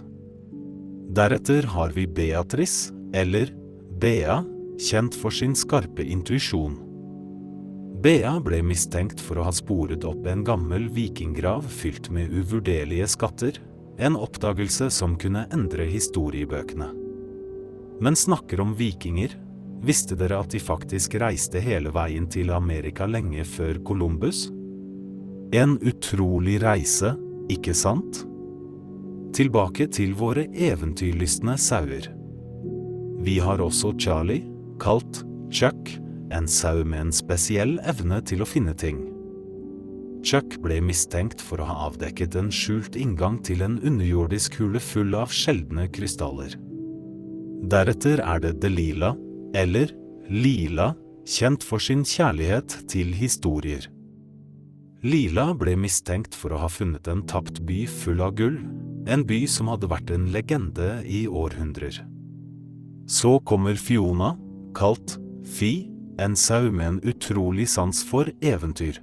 Deretter 1.14 1.68
har 1.74 1.92
vi 1.92 2.06
Beatrice, 2.08 2.94
eller 3.12 3.52
Bea, 4.00 4.38
kjent 4.80 5.14
for 5.20 5.37
sin 5.37 5.52
skarpe 5.58 6.00
intuisjon. 6.00 6.78
Bea 8.00 8.32
ble 8.40 8.62
mistenkt 8.64 9.20
for 9.20 9.38
å 9.38 9.44
ha 9.50 9.52
sporet 9.52 10.08
opp 10.08 10.24
en 10.28 10.46
gammel 10.48 10.88
vikinggrav 10.96 11.68
fylt 11.68 12.08
med 12.10 12.32
uvurderlige 12.32 13.08
skatter, 13.18 13.60
En 13.94 14.16
oppdagelse 14.18 14.88
som 14.90 15.12
kunne 15.14 15.44
endre 15.54 15.84
historiebøkene. 15.87 16.88
Men 18.02 18.16
snakker 18.18 18.58
om 18.58 18.72
vikinger, 18.74 19.37
visste 19.85 20.16
dere 20.18 20.38
at 20.40 20.53
de 20.53 20.61
faktisk 20.62 21.16
reiste 21.20 21.61
hele 21.62 21.92
veien 21.94 22.27
til 22.31 22.53
Amerika 22.55 23.07
lenge 23.11 23.44
før 23.49 23.81
Columbus? 23.87 24.47
En 25.55 25.77
utrolig 25.87 26.59
reise, 26.62 27.14
ikke 27.53 27.75
sant? 27.77 28.25
Tilbake 29.35 29.88
til 29.92 30.14
våre 30.18 30.47
eventyrlystne 30.49 31.57
sauer. 31.61 32.09
Vi 33.25 33.38
har 33.42 33.62
også 33.62 33.94
Charlie, 33.99 34.44
kalt 34.83 35.25
Chuck, 35.55 35.90
en 36.35 36.49
sau 36.51 36.85
med 36.85 37.07
en 37.07 37.12
spesiell 37.14 37.77
evne 37.87 38.20
til 38.27 38.42
å 38.42 38.49
finne 38.49 38.75
ting. 38.79 39.05
Chuck 40.25 40.57
ble 40.64 40.81
mistenkt 40.81 41.42
for 41.44 41.61
å 41.61 41.68
ha 41.68 41.75
avdekket 41.90 42.37
en 42.40 42.49
skjult 42.55 42.97
inngang 42.97 43.37
til 43.44 43.62
en 43.66 43.77
underjordisk 43.85 44.57
hule 44.61 44.81
full 44.81 45.14
av 45.18 45.33
sjeldne 45.35 45.87
krystaller. 45.92 46.57
Deretter 47.70 48.23
er 48.25 48.40
det 48.44 48.55
Delila, 48.62 49.12
eller 49.54 49.92
Lila, 50.30 50.92
kjent 51.28 51.64
for 51.64 51.82
sin 51.82 52.04
kjærlighet 52.04 52.84
til 52.90 53.12
historier. 53.16 53.86
Lila 55.04 55.50
ble 55.56 55.74
mistenkt 55.76 56.36
for 56.36 56.54
å 56.54 56.62
ha 56.62 56.68
funnet 56.72 57.08
en 57.12 57.22
tapt 57.28 57.60
by 57.68 57.84
full 57.88 58.22
av 58.24 58.34
gull, 58.38 58.56
en 59.04 59.24
by 59.28 59.42
som 59.50 59.68
hadde 59.68 59.90
vært 59.90 60.12
en 60.14 60.30
legende 60.32 61.02
i 61.04 61.26
århundrer. 61.28 61.98
Så 63.04 63.36
kommer 63.44 63.76
Fiona, 63.76 64.32
kalt 64.76 65.18
Fi, 65.44 65.90
en 66.16 66.32
sau 66.36 66.70
med 66.72 66.86
en 66.86 67.00
utrolig 67.04 67.66
sans 67.68 67.98
for 68.08 68.30
eventyr. 68.40 68.96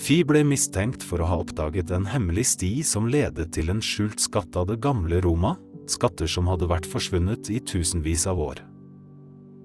Fi 0.00 0.22
ble 0.26 0.42
mistenkt 0.48 1.04
for 1.06 1.22
å 1.22 1.28
ha 1.28 1.38
oppdaget 1.44 1.92
en 1.94 2.08
hemmelig 2.10 2.48
sti 2.56 2.72
som 2.86 3.06
ledet 3.10 3.52
til 3.54 3.70
en 3.70 3.82
skjult 3.84 4.18
skatt 4.22 4.58
av 4.58 4.70
det 4.72 4.80
gamle 4.82 5.20
Roma, 5.22 5.54
skatter 5.90 6.30
som 6.30 6.50
hadde 6.50 6.70
vært 6.70 6.88
forsvunnet 6.88 7.52
i 7.52 7.60
tusenvis 7.62 8.26
av 8.30 8.42
år. 8.42 8.64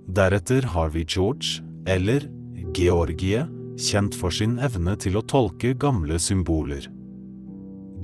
Deretter 0.06 0.62
har 0.62 0.90
vi 0.94 1.06
George, 1.08 1.64
eller 1.88 2.30
Georgie, 2.78 3.46
kjent 3.78 4.16
for 4.16 4.32
sin 4.32 4.60
evne 4.62 4.94
til 5.02 5.18
å 5.18 5.24
tolke 5.26 5.74
gamle 5.74 6.20
symboler. 6.22 6.86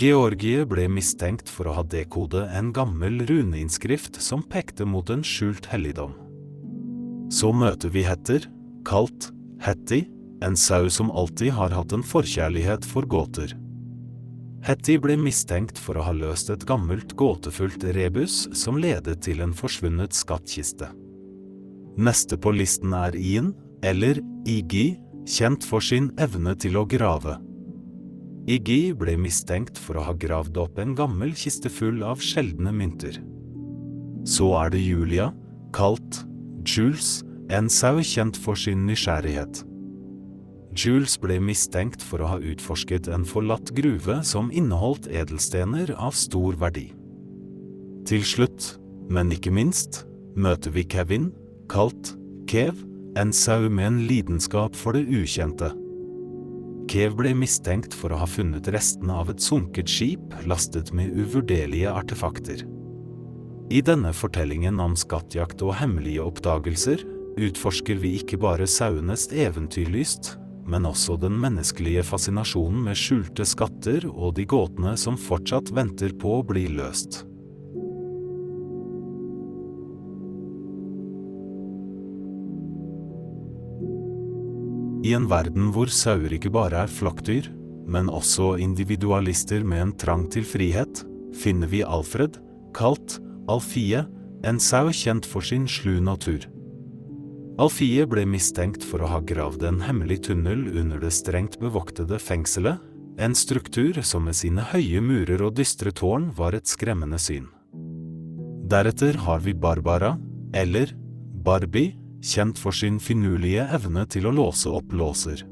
Georgie 0.01 0.65
ble 0.65 0.87
mistenkt 0.89 1.49
for 1.51 1.69
å 1.69 1.75
ha 1.77 1.83
dekode 1.85 2.47
en 2.57 2.71
gammel 2.73 3.21
runeinnskrift 3.29 4.17
som 4.23 4.41
pekte 4.41 4.87
mot 4.87 5.09
en 5.13 5.21
skjult 5.21 5.67
helligdom. 5.69 6.15
Så 7.31 7.51
møter 7.53 7.93
vi 7.93 8.03
Hetter, 8.07 8.47
kalt 8.87 9.29
Hetty, 9.61 10.07
en 10.41 10.57
sau 10.57 10.89
som 10.89 11.11
alltid 11.13 11.53
har 11.53 11.75
hatt 11.75 11.93
en 11.93 12.03
forkjærlighet 12.03 12.87
for 12.87 13.05
gåter. 13.05 13.53
Hetty 14.65 14.97
ble 15.01 15.19
mistenkt 15.21 15.77
for 15.81 15.97
å 15.97 16.07
ha 16.07 16.15
løst 16.17 16.49
et 16.53 16.65
gammelt 16.69 17.13
gåtefullt 17.17 17.85
rebus 17.93 18.47
som 18.57 18.81
ledet 18.81 19.19
til 19.25 19.41
en 19.45 19.53
forsvunnet 19.57 20.17
skattkiste. 20.17 20.89
Neste 21.99 22.37
på 22.39 22.53
listen 22.55 22.93
er 22.95 23.15
Ian, 23.17 23.53
eller 23.83 24.21
Iggy, 24.47 24.95
kjent 25.27 25.65
for 25.67 25.83
sin 25.83 26.11
evne 26.21 26.55
til 26.59 26.77
å 26.79 26.85
grave. 26.89 27.37
Iggy 28.49 28.93
ble 28.97 29.17
mistenkt 29.21 29.77
for 29.77 29.99
å 29.99 30.05
ha 30.07 30.13
gravd 30.17 30.57
opp 30.63 30.79
en 30.81 30.95
gammel 30.97 31.35
kiste 31.37 31.69
full 31.69 32.01
av 32.05 32.23
sjeldne 32.25 32.73
mynter. 32.73 33.19
Så 34.25 34.49
er 34.57 34.71
det 34.73 34.81
Julia, 34.81 35.29
kalt 35.75 36.23
Jules, 36.65 37.21
en 37.51 37.67
sau 37.69 37.99
kjent 38.05 38.37
for 38.39 38.57
sin 38.57 38.85
nysgjerrighet. 38.87 39.63
Jules 40.71 41.17
ble 41.19 41.35
mistenkt 41.43 42.03
for 42.05 42.23
å 42.23 42.29
ha 42.31 42.37
utforsket 42.39 43.09
en 43.11 43.25
forlatt 43.27 43.73
gruve 43.75 44.21
som 44.23 44.51
inneholdt 44.55 45.09
edelstener 45.11 45.91
av 45.99 46.15
stor 46.15 46.55
verdi. 46.61 46.87
Til 48.07 48.23
slutt, 48.25 48.77
men 49.11 49.33
ikke 49.35 49.51
minst, 49.53 50.05
møter 50.39 50.71
vi 50.71 50.85
Kevin, 50.87 51.29
kalt 51.71 52.15
Kev, 52.51 52.75
en 53.15 53.31
sau 53.33 53.69
med 53.69 53.87
en 53.87 53.99
lidenskap 54.07 54.75
for 54.75 54.97
det 54.97 55.05
ukjente. 55.07 55.69
Kev 56.91 57.15
ble 57.15 57.31
mistenkt 57.37 57.95
for 57.95 58.11
å 58.11 58.19
ha 58.19 58.27
funnet 58.27 58.67
restene 58.75 59.15
av 59.21 59.31
et 59.31 59.39
sunket 59.39 59.87
skip 59.87 60.35
lastet 60.51 60.91
med 60.91 61.15
uvurderlige 61.15 61.93
artefakter. 61.93 62.65
I 63.71 63.79
denne 63.87 64.11
fortellingen 64.11 64.83
om 64.83 64.97
skattjakt 64.99 65.63
og 65.63 65.77
hemmelige 65.79 66.25
oppdagelser 66.25 67.05
utforsker 67.39 68.03
vi 68.03 68.17
ikke 68.19 68.41
bare 68.41 68.67
sauenes 68.67 69.29
eventyrlyst, 69.31 70.33
men 70.67 70.89
også 70.89 71.15
den 71.23 71.39
menneskelige 71.39 72.03
fascinasjonen 72.03 72.83
med 72.89 72.99
skjulte 72.99 73.47
skatter 73.47 74.09
og 74.11 74.35
de 74.35 74.43
gåtene 74.43 74.97
som 74.99 75.15
fortsatt 75.15 75.71
venter 75.71 76.11
på 76.19 76.41
å 76.41 76.47
bli 76.51 76.67
løst. 76.75 77.23
I 85.11 85.15
en 85.17 85.25
verden 85.27 85.73
hvor 85.75 85.89
sauer 85.91 86.31
ikke 86.31 86.53
bare 86.55 86.85
er 86.85 86.91
flokkdyr, 86.91 87.49
men 87.91 88.07
også 88.07 88.53
individualister 88.63 89.65
med 89.67 89.83
en 89.83 89.91
trang 89.99 90.23
til 90.31 90.45
frihet, 90.47 91.01
finner 91.35 91.67
vi 91.67 91.81
Alfred, 91.83 92.37
kalt 92.77 93.17
Alfie, 93.51 94.05
en 94.47 94.61
sau 94.63 94.87
kjent 94.95 95.27
for 95.27 95.43
sin 95.43 95.67
slu 95.67 95.97
natur. 95.99 96.45
Alfie 97.59 98.05
ble 98.07 98.23
mistenkt 98.23 98.85
for 98.87 99.03
å 99.03 99.09
ha 99.11 99.19
gravd 99.19 99.65
en 99.67 99.81
hemmelig 99.83 100.21
tunnel 100.29 100.63
under 100.79 101.03
det 101.03 101.11
strengt 101.17 101.59
bevoktede 101.59 102.15
fengselet, 102.21 102.79
en 103.19 103.35
struktur 103.35 103.99
som 104.07 104.23
med 104.29 104.37
sine 104.39 104.63
høye 104.71 105.01
murer 105.03 105.43
og 105.43 105.57
dystre 105.59 105.91
tårn 105.91 106.29
var 106.37 106.55
et 106.55 106.71
skremmende 106.71 107.19
syn. 107.19 107.51
Deretter 108.71 109.19
har 109.27 109.43
vi 109.43 109.51
Barbara, 109.51 110.15
eller 110.55 110.95
Barbie, 111.43 111.97
kjent 112.21 112.59
for 112.61 112.75
sin 112.75 112.99
finurlige 113.01 113.65
evne 113.75 114.05
til 114.09 114.27
å 114.29 114.35
låse 114.35 114.69
opp 114.69 114.93
låser. 114.93 115.43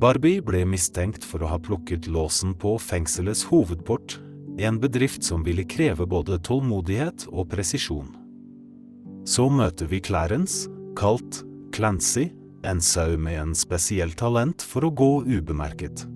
Barbie 0.00 0.40
ble 0.40 0.62
mistenkt 0.64 1.26
for 1.28 1.44
å 1.44 1.50
ha 1.50 1.58
plukket 1.60 2.08
låsen 2.08 2.54
på 2.56 2.78
fengselets 2.80 3.44
hovedport, 3.50 4.16
en 4.60 4.80
bedrift 4.80 5.24
som 5.24 5.44
ville 5.44 5.66
kreve 5.68 6.06
både 6.08 6.40
tålmodighet 6.44 7.26
og 7.30 7.50
presisjon. 7.52 8.08
Så 9.28 9.50
møter 9.52 9.88
vi 9.90 10.00
Clarence, 10.00 10.70
kalt 10.96 11.42
Clancy, 11.76 12.30
en 12.64 12.80
sau 12.80 13.16
med 13.20 13.38
en 13.40 13.52
spesiell 13.56 14.12
talent 14.16 14.64
for 14.64 14.84
å 14.84 14.92
gå 14.92 15.12
ubemerket. 15.28 16.06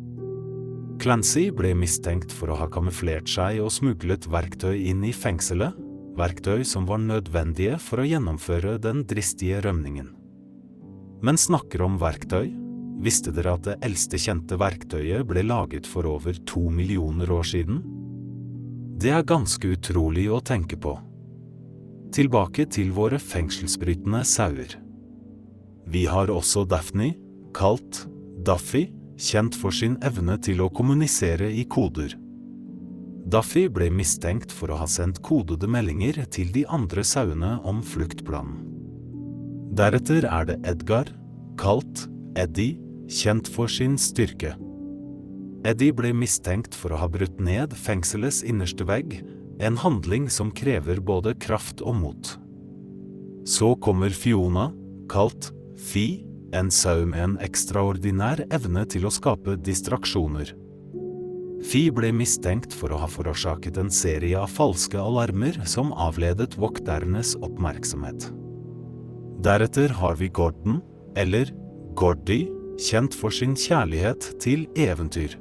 Clancy 1.00 1.50
ble 1.52 1.74
mistenkt 1.76 2.32
for 2.32 2.52
å 2.52 2.58
ha 2.58 2.68
kamuflert 2.72 3.28
seg 3.28 3.60
og 3.64 3.72
smuglet 3.74 4.28
verktøy 4.30 4.86
inn 4.88 5.04
i 5.04 5.12
fengselet, 5.12 5.76
verktøy 6.18 6.64
som 6.66 6.86
var 6.88 7.00
nødvendige 7.02 7.78
for 7.82 8.02
å 8.02 8.06
gjennomføre 8.08 8.76
den 8.82 9.02
dristige 9.08 9.62
rømningen. 9.64 10.12
Men 11.24 11.40
snakker 11.40 11.82
om 11.86 11.98
verktøy, 12.00 12.52
visste 13.02 13.32
dere 13.34 13.56
at 13.56 13.66
det 13.66 13.78
eldste 13.86 14.20
kjente 14.20 14.58
verktøyet 14.60 15.26
ble 15.28 15.42
laget 15.46 15.88
for 15.88 16.06
over 16.08 16.36
to 16.46 16.68
millioner 16.70 17.30
år 17.32 17.46
siden? 17.48 17.82
Det 19.00 19.10
er 19.10 19.26
ganske 19.26 19.74
utrolig 19.74 20.28
å 20.30 20.42
tenke 20.44 20.78
på. 20.78 20.94
Tilbake 22.14 22.68
til 22.70 22.92
våre 22.94 23.18
fengselsbrytende 23.18 24.22
sauer. 24.28 24.76
Vi 25.90 26.04
har 26.06 26.30
også 26.30 26.62
Daphne, 26.68 27.12
kalt 27.56 28.04
Daffy, 28.46 28.86
kjent 29.18 29.56
for 29.58 29.74
sin 29.74 29.96
evne 30.06 30.36
til 30.42 30.62
å 30.62 30.70
kommunisere 30.70 31.50
i 31.50 31.64
koder. 31.70 32.14
Daffy 33.24 33.68
ble 33.72 33.88
mistenkt 33.88 34.52
for 34.52 34.68
å 34.68 34.78
ha 34.82 34.86
sendt 34.90 35.22
kodede 35.24 35.68
meldinger 35.70 36.18
til 36.32 36.50
de 36.52 36.66
andre 36.68 37.04
sauene 37.06 37.56
om 37.64 37.80
fluktplanen. 37.84 38.60
Deretter 39.74 40.26
er 40.28 40.44
det 40.50 40.58
Edgar, 40.68 41.08
kalt 41.58 42.04
Eddie, 42.38 42.76
kjent 43.08 43.48
for 43.50 43.70
sin 43.70 43.96
styrke. 43.98 44.52
Eddie 45.64 45.94
ble 45.96 46.12
mistenkt 46.12 46.76
for 46.76 46.92
å 46.92 47.00
ha 47.00 47.08
brutt 47.08 47.40
ned 47.40 47.72
fengselets 47.74 48.42
innerste 48.44 48.84
vegg 48.86 49.16
en 49.64 49.78
handling 49.80 50.28
som 50.30 50.52
krever 50.52 51.00
både 51.00 51.32
kraft 51.40 51.80
og 51.80 51.96
mot. 51.96 52.34
Så 53.48 53.72
kommer 53.80 54.12
Fiona, 54.12 54.70
kalt 55.08 55.50
Fi, 55.80 56.24
en 56.54 56.70
sau 56.70 57.06
med 57.08 57.22
en 57.22 57.38
ekstraordinær 57.42 58.44
evne 58.54 58.84
til 58.86 59.08
å 59.08 59.12
skape 59.12 59.56
distraksjoner. 59.64 60.52
Fi 61.64 61.86
ble 61.94 62.10
mistenkt 62.12 62.74
for 62.76 62.92
å 62.92 62.98
ha 63.00 63.08
forårsaket 63.08 63.78
en 63.80 63.90
serie 63.92 64.36
av 64.36 64.52
falske 64.52 65.00
alarmer 65.00 65.56
som 65.68 65.94
avledet 65.96 66.58
vokternes 66.60 67.34
oppmerksomhet. 67.40 68.28
Deretter 69.44 69.92
har 69.96 70.18
vi 70.20 70.28
Gordon, 70.28 70.82
eller 71.16 71.50
Gordy, 71.96 72.44
kjent 72.80 73.16
for 73.16 73.32
sin 73.32 73.54
kjærlighet 73.56 74.28
til 74.42 74.66
eventyr. 74.76 75.38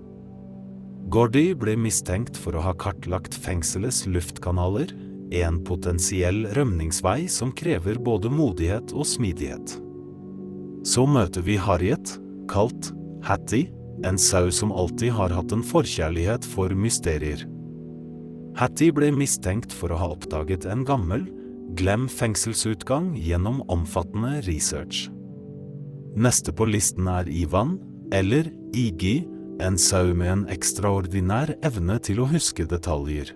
Gordy 1.12 1.52
ble 1.60 1.76
mistenkt 1.78 2.38
for 2.40 2.56
å 2.56 2.64
ha 2.64 2.74
kartlagt 2.80 3.36
fengselets 3.36 4.06
luftkanaler, 4.08 4.94
en 5.34 5.60
potensiell 5.66 6.44
rømningsvei 6.56 7.26
som 7.32 7.52
krever 7.58 7.98
både 8.00 8.32
modighet 8.32 8.94
og 8.94 9.08
smidighet. 9.10 9.78
Så 10.88 11.08
møter 11.10 11.44
vi 11.44 11.58
Harriet, 11.60 12.16
kalt 12.52 12.92
Hattie, 13.26 13.72
en 14.08 14.18
sau 14.20 14.51
som 14.51 14.72
alltid 14.72 15.14
har 15.16 15.34
hatt 15.34 15.51
en 15.56 15.64
forkjærlighet 15.66 16.45
for 16.45 16.74
mysterier. 16.76 17.45
Hattie 18.60 18.93
ble 18.93 19.10
mistenkt 19.16 19.74
for 19.74 19.93
å 19.93 19.99
ha 20.01 20.12
oppdaget 20.14 20.68
en 20.70 20.84
gammel, 20.86 21.26
glem 21.74 22.06
fengselsutgang 22.12 23.14
gjennom 23.18 23.64
omfattende 23.72 24.43
research. 24.45 25.08
Neste 26.14 26.54
på 26.54 26.68
listen 26.70 27.08
er 27.10 27.30
Ivan, 27.32 27.80
eller 28.14 28.51
Igi, 28.78 29.24
en 29.62 29.78
sau 29.78 30.14
med 30.14 30.30
en 30.30 30.43
ekstraordinær 30.54 31.56
evne 31.66 31.97
til 32.04 32.22
å 32.22 32.30
huske 32.30 32.66
detaljer. 32.70 33.34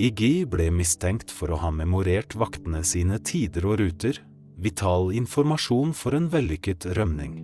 Iggy 0.00 0.46
ble 0.48 0.70
mistenkt 0.72 1.30
for 1.30 1.52
å 1.52 1.60
ha 1.60 1.70
memorert 1.74 2.32
vaktene 2.38 2.80
sine 2.88 3.18
tider 3.20 3.66
og 3.68 3.82
ruter, 3.82 4.16
vital 4.56 5.10
informasjon 5.12 5.92
for 5.96 6.16
en 6.16 6.30
vellykket 6.32 6.86
rømning. 6.96 7.34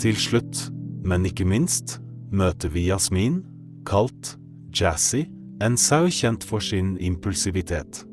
Til 0.00 0.16
slutt, 0.16 0.64
men 1.04 1.26
ikke 1.28 1.46
minst, 1.48 1.98
møter 2.32 2.72
vi 2.72 2.86
Jasmin, 2.88 3.42
kalt 3.88 4.36
Jazzy, 4.72 5.26
en 5.62 5.76
sau 5.78 6.08
kjent 6.10 6.44
for 6.46 6.64
sin 6.64 6.96
impulsivitet. 7.02 8.04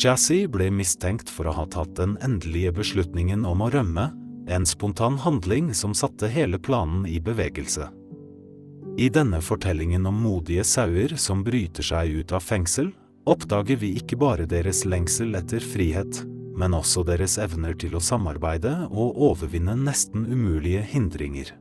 Jazzy 0.00 0.46
ble 0.50 0.70
mistenkt 0.72 1.30
for 1.30 1.46
å 1.46 1.54
ha 1.54 1.66
tatt 1.70 1.94
den 1.98 2.16
endelige 2.24 2.72
beslutningen 2.80 3.44
om 3.46 3.62
å 3.62 3.70
rømme, 3.70 4.08
en 4.50 4.66
spontan 4.66 5.20
handling 5.22 5.70
som 5.76 5.94
satte 5.94 6.30
hele 6.32 6.58
planen 6.58 7.04
i 7.06 7.20
bevegelse. 7.22 7.86
I 8.98 9.08
denne 9.12 9.38
fortellingen 9.40 10.06
om 10.08 10.18
modige 10.24 10.64
sauer 10.66 11.14
som 11.20 11.44
bryter 11.46 11.86
seg 11.86 12.18
ut 12.18 12.34
av 12.34 12.42
fengsel, 12.44 12.90
oppdager 13.28 13.78
vi 13.78 13.94
ikke 14.00 14.18
bare 14.18 14.48
deres 14.48 14.82
lengsel 14.84 15.36
etter 15.38 15.62
frihet, 15.62 16.24
men 16.58 16.74
også 16.76 17.04
deres 17.06 17.38
evner 17.40 17.76
til 17.78 17.94
å 17.96 18.02
samarbeide 18.02 18.74
og 18.90 19.16
overvinne 19.30 19.76
nesten 19.78 20.26
umulige 20.28 20.82
hindringer. 20.92 21.54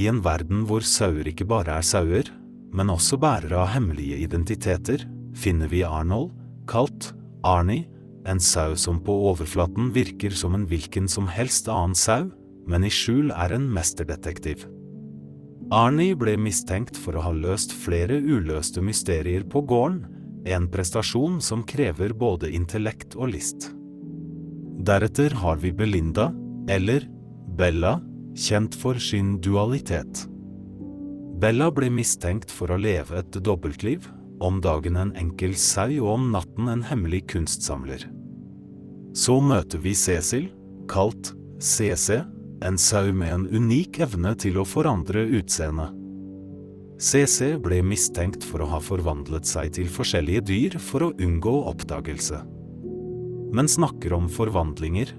I 0.00 0.08
en 0.10 0.20
verden 0.24 0.64
hvor 0.68 0.84
sauer 0.86 1.28
ikke 1.30 1.46
bare 1.48 1.78
er 1.78 1.86
sauer, 1.86 2.30
men 2.74 2.90
også 2.90 3.18
bærere 3.22 3.60
av 3.62 3.72
hemmelige 3.76 4.18
identiteter, 4.24 5.04
finner 5.38 5.70
vi 5.70 5.84
Arnold, 5.86 6.32
kalt 6.70 7.12
Arnie, 7.46 7.86
en 8.26 8.40
sau 8.40 8.72
som 8.80 9.02
på 9.04 9.14
overflaten 9.30 9.90
virker 9.94 10.32
som 10.34 10.54
en 10.56 10.64
hvilken 10.66 11.06
som 11.10 11.28
helst 11.28 11.68
annen 11.68 11.94
sau, 11.98 12.30
men 12.66 12.86
i 12.86 12.90
skjul 12.92 13.30
er 13.34 13.52
en 13.54 13.66
mesterdetektiv. 13.70 14.64
Arnie 15.74 16.16
ble 16.16 16.36
mistenkt 16.40 16.96
for 17.00 17.16
å 17.16 17.24
ha 17.26 17.32
løst 17.36 17.72
flere 17.84 18.16
uløste 18.20 18.82
mysterier 18.84 19.44
på 19.48 19.62
gården, 19.68 20.02
en 20.44 20.66
prestasjon 20.68 21.38
som 21.40 21.62
krever 21.64 22.12
både 22.16 22.50
intellekt 22.52 23.16
og 23.16 23.30
list. 23.32 23.70
Deretter 24.84 25.32
har 25.40 25.60
vi 25.62 25.72
Belinda, 25.72 26.28
eller 26.68 27.06
Bella, 27.56 27.96
kjent 28.34 28.74
for 28.74 28.98
sin 28.98 29.38
dualitet. 29.40 30.26
Bella 31.40 31.70
ble 31.74 31.90
mistenkt 31.90 32.52
for 32.54 32.70
å 32.70 32.78
leve 32.78 33.18
et 33.20 33.38
dobbeltliv, 33.42 34.06
om 34.44 34.60
dagen 34.62 34.98
en 34.98 35.14
enkel 35.18 35.54
sau 35.58 35.90
og 36.02 36.10
om 36.16 36.30
natten 36.34 36.68
en 36.70 36.82
hemmelig 36.84 37.24
kunstsamler. 37.32 38.02
Så 39.14 39.38
møter 39.40 39.78
vi 39.78 39.94
Cecil, 39.94 40.48
kalt 40.90 41.32
CC, 41.62 42.20
en 42.64 42.78
sau 42.78 43.12
med 43.14 43.32
en 43.34 43.46
unik 43.46 44.00
evne 44.06 44.34
til 44.40 44.58
å 44.58 44.66
forandre 44.66 45.22
utseende. 45.38 45.90
CC 46.98 47.56
ble 47.62 47.80
mistenkt 47.84 48.44
for 48.46 48.62
å 48.62 48.70
ha 48.70 48.80
forvandlet 48.82 49.46
seg 49.48 49.74
til 49.76 49.90
forskjellige 49.90 50.44
dyr 50.50 50.78
for 50.82 51.08
å 51.08 51.14
unngå 51.20 51.54
oppdagelse. 51.70 52.40
Men 53.54 53.70
snakker 53.70 54.14
om 54.16 54.28
forvandlinger, 54.30 55.12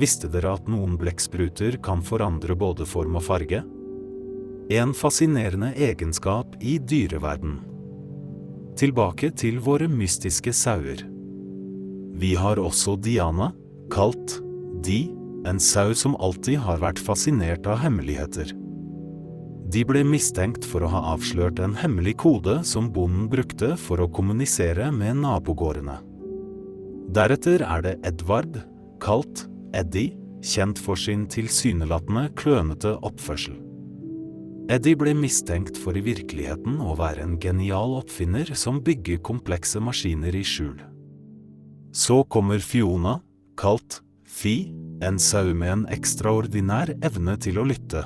visste 0.00 0.30
dere 0.32 0.54
at 0.56 0.68
noen 0.70 0.96
blekkspruter 1.00 1.78
kan 1.84 2.02
forandre 2.04 2.56
både 2.58 2.86
form 2.88 3.18
og 3.20 3.26
farge? 3.26 3.62
En 4.70 4.94
fascinerende 4.96 5.72
egenskap 5.76 6.54
i 6.62 6.78
dyreverden. 6.78 7.58
Tilbake 8.80 9.32
til 9.36 9.58
våre 9.60 9.88
mystiske 9.90 10.54
sauer. 10.56 11.02
Vi 12.20 12.34
har 12.38 12.60
også 12.62 12.96
Diana, 13.02 13.50
kalt 13.92 14.38
Di, 14.84 15.10
en 15.48 15.60
sau 15.60 15.92
som 15.96 16.16
alltid 16.20 16.60
har 16.64 16.80
vært 16.80 17.00
fascinert 17.02 17.66
av 17.68 17.80
hemmeligheter. 17.82 18.54
De 19.70 19.84
ble 19.86 20.02
mistenkt 20.06 20.64
for 20.66 20.82
å 20.82 20.90
ha 20.90 21.02
avslørt 21.12 21.60
en 21.62 21.76
hemmelig 21.78 22.16
kode 22.24 22.56
som 22.66 22.88
bonden 22.94 23.28
brukte 23.30 23.74
for 23.78 24.02
å 24.02 24.08
kommunisere 24.10 24.88
med 24.94 25.20
nabogårdene. 25.22 26.00
Deretter 27.10 27.62
er 27.66 27.84
det 27.84 27.94
Edvard, 28.06 28.60
kalt 29.02 29.46
Eddie, 29.76 30.16
kjent 30.42 30.80
for 30.80 30.98
sin 30.98 31.26
tilsynelatende 31.30 32.30
klønete 32.38 32.96
oppførsel. 33.06 33.56
Eddie 34.70 34.94
ble 34.98 35.16
mistenkt 35.18 35.78
for 35.80 35.96
i 35.98 36.02
virkeligheten 36.04 36.78
å 36.78 36.94
være 36.98 37.24
en 37.26 37.38
genial 37.42 37.96
oppfinner 37.98 38.52
som 38.54 38.78
bygger 38.86 39.18
komplekse 39.26 39.82
maskiner 39.82 40.36
i 40.36 40.44
skjul. 40.46 40.76
Så 41.90 42.22
kommer 42.30 42.62
Fiona, 42.62 43.18
kalt 43.58 43.98
Fi, 44.30 44.70
en 45.02 45.18
sau 45.18 45.50
med 45.58 45.72
en 45.72 45.82
ekstraordinær 45.90 46.92
evne 47.02 47.34
til 47.42 47.58
å 47.58 47.66
lytte. 47.66 48.04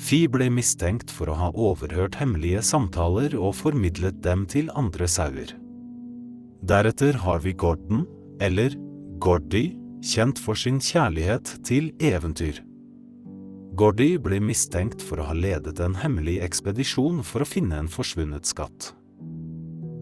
Fi 0.00 0.22
ble 0.32 0.46
mistenkt 0.54 1.10
for 1.12 1.28
å 1.28 1.36
ha 1.36 1.48
overhørt 1.50 2.16
hemmelige 2.20 2.62
samtaler 2.64 3.34
og 3.36 3.56
formidlet 3.58 4.22
dem 4.24 4.46
til 4.48 4.70
andre 4.78 5.08
sauer. 5.10 5.50
Deretter 6.62 7.18
har 7.24 7.42
vi 7.42 7.52
Gordon, 7.58 8.06
eller 8.40 8.76
Gordy, 9.20 9.74
kjent 10.00 10.38
for 10.40 10.56
sin 10.58 10.80
kjærlighet 10.80 11.58
til 11.66 11.92
eventyr. 12.00 12.60
Gordy 13.76 14.16
ble 14.20 14.40
mistenkt 14.42 15.02
for 15.04 15.20
å 15.20 15.28
ha 15.30 15.34
ledet 15.36 15.78
en 15.80 15.94
hemmelig 16.00 16.40
ekspedisjon 16.44 17.22
for 17.24 17.44
å 17.44 17.48
finne 17.48 17.78
en 17.80 17.90
forsvunnet 17.90 18.48
skatt. 18.48 18.90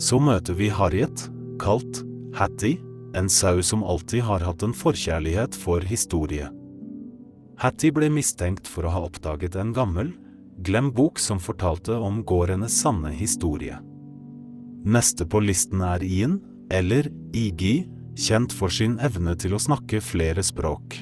Så 0.03 0.19
møter 0.23 0.57
vi 0.59 0.71
Harriet, 0.71 1.27
kalt 1.63 2.03
Hattie, 2.39 2.79
en 3.19 3.29
sau 3.33 3.63
som 3.65 3.83
alltid 3.83 4.23
har 4.27 4.45
hatt 4.47 4.63
en 4.63 4.75
forkjærlighet 4.77 5.57
for 5.59 5.85
historie. 5.85 6.49
Hattie 7.59 7.91
ble 7.95 8.11
mistenkt 8.13 8.69
for 8.71 8.87
å 8.87 8.95
ha 8.95 9.05
oppdaget 9.09 9.57
en 9.59 9.73
gammel, 9.75 10.13
glem 10.63 10.93
bok 10.95 11.19
som 11.19 11.41
fortalte 11.43 11.95
om 11.95 12.23
gårdenes 12.27 12.77
sanne 12.83 13.11
historie. 13.15 13.79
Neste 14.87 15.27
på 15.27 15.43
listen 15.43 15.83
er 15.83 16.05
Ian, 16.07 16.39
eller 16.71 17.09
Igi, 17.35 17.89
kjent 18.19 18.53
for 18.55 18.73
sin 18.73 18.99
evne 18.99 19.37
til 19.39 19.55
å 19.55 19.63
snakke 19.63 20.01
flere 20.03 20.43
språk. 20.43 20.99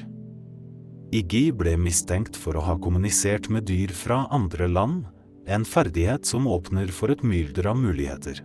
Iggy 1.15 1.49
ble 1.55 1.77
mistenkt 1.79 2.37
for 2.37 2.57
å 2.59 2.65
ha 2.67 2.75
kommunisert 2.83 3.47
med 3.49 3.65
dyr 3.69 3.93
fra 3.95 4.25
andre 4.33 4.67
land, 4.67 5.05
en 5.47 5.63
ferdighet 5.65 6.27
som 6.27 6.49
åpner 6.51 6.91
for 6.91 7.13
et 7.13 7.23
mylder 7.23 7.71
av 7.71 7.79
muligheter. 7.79 8.41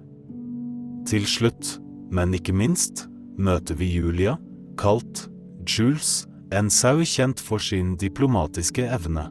Til 1.10 1.26
slutt, 1.26 1.76
men 2.14 2.34
ikke 2.38 2.54
minst, 2.54 3.08
møter 3.36 3.76
vi 3.76 3.90
Julia, 3.96 4.36
kalt 4.78 5.26
Jules, 5.66 6.22
en 6.54 6.70
sau 6.70 7.02
kjent 7.02 7.40
for 7.40 7.62
sin 7.62 7.96
diplomatiske 7.98 8.84
evne. 8.86 9.26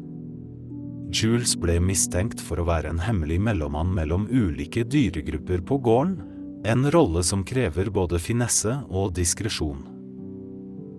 Jules 1.11 1.57
ble 1.59 1.77
mistenkt 1.83 2.41
for 2.43 2.59
å 2.59 2.67
være 2.67 2.91
en 2.91 3.01
hemmelig 3.03 3.39
mellommann 3.43 3.91
mellom 3.95 4.27
ulike 4.31 4.83
dyregrupper 4.87 5.63
på 5.67 5.79
gården, 5.83 6.19
en 6.63 6.91
rolle 6.91 7.23
som 7.23 7.43
krever 7.43 7.89
både 7.89 8.19
finesse 8.19 8.73
og 8.89 9.15
diskresjon. 9.17 9.81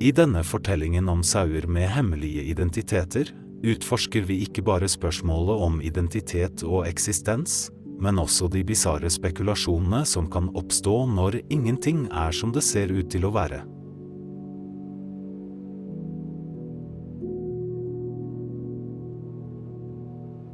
I 0.02 0.10
denne 0.10 0.42
fortellingen 0.42 1.08
om 1.08 1.22
sauer 1.22 1.68
med 1.70 1.86
hemmelige 1.94 2.42
identiteter 2.50 3.30
utforsker 3.62 4.26
vi 4.26 4.40
ikke 4.42 4.64
bare 4.66 4.88
spørsmålet 4.90 5.62
om 5.62 5.76
identitet 5.84 6.64
og 6.66 6.88
eksistens, 6.88 7.70
men 8.02 8.18
også 8.18 8.48
de 8.50 8.64
bisarre 8.66 9.10
spekulasjonene 9.10 10.02
som 10.08 10.26
kan 10.30 10.48
oppstå 10.58 10.96
når 11.12 11.38
ingenting 11.54 12.08
er 12.10 12.34
som 12.34 12.50
det 12.50 12.64
ser 12.66 12.90
ut 12.90 13.12
til 13.12 13.28
å 13.28 13.30
være. 13.36 13.60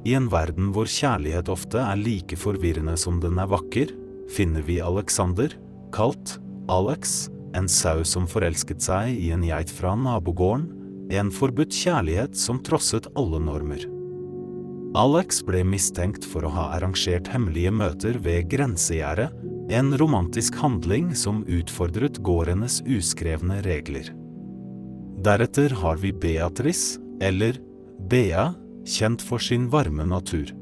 I 0.09 0.13
en 0.17 0.29
verden 0.33 0.69
hvor 0.77 0.89
kjærlighet 0.89 1.49
ofte 1.53 1.81
er 1.81 1.97
like 2.01 2.37
forvirrende 2.37 2.95
som 3.01 3.19
den 3.21 3.41
er 3.41 3.49
vakker, 3.49 3.91
finner 4.33 4.63
vi 4.63 4.81
Alexander, 4.81 5.53
kalt 5.93 6.39
Alex, 6.69 7.29
en 7.55 7.69
sau 7.69 8.05
som 8.05 8.27
forelsket 8.29 8.83
seg 8.85 9.15
i 9.17 9.31
en 9.33 9.45
geit 9.47 9.71
fra 9.73 9.95
nabogården, 9.97 10.69
en 11.11 11.31
forbudt 11.33 11.73
kjærlighet 11.73 12.37
som 12.37 12.61
trosset 12.65 13.09
alle 13.17 13.41
normer. 13.41 13.87
Alex 14.97 15.43
ble 15.45 15.63
mistenkt 15.69 16.25
for 16.25 16.45
å 16.45 16.53
ha 16.53 16.67
arrangert 16.77 17.29
hemmelige 17.33 17.73
møter 17.73 18.19
ved 18.25 18.49
grensegjerdet, 18.53 19.33
en 19.69 19.93
romantisk 20.01 20.57
handling 20.63 21.11
som 21.17 21.43
utfordret 21.45 22.23
gårdenes 22.25 22.81
uskrevne 22.89 23.61
regler. 23.67 24.09
Deretter 25.25 25.75
har 25.83 26.01
vi 26.01 26.13
Beatrice, 26.13 26.97
eller 27.21 27.59
Bea, 28.09 28.53
kjent 28.89 29.21
for 29.25 29.43
sin 29.43 29.67
varme 29.69 30.07
natur. 30.09 30.55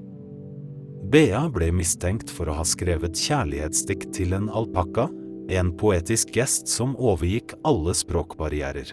Bea 1.06 1.44
ble 1.54 1.68
mistenkt 1.70 2.32
for 2.34 2.50
å 2.50 2.56
ha 2.58 2.64
skrevet 2.66 3.14
kjærlighetsdikt 3.14 4.08
til 4.16 4.34
en 4.34 4.48
alpakka, 4.50 5.06
en 5.54 5.70
poetisk 5.78 6.32
gest 6.34 6.66
som 6.66 6.96
overgikk 6.98 7.54
alle 7.68 7.94
språkbarrierer. 7.94 8.90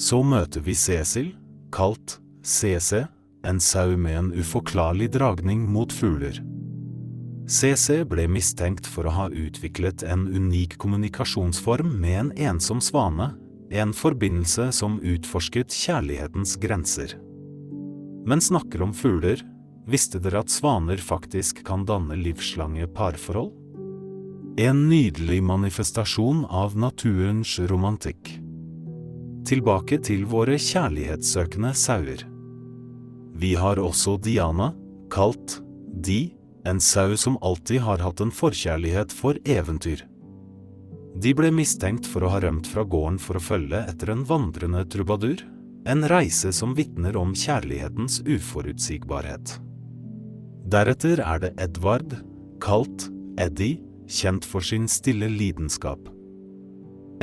Så 0.00 0.22
møter 0.24 0.64
vi 0.64 0.72
Cecil, 0.72 1.34
kalt 1.74 2.18
CC, 2.40 3.04
en 3.44 3.60
sau 3.60 3.98
med 4.00 4.16
en 4.16 4.32
uforklarlig 4.32 5.10
dragning 5.12 5.66
mot 5.68 5.92
fugler. 5.92 6.40
CC 7.44 8.00
ble 8.08 8.24
mistenkt 8.32 8.88
for 8.88 9.04
å 9.04 9.12
ha 9.12 9.28
utviklet 9.28 10.06
en 10.08 10.24
unik 10.32 10.78
kommunikasjonsform 10.80 11.98
med 12.00 12.20
en 12.22 12.30
ensom 12.48 12.80
svane, 12.80 13.34
en 13.74 13.92
forbindelse 13.92 14.70
som 14.72 14.96
utforsket 15.04 15.74
kjærlighetens 15.74 16.56
grenser. 16.62 17.18
Men 18.24 18.40
snakker 18.40 18.86
om 18.86 18.94
fugler, 18.96 19.42
visste 19.86 20.20
dere 20.22 20.42
at 20.44 20.52
svaner 20.52 21.00
faktisk 21.00 21.64
kan 21.66 21.84
danne 21.88 22.16
livslange 22.16 22.86
parforhold? 22.86 23.52
En 24.56 24.84
nydelig 24.88 25.42
manifestasjon 25.42 26.44
av 26.46 26.76
naturens 26.78 27.58
romantikk. 27.70 28.36
Tilbake 29.44 29.98
til 30.06 30.24
våre 30.30 30.56
kjærlighetssøkende 30.62 31.74
sauer. 31.76 32.22
Vi 33.34 33.54
har 33.58 33.82
også 33.82 34.16
Diana, 34.22 34.70
kalt 35.10 35.58
Di, 36.04 36.32
en 36.64 36.80
sau 36.80 37.16
som 37.16 37.36
alltid 37.42 37.82
har 37.84 37.98
hatt 37.98 38.22
en 38.22 38.32
forkjærlighet 38.32 39.12
for 39.12 39.36
eventyr. 39.44 40.06
De 41.14 41.34
ble 41.36 41.50
mistenkt 41.54 42.06
for 42.10 42.24
å 42.24 42.30
ha 42.32 42.40
rømt 42.42 42.66
fra 42.70 42.82
gården 42.86 43.20
for 43.22 43.38
å 43.38 43.42
følge 43.42 43.84
etter 43.90 44.10
en 44.14 44.24
vandrende 44.26 44.82
trubadur, 44.90 45.44
en 45.86 46.06
reise 46.08 46.50
som 46.56 46.72
vitner 46.74 47.18
om 47.20 47.34
kjærlighetens 47.36 48.22
uforutsigbarhet. 48.24 49.58
Deretter 50.64 51.20
er 51.20 51.42
det 51.42 51.50
Edvard, 51.60 52.14
kalt 52.64 53.10
Eddie, 53.40 53.82
kjent 54.08 54.46
for 54.48 54.64
sin 54.64 54.86
stille 54.88 55.28
lidenskap. 55.28 56.08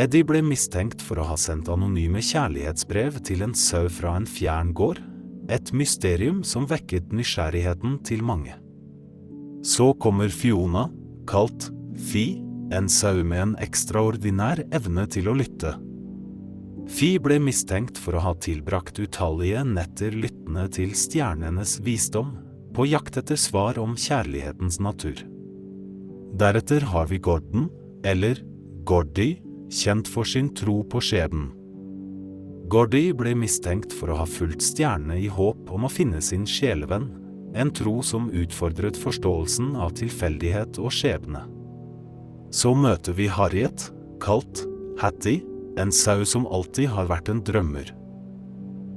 Eddie 0.02 0.26
ble 0.26 0.44
mistenkt 0.46 1.02
for 1.02 1.20
å 1.20 1.26
ha 1.32 1.38
sendt 1.42 1.70
anonyme 1.74 2.22
kjærlighetsbrev 2.22 3.18
til 3.26 3.42
en 3.46 3.56
sau 3.58 3.90
fra 3.92 4.14
en 4.20 4.28
fjern 4.30 4.72
gård, 4.78 5.02
et 5.52 5.74
mysterium 5.74 6.44
som 6.46 6.68
vekket 6.70 7.10
nysgjerrigheten 7.12 7.98
til 8.08 8.22
mange. 8.24 8.54
Så 9.66 9.92
kommer 10.02 10.30
Fiona, 10.30 10.88
kalt 11.30 11.72
Fi, 11.98 12.40
en 12.72 12.88
sau 12.90 13.24
med 13.26 13.42
en 13.42 13.56
ekstraordinær 13.62 14.64
evne 14.72 15.08
til 15.12 15.28
å 15.28 15.36
lytte. 15.36 15.74
Fi 16.92 17.16
ble 17.24 17.40
mistenkt 17.42 17.98
for 18.00 18.16
å 18.16 18.24
ha 18.24 18.32
tilbrakt 18.42 19.02
utallige 19.02 19.66
netter 19.66 20.16
lyttende 20.16 20.70
til 20.72 20.96
stjernenes 20.98 21.80
visdom, 21.84 22.32
på 22.76 22.88
jakt 22.88 23.18
etter 23.20 23.40
svar 23.40 23.80
om 23.82 23.96
kjærlighetens 24.00 24.80
natur. 24.80 25.20
Deretter 26.40 26.86
har 26.94 27.10
vi 27.12 27.20
Gordon, 27.20 27.70
eller 28.08 28.40
Gordy, 28.88 29.36
kjent 29.72 30.08
for 30.08 30.28
sin 30.28 30.50
tro 30.56 30.82
på 30.88 31.02
skjebnen. 31.04 31.52
Gordy 32.72 33.12
ble 33.18 33.34
mistenkt 33.36 33.92
for 33.92 34.14
å 34.14 34.22
ha 34.22 34.28
fulgt 34.28 34.64
stjernene 34.64 35.18
i 35.20 35.28
håp 35.28 35.72
om 35.76 35.84
å 35.84 35.92
finne 35.92 36.22
sin 36.24 36.46
sjelevenn, 36.48 37.10
en 37.52 37.72
tro 37.76 37.98
som 38.00 38.30
utfordret 38.32 38.96
forståelsen 38.96 39.74
av 39.76 39.92
tilfeldighet 40.00 40.80
og 40.80 40.94
skjebne. 40.96 41.44
Så 42.52 42.72
møter 42.76 43.16
vi 43.16 43.28
Harriet, 43.32 43.90
kalt 44.24 44.64
Hattie, 45.02 45.44
en 45.80 45.92
sau 45.92 46.24
som 46.28 46.48
alltid 46.48 46.92
har 46.92 47.12
vært 47.12 47.32
en 47.32 47.44
drømmer. 47.44 47.92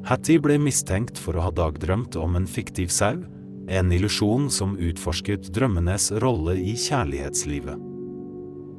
Hattie 0.06 0.42
ble 0.42 0.58
mistenkt 0.60 1.18
for 1.18 1.34
å 1.38 1.46
ha 1.46 1.52
dagdrømt 1.54 2.18
om 2.20 2.38
en 2.38 2.46
fiktiv 2.50 2.90
sau, 2.94 3.22
en 3.68 3.92
illusjon 3.92 4.50
som 4.52 4.76
utforsket 4.76 5.50
drømmenes 5.54 6.10
rolle 6.24 6.56
i 6.60 6.74
kjærlighetslivet. 6.78 7.80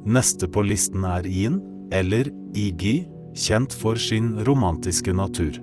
Neste 0.06 0.46
på 0.46 0.62
listen 0.62 1.04
er 1.08 1.26
Ian, 1.26 1.60
eller 1.94 2.30
Iggy, 2.54 3.06
kjent 3.36 3.74
for 3.74 3.98
sin 4.00 4.36
romantiske 4.46 5.12
natur. 5.14 5.58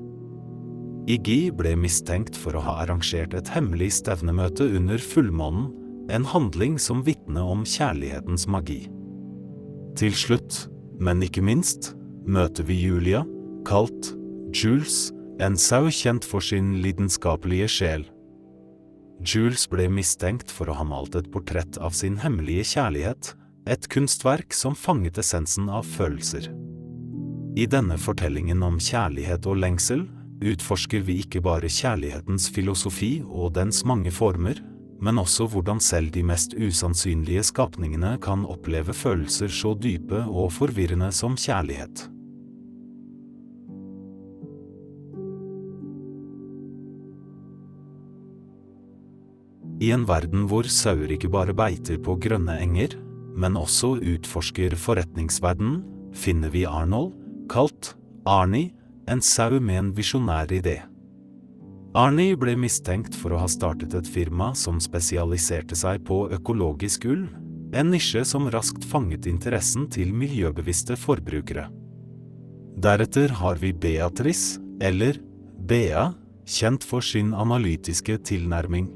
Iggy 1.08 1.52
ble 1.56 1.74
mistenkt 1.80 2.38
for 2.40 2.56
å 2.56 2.64
ha 2.64 2.78
arrangert 2.84 3.34
et 3.36 3.50
hemmelig 3.52 3.92
stevnemøte 4.00 4.68
under 4.78 5.02
fullmånen, 5.02 5.72
en 6.12 6.28
handling 6.28 6.78
som 6.80 7.04
vitner 7.04 7.48
om 7.48 7.64
kjærlighetens 7.68 8.48
magi. 8.52 8.82
Til 10.00 10.16
slutt, 10.16 10.66
men 11.00 11.24
ikke 11.24 11.44
minst, 11.44 11.94
møter 12.28 12.68
vi 12.68 12.80
Julia, 12.82 13.24
kalt 13.68 14.12
Jules, 14.56 15.12
en 15.44 15.56
sau 15.60 15.88
kjent 15.92 16.26
for 16.28 16.44
sin 16.44 16.78
lidenskapelige 16.84 17.70
sjel. 17.72 18.08
Jules 19.24 19.64
ble 19.72 19.88
mistenkt 19.88 20.52
for 20.52 20.68
å 20.68 20.76
ha 20.76 20.84
malt 20.88 21.16
et 21.16 21.30
portrett 21.32 21.78
av 21.80 21.96
sin 21.96 22.18
hemmelige 22.20 22.66
kjærlighet, 22.76 23.34
et 23.72 23.88
kunstverk 23.88 24.52
som 24.56 24.76
fanget 24.76 25.18
essensen 25.22 25.70
av 25.72 25.88
følelser. 25.88 26.50
I 27.56 27.68
denne 27.70 27.96
fortellingen 28.02 28.64
om 28.66 28.80
kjærlighet 28.82 29.48
og 29.48 29.62
lengsel 29.62 30.04
utforsker 30.44 31.06
vi 31.08 31.22
ikke 31.24 31.44
bare 31.46 31.72
kjærlighetens 31.72 32.50
filosofi 32.52 33.14
og 33.24 33.54
dens 33.56 33.84
mange 33.88 34.12
former, 34.12 34.60
men 35.04 35.20
også 35.20 35.48
hvordan 35.52 35.80
selv 35.84 36.12
de 36.16 36.24
mest 36.26 36.56
usannsynlige 36.56 37.44
skapningene 37.48 38.18
kan 38.24 38.44
oppleve 38.50 38.96
følelser 38.96 39.52
så 39.52 39.76
dype 39.76 40.26
og 40.28 40.52
forvirrende 40.56 41.12
som 41.16 41.38
kjærlighet. 41.40 42.10
I 49.84 49.90
en 49.92 50.06
verden 50.08 50.46
hvor 50.48 50.68
sauer 50.72 51.12
ikke 51.12 51.32
bare 51.34 51.56
beiter 51.58 51.98
på 52.00 52.16
grønne 52.24 52.56
enger, 52.64 52.96
men 53.36 53.58
også 53.60 53.98
utforsker 54.00 54.78
forretningsverdenen, 54.80 55.82
finner 56.16 56.54
vi 56.54 56.64
Arnold, 56.70 57.12
kalt 57.52 57.96
Arnie, 58.30 58.72
en 59.12 59.20
sau 59.20 59.60
med 59.60 59.80
en 59.82 59.92
visjonær 59.98 60.54
idé. 60.56 60.78
Arnie 62.00 62.38
ble 62.40 62.56
mistenkt 62.58 63.18
for 63.18 63.36
å 63.36 63.42
ha 63.44 63.50
startet 63.52 63.94
et 63.98 64.08
firma 64.08 64.54
som 64.58 64.80
spesialiserte 64.82 65.76
seg 65.78 66.06
på 66.08 66.24
økologisk 66.34 67.10
ull, 67.12 67.28
en 67.74 67.92
nisje 67.92 68.24
som 68.30 68.48
raskt 68.54 68.86
fanget 68.88 69.28
interessen 69.28 69.90
til 69.92 70.14
miljøbevisste 70.16 70.96
forbrukere. 70.98 71.68
Deretter 72.80 73.36
har 73.42 73.60
vi 73.62 73.74
Beatrice, 73.74 74.62
eller 74.82 75.20
Bea, 75.68 76.12
kjent 76.50 76.86
for 76.86 77.04
sin 77.06 77.34
analytiske 77.34 78.22
tilnærming. 78.30 78.88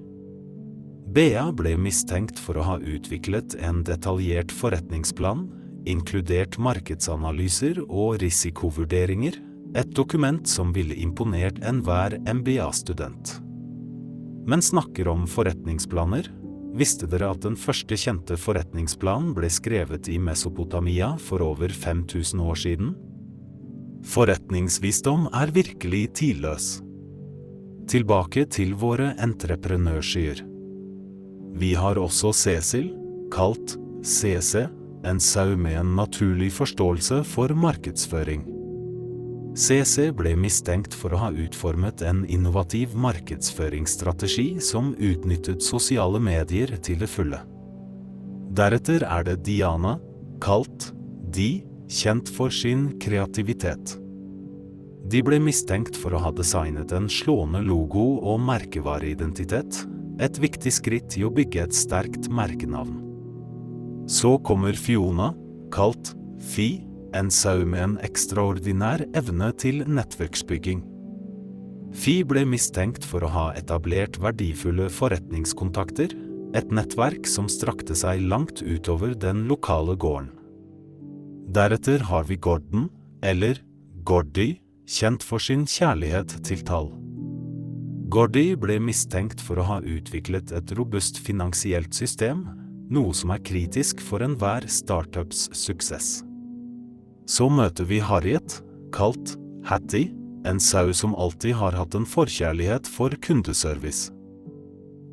Bea 1.18 1.48
ble 1.50 1.72
mistenkt 1.82 2.38
for 2.38 2.60
å 2.62 2.64
ha 2.68 2.74
utviklet 2.78 3.56
en 3.66 3.80
detaljert 3.82 4.52
forretningsplan, 4.54 5.48
inkludert 5.90 6.60
markedsanalyser 6.62 7.80
og 7.88 8.20
risikovurderinger, 8.22 9.40
et 9.74 9.96
dokument 9.98 10.46
som 10.46 10.70
ville 10.76 10.94
imponert 11.02 11.58
enhver 11.66 12.20
MBA-student. 12.22 13.32
Men 14.46 14.62
snakker 14.62 15.10
om 15.10 15.24
forretningsplaner, 15.26 16.30
visste 16.78 17.10
dere 17.10 17.32
at 17.34 17.42
den 17.48 17.58
første 17.58 17.98
kjente 17.98 18.38
forretningsplanen 18.38 19.32
ble 19.34 19.50
skrevet 19.50 20.12
i 20.14 20.20
Mesopotamia 20.22 21.16
for 21.18 21.42
over 21.42 21.74
5000 21.74 22.44
år 22.46 22.62
siden? 22.62 22.92
Forretningsvisdom 24.06 25.26
er 25.34 25.56
virkelig 25.56 26.04
tidløs. 26.22 26.70
Tilbake 27.90 28.46
til 28.54 28.78
våre 28.78 29.16
entreprenørskyer. 29.18 30.46
Vi 31.58 31.74
har 31.74 31.98
også 31.98 32.30
Cecil, 32.38 32.92
kalt 33.34 33.74
CC, 34.06 34.68
en 35.08 35.20
sau 35.20 35.56
med 35.58 35.80
en 35.80 35.96
naturlig 35.98 36.52
forståelse 36.54 37.24
for 37.26 37.50
markedsføring. 37.58 38.44
CC 39.58 40.12
ble 40.14 40.36
mistenkt 40.38 40.94
for 40.94 41.16
å 41.16 41.22
ha 41.24 41.32
utformet 41.34 42.04
en 42.06 42.22
innovativ 42.30 42.94
markedsføringsstrategi 42.94 44.60
som 44.62 44.92
utnyttet 45.02 45.66
sosiale 45.66 46.22
medier 46.22 46.76
til 46.78 47.02
det 47.02 47.10
fulle. 47.10 47.42
Deretter 48.54 49.08
er 49.10 49.26
det 49.26 49.40
Diana, 49.48 49.98
kalt 50.44 50.92
Di, 51.34 51.64
kjent 51.90 52.30
for 52.30 52.54
sin 52.54 52.92
kreativitet. 53.02 53.98
De 55.10 55.26
ble 55.26 55.42
mistenkt 55.42 55.98
for 55.98 56.14
å 56.14 56.22
ha 56.22 56.36
designet 56.36 56.94
en 56.94 57.10
slående 57.10 57.64
logo 57.66 58.20
og 58.22 58.42
merkevareidentitet, 58.46 59.88
et 60.24 60.40
viktig 60.42 60.74
skritt 60.74 61.18
i 61.20 61.26
å 61.28 61.32
bygge 61.34 61.68
et 61.68 61.76
sterkt 61.76 62.30
merkenavn. 62.34 63.04
Så 64.08 64.38
kommer 64.48 64.78
Fiona, 64.80 65.34
kalt 65.74 66.14
Fi, 66.38 66.84
en 67.18 67.32
sau 67.34 67.66
med 67.66 67.84
en 67.84 67.98
ekstraordinær 68.06 69.04
evne 69.18 69.50
til 69.60 69.82
nettverksbygging. 69.88 70.84
Fi 71.98 72.22
ble 72.28 72.44
mistenkt 72.48 73.06
for 73.08 73.24
å 73.24 73.32
ha 73.32 73.46
etablert 73.58 74.20
verdifulle 74.22 74.90
forretningskontakter, 74.94 76.14
et 76.56 76.72
nettverk 76.72 77.28
som 77.28 77.50
strakte 77.52 77.96
seg 77.98 78.22
langt 78.24 78.62
utover 78.64 79.16
den 79.18 79.46
lokale 79.50 79.98
gården. 80.00 80.32
Deretter 81.52 82.04
har 82.10 82.28
vi 82.28 82.38
Gordon, 82.38 82.88
eller 83.24 83.60
Gordy, 84.08 84.60
kjent 84.88 85.24
for 85.24 85.44
sin 85.44 85.66
kjærlighet 85.68 86.38
til 86.48 86.64
tall. 86.68 86.92
Gordy 88.08 88.54
ble 88.56 88.78
mistenkt 88.80 89.42
for 89.44 89.60
å 89.60 89.66
ha 89.68 89.78
utviklet 89.84 90.54
et 90.56 90.72
robust 90.78 91.18
finansielt 91.20 91.98
system, 91.98 92.46
noe 92.88 93.12
som 93.12 93.34
er 93.36 93.42
kritisk 93.44 94.00
for 94.00 94.24
enhver 94.24 94.64
startups 94.72 95.50
suksess. 95.52 96.22
Så 97.28 97.50
møter 97.52 97.90
vi 97.90 98.00
Harriet, 98.00 98.62
kalt 98.96 99.36
Hattie, 99.68 100.14
en 100.48 100.62
sau 100.64 100.94
som 100.96 101.18
alltid 101.20 101.58
har 101.60 101.76
hatt 101.76 102.00
en 102.00 102.08
forkjærlighet 102.08 102.88
for 102.88 103.12
kundeservice. 103.28 104.14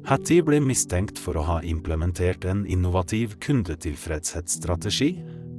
Hattie 0.06 0.44
ble 0.46 0.60
mistenkt 0.62 1.18
for 1.18 1.40
å 1.40 1.46
ha 1.48 1.58
implementert 1.66 2.46
en 2.46 2.62
innovativ 2.70 3.40
kundetilfredshetsstrategi, 3.42 5.16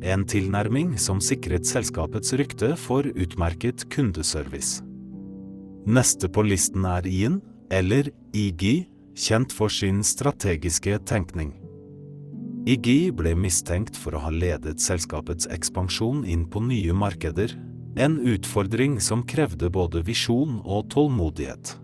en 0.08 0.24
tilnærming 0.24 0.96
som 1.02 1.20
sikret 1.20 1.68
selskapets 1.68 2.32
rykte 2.40 2.76
for 2.80 3.04
utmerket 3.12 3.90
kundeservice. 3.92 4.85
Neste 5.86 6.30
på 6.34 6.42
listen 6.42 6.86
er 6.90 7.06
Ian, 7.06 7.40
eller 7.70 8.10
Iggy, 8.34 8.88
kjent 9.16 9.54
for 9.54 9.70
sin 9.70 10.02
strategiske 10.04 10.98
tenkning. 11.06 11.54
Iggy 12.66 13.12
ble 13.14 13.36
mistenkt 13.38 13.94
for 13.94 14.18
å 14.18 14.24
ha 14.24 14.32
ledet 14.34 14.82
selskapets 14.82 15.46
ekspansjon 15.54 16.24
inn 16.26 16.48
på 16.50 16.64
nye 16.66 16.96
markeder, 16.98 17.54
en 18.02 18.18
utfordring 18.18 18.98
som 19.00 19.22
krevde 19.30 19.70
både 19.70 20.02
visjon 20.08 20.58
og 20.66 20.90
tålmodighet. 20.96 21.76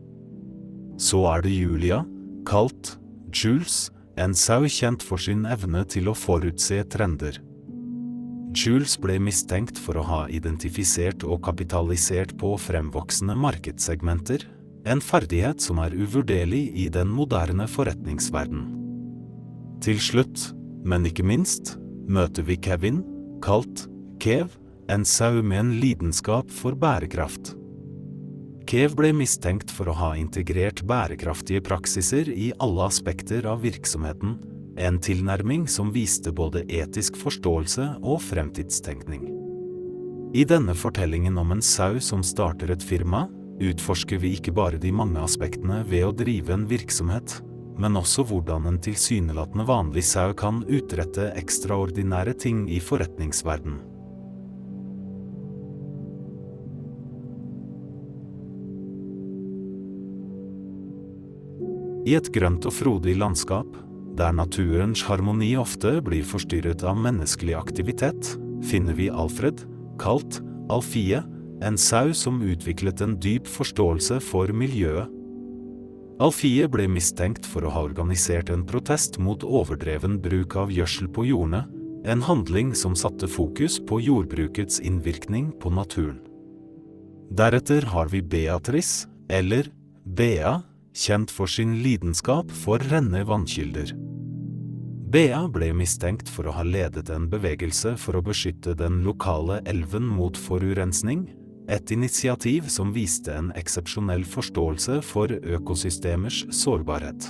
Så 0.98 1.22
er 1.30 1.46
det 1.46 1.54
Julia, 1.54 2.02
kalt 2.50 2.96
Jules, 3.30 3.92
en 4.18 4.34
sau 4.34 4.66
kjent 4.66 5.06
for 5.06 5.22
sin 5.22 5.46
evne 5.46 5.86
til 5.86 6.10
å 6.10 6.18
forutse 6.18 6.82
trender. 6.90 7.38
Jules 8.52 8.98
ble 9.00 9.16
mistenkt 9.24 9.78
for 9.80 9.96
å 9.96 10.04
ha 10.04 10.22
identifisert 10.28 11.24
og 11.24 11.40
kapitalisert 11.46 12.34
på 12.40 12.52
fremvoksende 12.60 13.38
markedssegmenter, 13.40 14.44
en 14.92 15.00
ferdighet 15.04 15.62
som 15.64 15.80
er 15.80 15.96
uvurderlig 15.96 16.66
i 16.84 16.90
den 16.92 17.08
moderne 17.14 17.68
forretningsverden. 17.70 18.66
Til 19.82 20.02
slutt, 20.04 20.50
men 20.84 21.08
ikke 21.08 21.24
minst, 21.24 21.78
møter 22.12 22.44
vi 22.44 22.60
Kevin, 22.60 23.02
kalt 23.46 23.88
Kev, 24.22 24.58
en 24.92 25.08
sau 25.08 25.40
med 25.40 25.60
en 25.62 25.74
lidenskap 25.80 26.52
for 26.52 26.76
bærekraft. 26.76 27.56
Kev 28.68 28.98
ble 29.00 29.14
mistenkt 29.16 29.72
for 29.74 29.90
å 29.90 29.96
ha 29.98 30.12
integrert 30.20 30.84
bærekraftige 30.88 31.64
praksiser 31.66 32.28
i 32.30 32.52
alle 32.60 32.84
aspekter 32.92 33.48
av 33.50 33.64
virksomheten, 33.64 34.36
en 34.82 34.98
tilnærming 35.02 35.68
som 35.70 35.92
viste 35.94 36.34
både 36.34 36.64
etisk 36.72 37.18
forståelse 37.20 37.88
og 38.02 38.22
fremtidstenkning. 38.26 39.28
I 40.34 40.46
denne 40.48 40.76
fortellingen 40.78 41.38
om 41.38 41.52
en 41.52 41.62
sau 41.62 42.00
som 42.00 42.24
starter 42.24 42.72
et 42.72 42.84
firma, 42.84 43.26
utforsker 43.62 44.22
vi 44.22 44.36
ikke 44.38 44.54
bare 44.56 44.80
de 44.82 44.94
mange 44.96 45.20
aspektene 45.22 45.82
ved 45.90 46.08
å 46.08 46.16
drive 46.16 46.56
en 46.56 46.66
virksomhet, 46.70 47.38
men 47.82 47.98
også 48.00 48.24
hvordan 48.30 48.68
en 48.70 48.80
tilsynelatende 48.82 49.66
vanlig 49.68 50.06
sau 50.08 50.34
kan 50.38 50.64
utrette 50.68 51.32
ekstraordinære 51.40 52.36
ting 52.40 52.66
i 52.72 52.80
forretningsverden. 52.84 53.80
I 62.02 62.16
et 62.18 62.32
grønt 62.34 62.66
og 62.66 62.74
frodig 62.74 63.14
landskap, 63.20 63.68
der 64.18 64.34
naturens 64.36 65.04
harmoni 65.08 65.54
ofte 65.60 66.00
blir 66.04 66.26
forstyrret 66.28 66.84
av 66.88 67.00
menneskelig 67.00 67.56
aktivitet, 67.58 68.36
finner 68.68 68.98
vi 68.98 69.10
Alfred, 69.10 69.64
kalt 70.02 70.42
Alfie, 70.72 71.22
en 71.62 71.78
sau 71.78 72.14
som 72.18 72.42
utviklet 72.42 73.02
en 73.02 73.18
dyp 73.22 73.48
forståelse 73.50 74.20
for 74.26 74.52
miljøet. 74.56 75.10
Alfie 76.22 76.68
ble 76.70 76.86
mistenkt 76.92 77.48
for 77.50 77.66
å 77.66 77.72
ha 77.74 77.84
organisert 77.88 78.52
en 78.54 78.66
protest 78.68 79.18
mot 79.18 79.42
overdreven 79.42 80.20
bruk 80.22 80.58
av 80.60 80.74
gjødsel 80.74 81.10
på 81.14 81.26
jordene, 81.32 81.64
en 82.06 82.22
handling 82.26 82.74
som 82.78 82.98
satte 82.98 83.30
fokus 83.30 83.80
på 83.90 84.00
jordbrukets 84.02 84.82
innvirkning 84.82 85.52
på 85.62 85.74
naturen. 85.74 86.20
Deretter 87.32 87.86
har 87.94 88.10
vi 88.12 88.22
Beatrice, 88.22 89.08
eller 89.30 89.70
Bea, 90.06 90.60
kjent 90.94 91.32
for 91.32 91.48
sin 91.48 91.80
lidenskap 91.84 92.52
for 92.52 92.82
renne 92.92 93.24
vannkilder. 93.28 93.94
Bea 95.12 95.42
ble 95.52 95.74
mistenkt 95.76 96.30
for 96.32 96.48
å 96.48 96.54
ha 96.56 96.64
ledet 96.64 97.10
en 97.12 97.26
bevegelse 97.32 97.98
for 98.00 98.16
å 98.16 98.24
beskytte 98.24 98.78
den 98.80 99.02
lokale 99.04 99.60
elven 99.68 100.06
mot 100.08 100.38
forurensning, 100.40 101.26
et 101.72 101.92
initiativ 101.92 102.70
som 102.72 102.94
viste 102.96 103.34
en 103.36 103.52
eksepsjonell 103.60 104.24
forståelse 104.28 105.02
for 105.06 105.32
økosystemers 105.32 106.46
sårbarhet. 106.56 107.28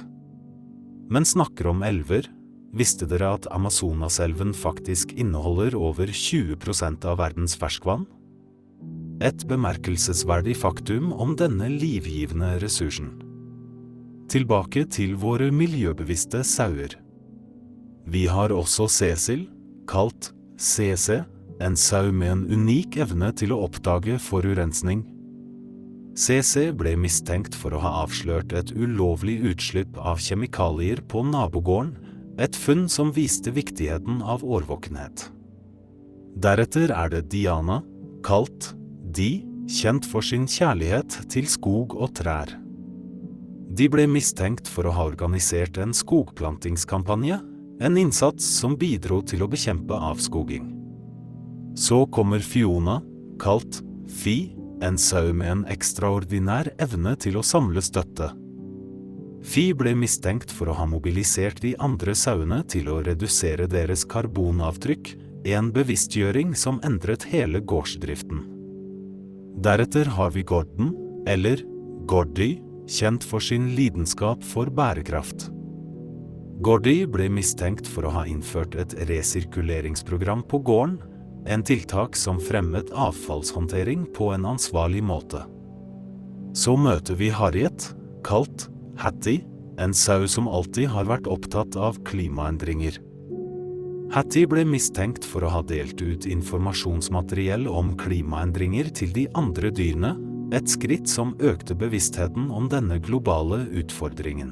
Men 1.11 1.25
snakker 1.27 1.71
om 1.73 1.81
elver, 1.83 2.29
visste 2.73 3.09
dere 3.09 3.33
at 3.35 3.49
Amazonaselven 3.51 4.53
faktisk 4.55 5.11
inneholder 5.19 5.75
over 5.75 6.07
20% 6.07 7.09
av 7.09 7.19
verdens 7.19 7.57
ferskvann? 7.59 8.05
Et 9.21 9.43
bemerkelsesverdig 9.49 10.55
faktum 10.57 11.11
om 11.13 11.35
denne 11.37 11.67
livgivende 11.69 12.55
ressursen. 12.63 13.11
Tilbake 14.31 14.85
til 14.87 15.17
våre 15.19 15.49
miljøbevisste 15.51 16.39
sauer. 16.47 16.93
Vi 18.07 18.21
har 18.31 18.53
også 18.55 18.85
Cecil, 18.87 19.41
kalt 19.91 20.29
CC, 20.55 21.17
en 21.59 21.75
sau 21.75 22.13
med 22.15 22.31
en 22.31 22.45
unik 22.47 22.95
evne 23.03 23.33
til 23.35 23.51
å 23.51 23.57
oppdage 23.65 24.15
forurensning. 24.23 25.03
CC 26.15 26.69
ble 26.79 26.95
mistenkt 26.95 27.57
for 27.59 27.75
å 27.75 27.81
ha 27.83 27.91
avslørt 28.05 28.55
et 28.55 28.71
ulovlig 28.71 29.35
utslipp 29.51 29.99
av 29.99 30.23
kjemikalier 30.23 31.03
på 31.11 31.25
nabogården, 31.27 31.91
et 32.39 32.55
funn 32.55 32.87
som 32.87 33.11
viste 33.11 33.51
viktigheten 33.51 34.23
av 34.23 34.47
årvåkenhet. 34.47 35.27
Deretter 36.39 36.95
er 36.95 37.11
det 37.11 37.25
Diana, 37.35 37.81
kalt 38.23 38.71
Di, 39.11 39.43
kjent 39.67 40.07
for 40.07 40.23
sin 40.23 40.47
kjærlighet 40.47 41.19
til 41.27 41.51
skog 41.51 41.99
og 41.99 42.15
trær. 42.15 42.60
De 43.71 43.87
ble 43.87 44.03
mistenkt 44.11 44.67
for 44.67 44.87
å 44.87 44.91
ha 44.91 45.05
organisert 45.07 45.77
en 45.79 45.93
skogplantingskampanje, 45.95 47.37
en 47.81 47.97
innsats 47.97 48.45
som 48.59 48.75
bidro 48.77 49.21
til 49.23 49.45
å 49.45 49.49
bekjempe 49.49 49.95
avskoging. 50.11 50.65
Så 51.79 52.03
kommer 52.11 52.43
Fiona, 52.43 52.99
kalt 53.39 53.79
Fi, 54.11 54.51
en 54.83 54.97
sau 54.99 55.31
med 55.31 55.47
en 55.47 55.61
ekstraordinær 55.71 56.73
evne 56.83 57.13
til 57.21 57.37
å 57.39 57.45
samle 57.45 57.83
støtte. 57.85 58.33
Fi 59.41 59.71
ble 59.73 59.93
mistenkt 59.97 60.51
for 60.53 60.69
å 60.69 60.75
ha 60.77 60.85
mobilisert 60.89 61.61
de 61.63 61.71
andre 61.81 62.13
sauene 62.17 62.59
til 62.69 62.89
å 62.91 62.99
redusere 63.05 63.69
deres 63.71 64.03
karbonavtrykk, 64.09 65.13
en 65.55 65.71
bevisstgjøring 65.73 66.51
som 66.59 66.81
endret 66.85 67.23
hele 67.31 67.63
gårdsdriften. 67.63 68.43
Deretter 69.63 70.11
har 70.17 70.35
vi 70.35 70.43
Gordon, 70.43 70.91
eller 71.29 71.63
Gordy, 72.09 72.59
kjent 72.91 73.23
for 73.23 73.43
sin 73.43 73.71
lidenskap 73.77 74.43
for 74.43 74.71
bærekraft. 74.73 75.47
Gordy 76.61 77.07
ble 77.09 77.29
mistenkt 77.33 77.87
for 77.89 78.05
å 78.05 78.13
ha 78.13 78.25
innført 78.29 78.75
et 78.77 78.93
resirkuleringsprogram 79.09 80.43
på 80.51 80.59
gården, 80.67 80.99
en 81.49 81.63
tiltak 81.65 82.17
som 82.19 82.37
fremmet 82.37 82.91
avfallshåndtering 82.93 84.05
på 84.13 84.29
en 84.35 84.45
ansvarlig 84.51 85.01
måte. 85.01 85.41
Så 86.53 86.75
møter 86.77 87.17
vi 87.17 87.31
Harriet, 87.33 87.87
kalt 88.27 88.67
Hattie, 89.01 89.47
en 89.81 89.95
sau 89.97 90.27
som 90.29 90.49
alltid 90.51 90.91
har 90.93 91.07
vært 91.09 91.29
opptatt 91.31 91.77
av 91.79 91.97
klimaendringer. 92.05 92.99
Hattie 94.11 94.45
ble 94.51 94.65
mistenkt 94.67 95.25
for 95.25 95.47
å 95.47 95.53
ha 95.53 95.61
delt 95.63 96.01
ut 96.03 96.27
informasjonsmateriell 96.27 97.63
om 97.71 97.95
klimaendringer 97.97 98.91
til 98.93 99.15
de 99.15 99.23
andre 99.39 99.71
dyrene, 99.73 100.11
et 100.51 100.67
skritt 100.69 101.09
som 101.09 101.35
økte 101.39 101.75
bevisstheten 101.77 102.49
om 102.51 102.67
denne 102.71 102.99
globale 102.99 103.63
utfordringen. 103.81 104.51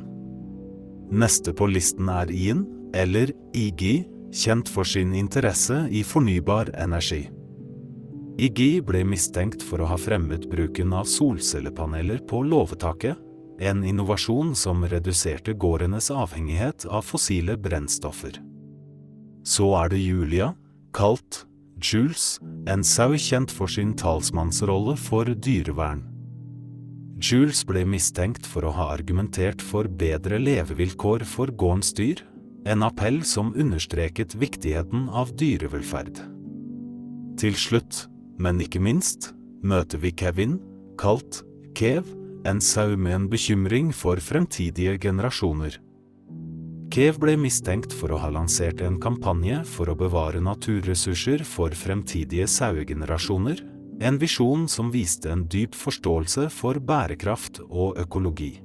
Neste 1.11 1.53
på 1.53 1.67
listen 1.67 2.09
er 2.13 2.31
IN, 2.31 2.63
eller 2.93 3.33
IG, 3.57 4.05
kjent 4.33 4.69
for 4.69 4.85
sin 4.85 5.13
interesse 5.17 5.87
i 5.91 6.03
fornybar 6.05 6.71
energi. 6.77 7.25
IG 8.39 8.79
ble 8.87 9.01
mistenkt 9.03 9.63
for 9.65 9.81
å 9.81 9.89
ha 9.89 9.97
fremmet 9.99 10.45
bruken 10.49 10.93
av 10.95 11.09
solcellepaneler 11.09 12.21
på 12.29 12.43
låvetaket, 12.47 13.17
en 13.59 13.83
innovasjon 13.83 14.53
som 14.55 14.85
reduserte 14.87 15.51
gårdenes 15.59 16.07
avhengighet 16.15 16.85
av 16.87 17.03
fossile 17.03 17.57
brennstoffer. 17.59 18.37
Så 19.43 19.73
er 19.81 19.91
det 19.91 19.99
Julia, 19.99 20.53
kalt 20.95 21.43
Jules, 21.79 22.39
en 22.67 22.83
sau 22.83 23.15
kjent 23.15 23.51
for 23.51 23.71
sin 23.71 23.95
talsmannsrolle 23.97 24.97
for 24.99 25.25
dyrevern. 25.25 26.03
Jules 27.19 27.65
ble 27.67 27.83
mistenkt 27.87 28.47
for 28.47 28.63
å 28.67 28.73
ha 28.75 28.89
argumentert 28.93 29.63
for 29.63 29.87
bedre 29.87 30.39
levevilkår 30.39 31.25
for 31.27 31.51
gårdens 31.51 31.91
dyr, 31.97 32.21
en 32.67 32.83
appell 32.83 33.21
som 33.27 33.51
understreket 33.55 34.35
viktigheten 34.39 35.07
av 35.09 35.33
dyrevelferd. 35.39 36.21
Til 37.39 37.55
slutt, 37.55 38.05
men 38.39 38.59
ikke 38.63 38.81
minst, 38.83 39.33
møter 39.63 39.99
vi 39.99 40.13
Kevin, 40.15 40.59
kalt 40.99 41.43
Kev, 41.75 42.07
en 42.47 42.59
sau 42.63 42.95
med 42.95 43.15
en 43.15 43.27
bekymring 43.31 43.91
for 43.95 44.19
fremtidige 44.23 44.97
generasjoner. 44.99 45.75
Kev 46.89 47.19
ble 47.21 47.35
mistenkt 47.37 47.93
for 47.93 48.11
å 48.15 48.17
ha 48.17 48.31
lansert 48.33 48.81
en 48.81 48.95
kampanje 49.01 49.61
for 49.69 49.91
å 49.91 49.97
bevare 49.97 50.41
naturressurser 50.41 51.43
for 51.45 51.75
fremtidige 51.77 52.47
sauegenerasjoner, 52.49 53.61
En 53.99 54.15
visjon 54.15 54.67
som 54.71 54.91
viste 54.93 55.27
en 55.27 55.41
dyp 55.51 55.73
forståelse 55.75 56.45
for 56.55 56.79
bærekraft 56.79 57.59
og 57.67 57.97
økologi. 57.99 58.61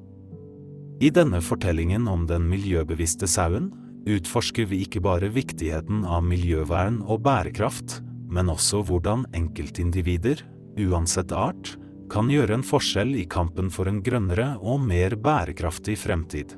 I 1.02 1.10
denne 1.10 1.40
fortellingen 1.42 2.06
om 2.06 2.22
den 2.30 2.46
miljøbevisste 2.46 3.26
sauen 3.26 3.72
utforsker 4.06 4.68
vi 4.70 4.84
ikke 4.84 5.02
bare 5.02 5.32
viktigheten 5.34 6.04
av 6.06 6.22
miljøvern 6.22 7.00
og 7.02 7.24
bærekraft, 7.26 7.98
men 8.30 8.52
også 8.52 8.84
hvordan 8.86 9.26
enkeltindivider, 9.34 10.44
uansett 10.86 11.34
art, 11.34 11.74
kan 12.10 12.30
gjøre 12.30 12.60
en 12.60 12.66
forskjell 12.66 13.16
i 13.18 13.26
kampen 13.26 13.72
for 13.74 13.90
en 13.90 14.04
grønnere 14.06 14.52
og 14.62 14.86
mer 14.86 15.18
bærekraftig 15.18 15.98
fremtid. 15.98 16.54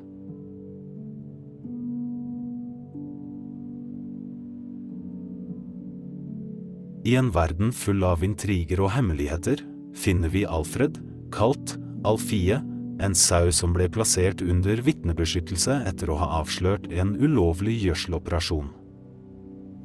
I 7.07 7.15
en 7.15 7.29
verden 7.31 7.69
full 7.71 8.03
av 8.03 8.23
intriger 8.25 8.81
og 8.83 8.91
hemmeligheter 8.91 9.61
finner 9.95 10.31
vi 10.33 10.41
Alfred, 10.43 10.97
kalt 11.31 11.77
Alfie, 12.07 12.57
en 12.99 13.15
sau 13.15 13.47
som 13.53 13.71
ble 13.75 13.87
plassert 13.93 14.41
under 14.43 14.81
vitnebeskyttelse 14.83 15.77
etter 15.87 16.11
å 16.11 16.17
ha 16.19 16.27
avslørt 16.41 16.89
en 16.91 17.13
ulovlig 17.21 17.77
gjødseloperasjon. 17.85 18.67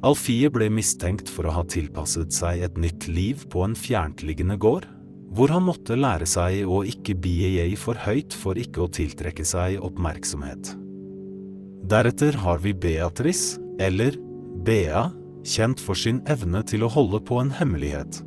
Alfie 0.03 0.49
ble 0.51 0.67
mistenkt 0.73 1.31
for 1.31 1.47
å 1.47 1.55
ha 1.55 1.63
tilpasset 1.63 2.35
seg 2.35 2.65
et 2.65 2.81
nytt 2.81 3.07
liv 3.07 3.47
på 3.53 3.63
en 3.63 3.77
fjerntliggende 3.77 4.59
gård, 4.59 4.89
hvor 5.31 5.53
han 5.53 5.63
måtte 5.63 5.95
lære 5.95 6.27
seg 6.27 6.67
å 6.67 6.83
ikke 6.83 7.15
bie 7.23 7.69
for 7.79 8.03
høyt 8.03 8.35
for 8.35 8.59
ikke 8.59 8.83
å 8.83 8.91
tiltrekke 8.91 9.47
seg 9.47 9.79
oppmerksomhet. 9.79 10.75
Deretter 11.87 12.35
har 12.43 12.59
vi 12.59 12.75
Beatrice, 12.75 13.61
eller 13.79 14.19
Bea, 14.67 15.07
kjent 15.43 15.81
for 15.81 15.97
sin 15.99 16.21
evne 16.29 16.63
til 16.67 16.85
å 16.85 16.91
holde 16.91 17.19
på 17.27 17.39
en 17.41 17.51
hemmelighet. 17.53 18.21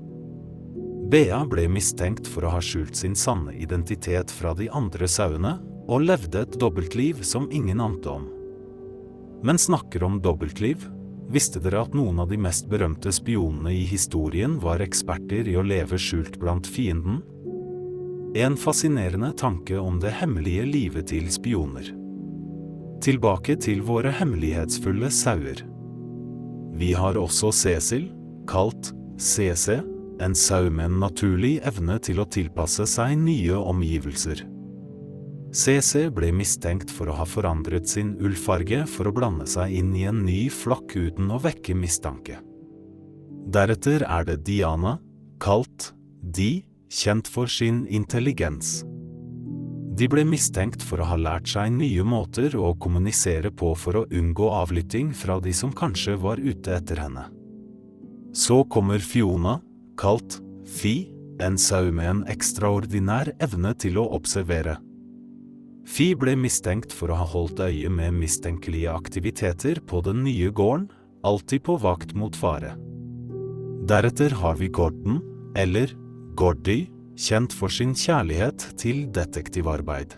Bea 1.10 1.44
ble 1.46 1.68
mistenkt 1.70 2.26
for 2.26 2.46
å 2.46 2.56
ha 2.56 2.60
skjult 2.62 2.96
sin 2.98 3.14
sanne 3.14 3.54
identitet 3.54 4.32
fra 4.34 4.54
de 4.58 4.66
andre 4.74 5.06
sauene, 5.08 5.56
og 5.86 6.02
levde 6.02 6.40
et 6.42 6.56
dobbeltliv 6.58 7.20
som 7.22 7.46
ingen 7.54 7.78
ante 7.80 8.10
om. 8.10 8.24
Men 9.46 9.58
snakker 9.58 10.02
om 10.02 10.18
dobbeltliv, 10.22 10.88
visste 11.30 11.60
dere 11.62 11.84
at 11.86 11.94
noen 11.94 12.18
av 12.22 12.32
de 12.32 12.38
mest 12.40 12.66
berømte 12.70 13.12
spionene 13.14 13.70
i 13.70 13.84
historien 13.86 14.56
var 14.62 14.82
eksperter 14.82 15.46
i 15.46 15.54
å 15.54 15.62
leve 15.62 15.98
skjult 16.00 16.40
blant 16.42 16.66
fienden? 16.66 17.20
En 18.36 18.58
fascinerende 18.58 19.30
tanke 19.38 19.78
om 19.78 20.00
det 20.02 20.16
hemmelige 20.18 20.66
livet 20.66 21.08
til 21.14 21.30
spioner. 21.32 21.92
Tilbake 23.06 23.54
til 23.62 23.86
våre 23.86 24.10
hemmelighetsfulle 24.18 25.12
sauer. 25.14 25.62
Vi 26.76 26.92
har 26.92 27.16
også 27.16 27.52
Cecil, 27.56 28.10
kalt 28.48 28.92
CC, 29.16 29.78
en 30.20 30.34
sau 30.36 30.68
med 30.70 30.90
en 30.90 30.98
naturlig 31.00 31.56
evne 31.64 31.96
til 32.04 32.20
å 32.20 32.28
tilpasse 32.28 32.84
seg 32.90 33.16
nye 33.20 33.56
omgivelser. 33.56 34.42
CC 35.56 36.10
ble 36.12 36.32
mistenkt 36.36 36.90
for 36.92 37.08
å 37.08 37.16
ha 37.16 37.24
forandret 37.24 37.88
sin 37.88 38.12
ullfarge 38.20 38.82
for 38.92 39.08
å 39.08 39.14
blande 39.16 39.46
seg 39.48 39.72
inn 39.78 39.94
i 39.96 40.04
en 40.10 40.20
ny 40.26 40.50
flokk 40.52 40.92
uten 40.98 41.30
å 41.32 41.40
vekke 41.40 41.76
mistanke. 41.78 42.42
Deretter 43.46 44.04
er 44.04 44.26
det 44.28 44.42
Diana, 44.44 44.98
kalt 45.40 45.94
Di, 46.20 46.66
kjent 46.92 47.30
for 47.30 47.48
sin 47.48 47.84
intelligens. 47.86 48.82
De 49.96 50.08
ble 50.12 50.26
mistenkt 50.28 50.82
for 50.84 51.00
å 51.00 51.06
ha 51.08 51.16
lært 51.16 51.48
seg 51.48 51.70
nye 51.72 52.04
måter 52.04 52.52
å 52.60 52.74
kommunisere 52.76 53.48
på 53.48 53.70
for 53.80 54.02
å 54.02 54.06
unngå 54.12 54.50
avlytting 54.52 55.14
fra 55.16 55.38
de 55.40 55.54
som 55.56 55.72
kanskje 55.72 56.18
var 56.20 56.42
ute 56.42 56.74
etter 56.76 57.00
henne. 57.00 57.24
Så 58.36 58.60
kommer 58.68 59.00
Fiona, 59.00 59.60
kalt 59.96 60.42
Fi, 60.68 61.08
en 61.40 61.56
sau 61.60 61.88
med 61.94 62.10
en 62.10 62.20
ekstraordinær 62.28 63.30
evne 63.44 63.72
til 63.80 63.96
å 64.02 64.04
observere. 64.16 64.76
Fi 65.86 66.10
ble 66.18 66.34
mistenkt 66.36 66.92
for 66.92 67.12
å 67.12 67.20
ha 67.20 67.26
holdt 67.30 67.62
øye 67.62 67.88
med 67.92 68.16
mistenkelige 68.18 68.92
aktiviteter 68.92 69.80
på 69.86 70.02
den 70.04 70.24
nye 70.26 70.50
gården, 70.50 70.90
alltid 71.24 71.62
på 71.64 71.78
vakt 71.80 72.12
mot 72.18 72.36
fare. 72.36 72.74
Deretter 73.86 74.34
har 74.42 74.58
vi 74.58 74.68
Gordon, 74.68 75.22
eller 75.56 75.94
Gordy, 76.36 76.88
kjent 77.16 77.54
for 77.56 77.72
sin 77.72 77.94
kjærlighet 77.96 78.62
til 78.80 79.06
detektivarbeid. 79.14 80.14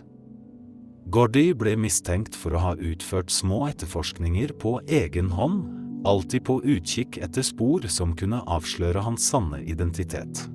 Gordy 1.09 1.55
ble 1.57 1.73
mistenkt 1.79 2.35
for 2.37 2.53
å 2.53 2.61
ha 2.61 2.73
utført 2.75 3.31
små 3.33 3.63
etterforskninger 3.71 4.53
på 4.61 4.75
egen 4.85 5.31
hånd, 5.33 5.63
alltid 6.05 6.45
på 6.45 6.59
utkikk 6.61 7.17
etter 7.23 7.43
spor 7.43 7.87
som 7.89 8.13
kunne 8.19 8.43
avsløre 8.45 9.01
hans 9.03 9.25
sanne 9.31 9.63
identitet. 9.65 10.45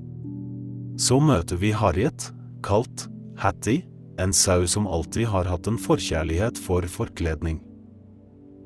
Så 1.01 1.18
møter 1.18 1.59
vi 1.59 1.72
Harriet, 1.74 2.30
kalt 2.62 3.09
Hattie, 3.40 3.82
en 4.22 4.30
sau 4.32 4.62
som 4.70 4.86
alltid 4.86 5.26
har 5.32 5.49
hatt 5.51 5.66
en 5.66 5.80
forkjærlighet 5.80 6.61
for 6.61 6.86
forkledning. 6.86 7.59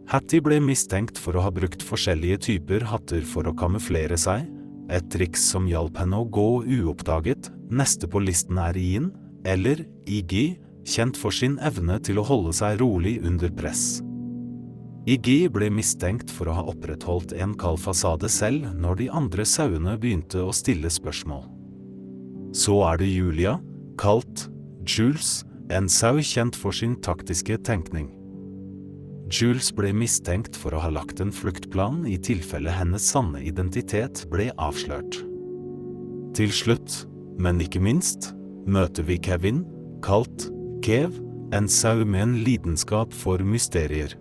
Hattie 0.09 0.45
ble 0.45 0.59
mistenkt 0.61 1.17
for 1.21 1.37
å 1.37 1.47
ha 1.47 1.53
brukt 1.53 1.83
forskjellige 1.85 2.43
typer 2.51 2.85
hatter 2.89 3.25
for 3.25 3.49
å 3.49 3.57
kamuflere 3.57 4.17
seg, 4.21 4.45
et 4.89 5.09
triks 5.13 5.45
som 5.53 5.69
hjalp 5.69 5.99
henne 6.01 6.19
å 6.23 6.29
gå 6.29 6.65
uoppdaget, 6.65 7.51
neste 7.71 8.09
på 8.11 8.23
listen 8.25 8.59
er 8.61 8.77
Ian, 8.81 9.13
eller 9.45 9.85
Iggy, 10.09 10.59
kjent 10.89 11.19
for 11.21 11.35
sin 11.35 11.59
evne 11.61 11.99
til 12.05 12.21
å 12.21 12.27
holde 12.27 12.55
seg 12.57 12.81
rolig 12.81 13.19
under 13.27 13.53
press. 13.53 14.01
Iggy 15.09 15.49
ble 15.53 15.71
mistenkt 15.73 16.33
for 16.33 16.51
å 16.51 16.57
ha 16.59 16.67
opprettholdt 16.69 17.33
en 17.37 17.55
kald 17.57 17.81
fasade 17.81 18.29
selv 18.33 18.67
når 18.77 19.01
de 19.01 19.09
andre 19.21 19.47
sauene 19.49 19.97
begynte 20.01 20.43
å 20.45 20.53
stille 20.53 20.91
spørsmål. 20.93 21.47
Så 22.57 22.77
er 22.89 23.01
det 23.01 23.09
Julia, 23.09 23.57
kalt 24.01 24.49
Jules, 24.89 25.43
en 25.73 25.89
sau 25.93 26.21
kjent 26.25 26.57
for 26.57 26.77
sin 26.77 26.97
taktiske 27.05 27.57
tenkning. 27.65 28.09
Jules 29.29 29.69
ble 29.77 29.91
mistenkt 29.93 30.57
for 30.57 30.73
å 30.73 30.81
ha 30.81 30.89
lagt 30.89 31.21
en 31.21 31.33
fluktplan 31.35 32.07
i 32.09 32.17
tilfelle 32.17 32.73
hennes 32.73 33.05
sanne 33.13 33.43
identitet 33.45 34.23
ble 34.33 34.49
avslørt. 34.57 35.21
Til 36.39 36.53
slutt, 36.55 37.03
men 37.37 37.61
ikke 37.61 37.83
minst, 37.85 38.31
møter 38.65 39.05
vi 39.05 39.19
Kevin, 39.21 39.67
kalt 40.05 40.49
Kev, 40.85 41.13
en 41.53 41.69
sau 41.69 42.05
med 42.05 42.23
en 42.23 42.35
lidenskap 42.47 43.13
for 43.13 43.45
mysterier. 43.45 44.15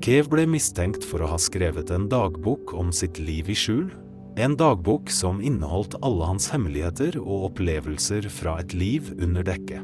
Kev 0.00 0.30
ble 0.32 0.46
mistenkt 0.48 1.04
for 1.04 1.20
å 1.20 1.34
ha 1.34 1.38
skrevet 1.40 1.92
en 1.92 2.08
dagbok 2.08 2.72
om 2.72 2.92
sitt 2.96 3.20
liv 3.20 3.52
i 3.52 3.56
skjul, 3.56 3.90
en 4.40 4.56
dagbok 4.56 5.12
som 5.12 5.42
inneholdt 5.44 5.98
alle 6.00 6.32
hans 6.32 6.48
hemmeligheter 6.54 7.20
og 7.20 7.50
opplevelser 7.50 8.32
fra 8.32 8.56
et 8.62 8.72
liv 8.72 9.12
under 9.20 9.44
dekke. 9.44 9.82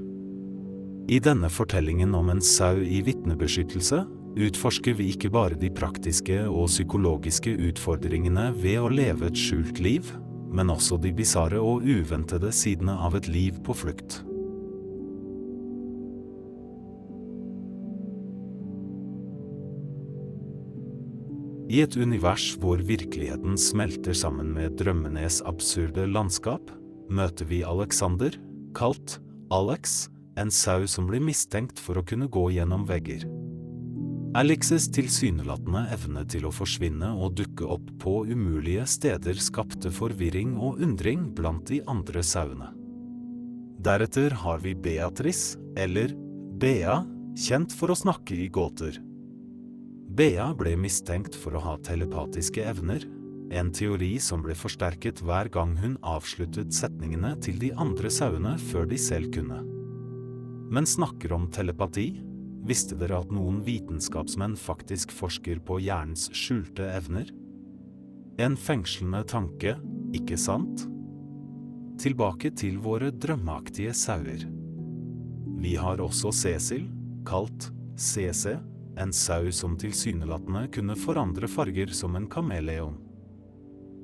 I 1.07 1.21
denne 1.23 1.47
fortellingen 1.47 2.15
om 2.19 2.33
en 2.33 2.41
sau 2.43 2.81
i 2.83 2.99
vitnebeskyttelse 3.07 4.01
utforsker 4.43 4.97
vi 4.99 5.13
ikke 5.13 5.31
bare 5.31 5.55
de 5.55 5.69
praktiske 5.71 6.41
og 6.51 6.67
psykologiske 6.67 7.53
utfordringene 7.69 8.49
ved 8.59 8.81
å 8.83 8.89
leve 8.91 9.29
et 9.31 9.39
skjult 9.39 9.79
liv, 9.79 10.09
men 10.51 10.73
også 10.73 10.99
de 10.99 11.13
bisarre 11.15 11.61
og 11.63 11.87
uventede 11.87 12.51
sidene 12.51 12.97
av 13.07 13.15
et 13.21 13.29
liv 13.31 13.61
på 13.63 13.77
flukt. 13.85 14.19
I 21.71 21.85
et 21.87 21.95
univers 21.99 22.49
hvor 22.59 22.83
virkeligheten 22.83 23.55
smelter 23.59 24.15
sammen 24.15 24.51
med 24.59 24.75
drømmenes 24.83 25.39
absurde 25.47 26.11
landskap, 26.11 26.75
møter 27.07 27.47
vi 27.47 27.63
Alexander, 27.63 28.35
kalt 28.75 29.21
Alex, 29.55 30.07
en 30.37 30.51
sau 30.51 30.87
som 30.87 31.09
blir 31.09 31.25
mistenkt 31.25 31.81
for 31.81 31.99
å 31.99 32.05
kunne 32.07 32.29
gå 32.33 32.51
gjennom 32.57 32.85
vegger. 32.89 33.25
Alexes 34.37 34.91
tilsynelatende 34.93 35.87
evne 35.95 36.23
til 36.29 36.45
å 36.45 36.53
forsvinne 36.53 37.09
og 37.17 37.39
dukke 37.39 37.65
opp 37.73 37.87
på 38.03 38.19
umulige 38.29 38.85
steder 38.91 39.39
skapte 39.41 39.89
forvirring 39.89 40.59
og 40.61 40.83
undring 40.85 41.31
blant 41.37 41.65
de 41.71 41.81
andre 41.89 42.21
sauene. 42.21 42.69
Deretter 43.81 44.35
har 44.43 44.61
vi 44.61 44.75
Beatrice, 44.75 45.57
eller 45.79 46.13
Bea, 46.61 46.99
kjent 47.37 47.73
for 47.73 47.93
å 47.93 47.97
snakke 47.97 48.37
i 48.37 48.49
gåter. 48.53 48.99
Bea 50.17 50.51
ble 50.57 50.75
mistenkt 50.81 51.37
for 51.37 51.57
å 51.57 51.63
ha 51.63 51.77
telepatiske 51.85 52.65
evner, 52.65 53.07
en 53.57 53.71
teori 53.73 54.17
som 54.21 54.43
ble 54.45 54.57
forsterket 54.59 55.23
hver 55.25 55.49
gang 55.55 55.77
hun 55.81 55.97
avsluttet 56.05 56.75
setningene 56.77 57.37
til 57.41 57.61
de 57.63 57.73
andre 57.79 58.13
sauene 58.13 58.57
før 58.69 58.91
de 58.91 59.01
selv 59.01 59.33
kunne 59.37 59.63
men 60.71 60.87
snakker 60.87 61.33
om 61.33 61.47
telepati, 61.51 62.09
visste 62.67 62.97
dere 62.99 63.21
at 63.23 63.33
noen 63.35 63.61
vitenskapsmenn 63.67 64.57
faktisk 64.59 65.13
forsker 65.15 65.61
på 65.67 65.79
hjernens 65.85 66.29
skjulte 66.35 66.89
evner? 66.91 67.31
En 68.43 68.57
fengslende 68.59 69.23
tanke, 69.31 69.77
ikke 70.17 70.39
sant? 70.41 70.85
Tilbake 72.03 72.51
til 72.59 72.81
våre 72.83 73.13
drømmeaktige 73.15 73.95
sauer. 73.97 74.43
Vi 75.63 75.77
har 75.81 76.03
også 76.05 76.35
Cecil, 76.35 76.91
kalt 77.27 77.71
CC, 77.97 78.59
en 79.01 79.13
sau 79.13 79.49
som 79.53 79.77
tilsynelatende 79.81 80.67
kunne 80.75 80.97
forandre 80.99 81.49
farger 81.49 81.93
som 81.97 82.17
en 82.17 82.29
kameleon. 82.29 82.99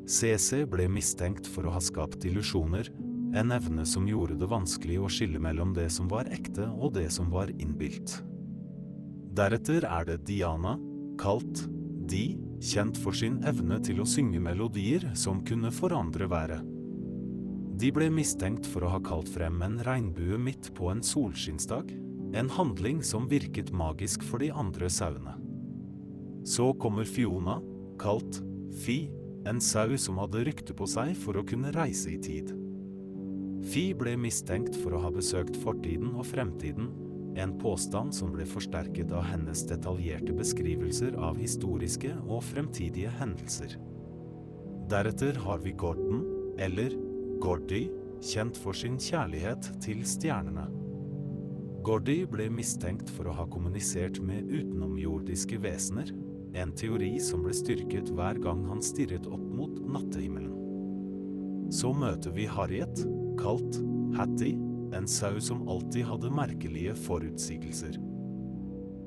CC 0.08 0.64
ble 0.68 0.88
mistenkt 0.90 1.46
for 1.48 1.66
å 1.66 1.74
ha 1.76 1.80
skapt 1.82 2.24
illusjoner, 2.28 2.88
en 3.34 3.52
evne 3.54 3.86
som 3.88 4.06
gjorde 4.08 4.36
det 4.40 4.48
vanskelig 4.50 4.98
å 5.00 5.08
skille 5.10 5.40
mellom 5.40 5.72
det 5.76 5.88
som 5.94 6.08
var 6.10 6.28
ekte 6.32 6.66
og 6.68 6.94
det 6.98 7.08
som 7.14 7.30
var 7.32 7.52
innbilt. 7.56 8.18
Deretter 9.32 9.86
er 9.88 10.08
det 10.08 10.18
Diana, 10.28 10.76
kalt 11.20 11.64
Di, 12.08 12.34
kjent 12.62 12.98
for 13.00 13.16
sin 13.16 13.38
evne 13.48 13.78
til 13.82 14.02
å 14.02 14.06
synge 14.08 14.40
melodier 14.42 15.06
som 15.16 15.40
kunne 15.46 15.70
forandre 15.72 16.28
været. 16.28 16.66
De 17.80 17.88
ble 17.94 18.10
mistenkt 18.12 18.68
for 18.68 18.84
å 18.84 18.92
ha 18.92 19.00
kalt 19.02 19.30
frem 19.32 19.62
en 19.64 19.78
regnbue 19.86 20.36
midt 20.38 20.68
på 20.76 20.90
en 20.92 21.00
solskinnsdag, 21.02 21.94
en 22.36 22.50
handling 22.52 23.00
som 23.06 23.28
virket 23.30 23.72
magisk 23.74 24.22
for 24.26 24.44
de 24.44 24.52
andre 24.52 24.90
sauene. 24.92 25.34
Så 26.44 26.72
kommer 26.82 27.08
Fiona, 27.08 27.60
kalt 28.02 28.42
Fi, 28.84 29.06
en 29.48 29.60
sau 29.60 29.96
som 29.98 30.20
hadde 30.22 30.44
rykte 30.46 30.76
på 30.76 30.86
seg 30.90 31.16
for 31.18 31.38
å 31.38 31.46
kunne 31.48 31.72
reise 31.74 32.12
i 32.12 32.20
tid. 32.22 32.52
Fi 33.62 33.92
ble 33.94 34.16
mistenkt 34.18 34.74
for 34.82 34.96
å 34.96 35.00
ha 35.04 35.10
besøkt 35.14 35.56
fortiden 35.62 36.16
og 36.16 36.26
fremtiden, 36.26 36.90
en 37.38 37.54
påstand 37.60 38.12
som 38.12 38.32
ble 38.34 38.44
forsterket 38.48 39.12
av 39.14 39.24
hennes 39.30 39.62
detaljerte 39.68 40.34
beskrivelser 40.36 41.14
av 41.16 41.38
historiske 41.40 42.10
og 42.26 42.42
fremtidige 42.50 43.12
hendelser. 43.20 43.78
Deretter 44.90 45.38
har 45.44 45.62
vi 45.62 45.72
Gordon, 45.78 46.24
eller 46.60 46.92
Gordy, 47.40 47.86
kjent 48.22 48.58
for 48.58 48.76
sin 48.76 48.98
kjærlighet 49.00 49.70
til 49.82 50.02
stjernene. 50.06 50.66
Gordy 51.86 52.20
ble 52.30 52.50
mistenkt 52.52 53.08
for 53.10 53.30
å 53.30 53.38
ha 53.38 53.46
kommunisert 53.50 54.20
med 54.22 54.50
utenomjordiske 54.50 55.62
vesener, 55.62 56.12
en 56.58 56.74
teori 56.76 57.14
som 57.22 57.46
ble 57.46 57.54
styrket 57.56 58.10
hver 58.12 58.38
gang 58.42 58.66
han 58.68 58.82
stirret 58.84 59.26
opp 59.26 59.42
mot 59.42 59.80
nattehimmelen. 59.86 60.52
Så 61.72 61.94
møter 61.96 62.34
vi 62.36 62.44
Harriet, 62.50 63.00
kalt 63.38 63.78
Hattie, 64.16 64.58
en 64.92 65.08
sau 65.08 65.40
som 65.40 65.68
alltid 65.68 66.04
hadde 66.04 66.30
merkelige 66.32 66.94
forutsigelser. 67.06 67.98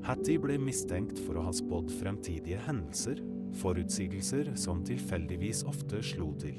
Hattie 0.06 0.38
ble 0.38 0.58
mistenkt 0.62 1.18
for 1.26 1.38
å 1.38 1.48
ha 1.48 1.52
spådd 1.54 1.90
fremtidige 1.98 2.60
hendelser, 2.66 3.22
forutsigelser 3.58 4.52
som 4.58 4.84
tilfeldigvis 4.86 5.64
ofte 5.66 6.02
slo 6.04 6.32
til. 6.40 6.58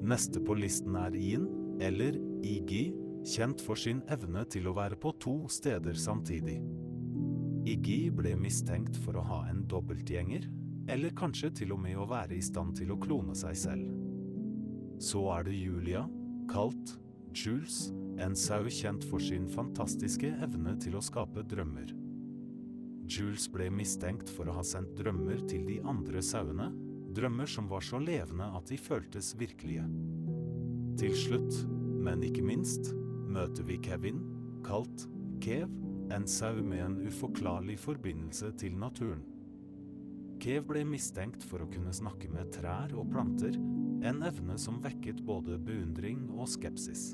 Neste 0.00 0.40
på 0.40 0.56
listen 0.56 0.96
er 0.96 1.16
Ian, 1.16 1.48
eller 1.80 2.16
Iggy, 2.44 2.90
kjent 3.28 3.60
for 3.60 3.76
sin 3.76 4.00
evne 4.08 4.46
til 4.48 4.68
å 4.68 4.76
være 4.76 4.96
på 5.00 5.12
to 5.20 5.34
steder 5.52 5.96
samtidig. 6.00 6.60
Iggy 7.68 8.08
ble 8.16 8.32
mistenkt 8.40 8.96
for 9.04 9.18
å 9.20 9.26
ha 9.26 9.42
en 9.50 9.66
dobbeltgjenger, 9.68 10.46
eller 10.90 11.12
kanskje 11.16 11.52
til 11.60 11.74
og 11.76 11.82
med 11.84 11.98
å 12.00 12.08
være 12.08 12.38
i 12.38 12.44
stand 12.44 12.78
til 12.78 12.94
å 12.94 12.98
klone 13.00 13.36
seg 13.36 13.58
selv. 13.66 13.90
Så 15.00 15.26
er 15.34 15.44
det 15.46 15.56
Julia, 15.56 16.06
kalt 16.50 16.98
Jules, 17.34 17.92
en 18.18 18.34
sau 18.36 18.66
kjent 18.66 19.04
for 19.06 19.22
sin 19.22 19.46
fantastiske 19.48 20.32
evne 20.42 20.74
til 20.82 20.96
å 20.98 21.02
skape 21.04 21.44
drømmer. 21.46 21.92
Jules 23.10 23.46
ble 23.50 23.68
mistenkt 23.74 24.30
for 24.34 24.50
å 24.50 24.56
ha 24.58 24.64
sendt 24.66 24.96
drømmer 24.98 25.44
til 25.50 25.62
de 25.68 25.78
andre 25.86 26.22
sauene, 26.22 26.70
drømmer 27.14 27.50
som 27.50 27.70
var 27.70 27.86
så 27.86 28.00
levende 28.02 28.48
at 28.58 28.66
de 28.70 28.78
føltes 28.78 29.32
virkelige. 29.38 29.86
Til 30.98 31.14
slutt, 31.18 31.62
men 32.02 32.26
ikke 32.26 32.44
minst, 32.46 32.92
møter 33.30 33.66
vi 33.66 33.78
Kevin, 33.82 34.18
kalt 34.66 35.06
Kev, 35.42 35.70
en 36.10 36.26
sau 36.26 36.58
med 36.66 36.82
en 36.82 36.98
uforklarlig 37.06 37.78
forbindelse 37.78 38.50
til 38.58 38.74
naturen. 38.78 39.22
Kev 40.40 40.70
ble 40.70 40.80
mistenkt 40.88 41.42
for 41.44 41.60
å 41.60 41.66
kunne 41.68 41.92
snakke 41.92 42.30
med 42.32 42.48
trær 42.54 42.94
og 42.96 43.10
planter, 43.12 43.58
en 44.08 44.22
evne 44.24 44.54
som 44.56 44.78
vekket 44.80 45.18
både 45.26 45.58
beundring 45.60 46.22
og 46.32 46.48
skepsis. 46.48 47.10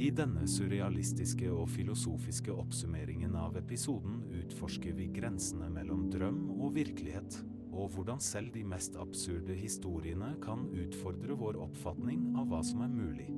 I 0.00 0.08
denne 0.16 0.46
surrealistiske 0.48 1.50
og 1.52 1.68
filosofiske 1.74 2.54
oppsummeringen 2.56 3.36
av 3.36 3.58
episoden 3.60 4.22
utforsker 4.40 4.96
vi 4.96 5.10
grensene 5.12 5.68
mellom 5.72 6.06
drøm 6.12 6.40
og 6.56 6.72
virkelighet, 6.78 7.36
og 7.76 7.92
hvordan 7.92 8.24
selv 8.24 8.54
de 8.56 8.64
mest 8.64 8.96
absurde 8.96 9.52
historiene 9.56 10.38
kan 10.40 10.64
utfordre 10.72 11.36
vår 11.36 11.60
oppfatning 11.68 12.30
av 12.40 12.48
hva 12.48 12.62
som 12.64 12.80
er 12.86 12.96
mulig. 12.96 13.28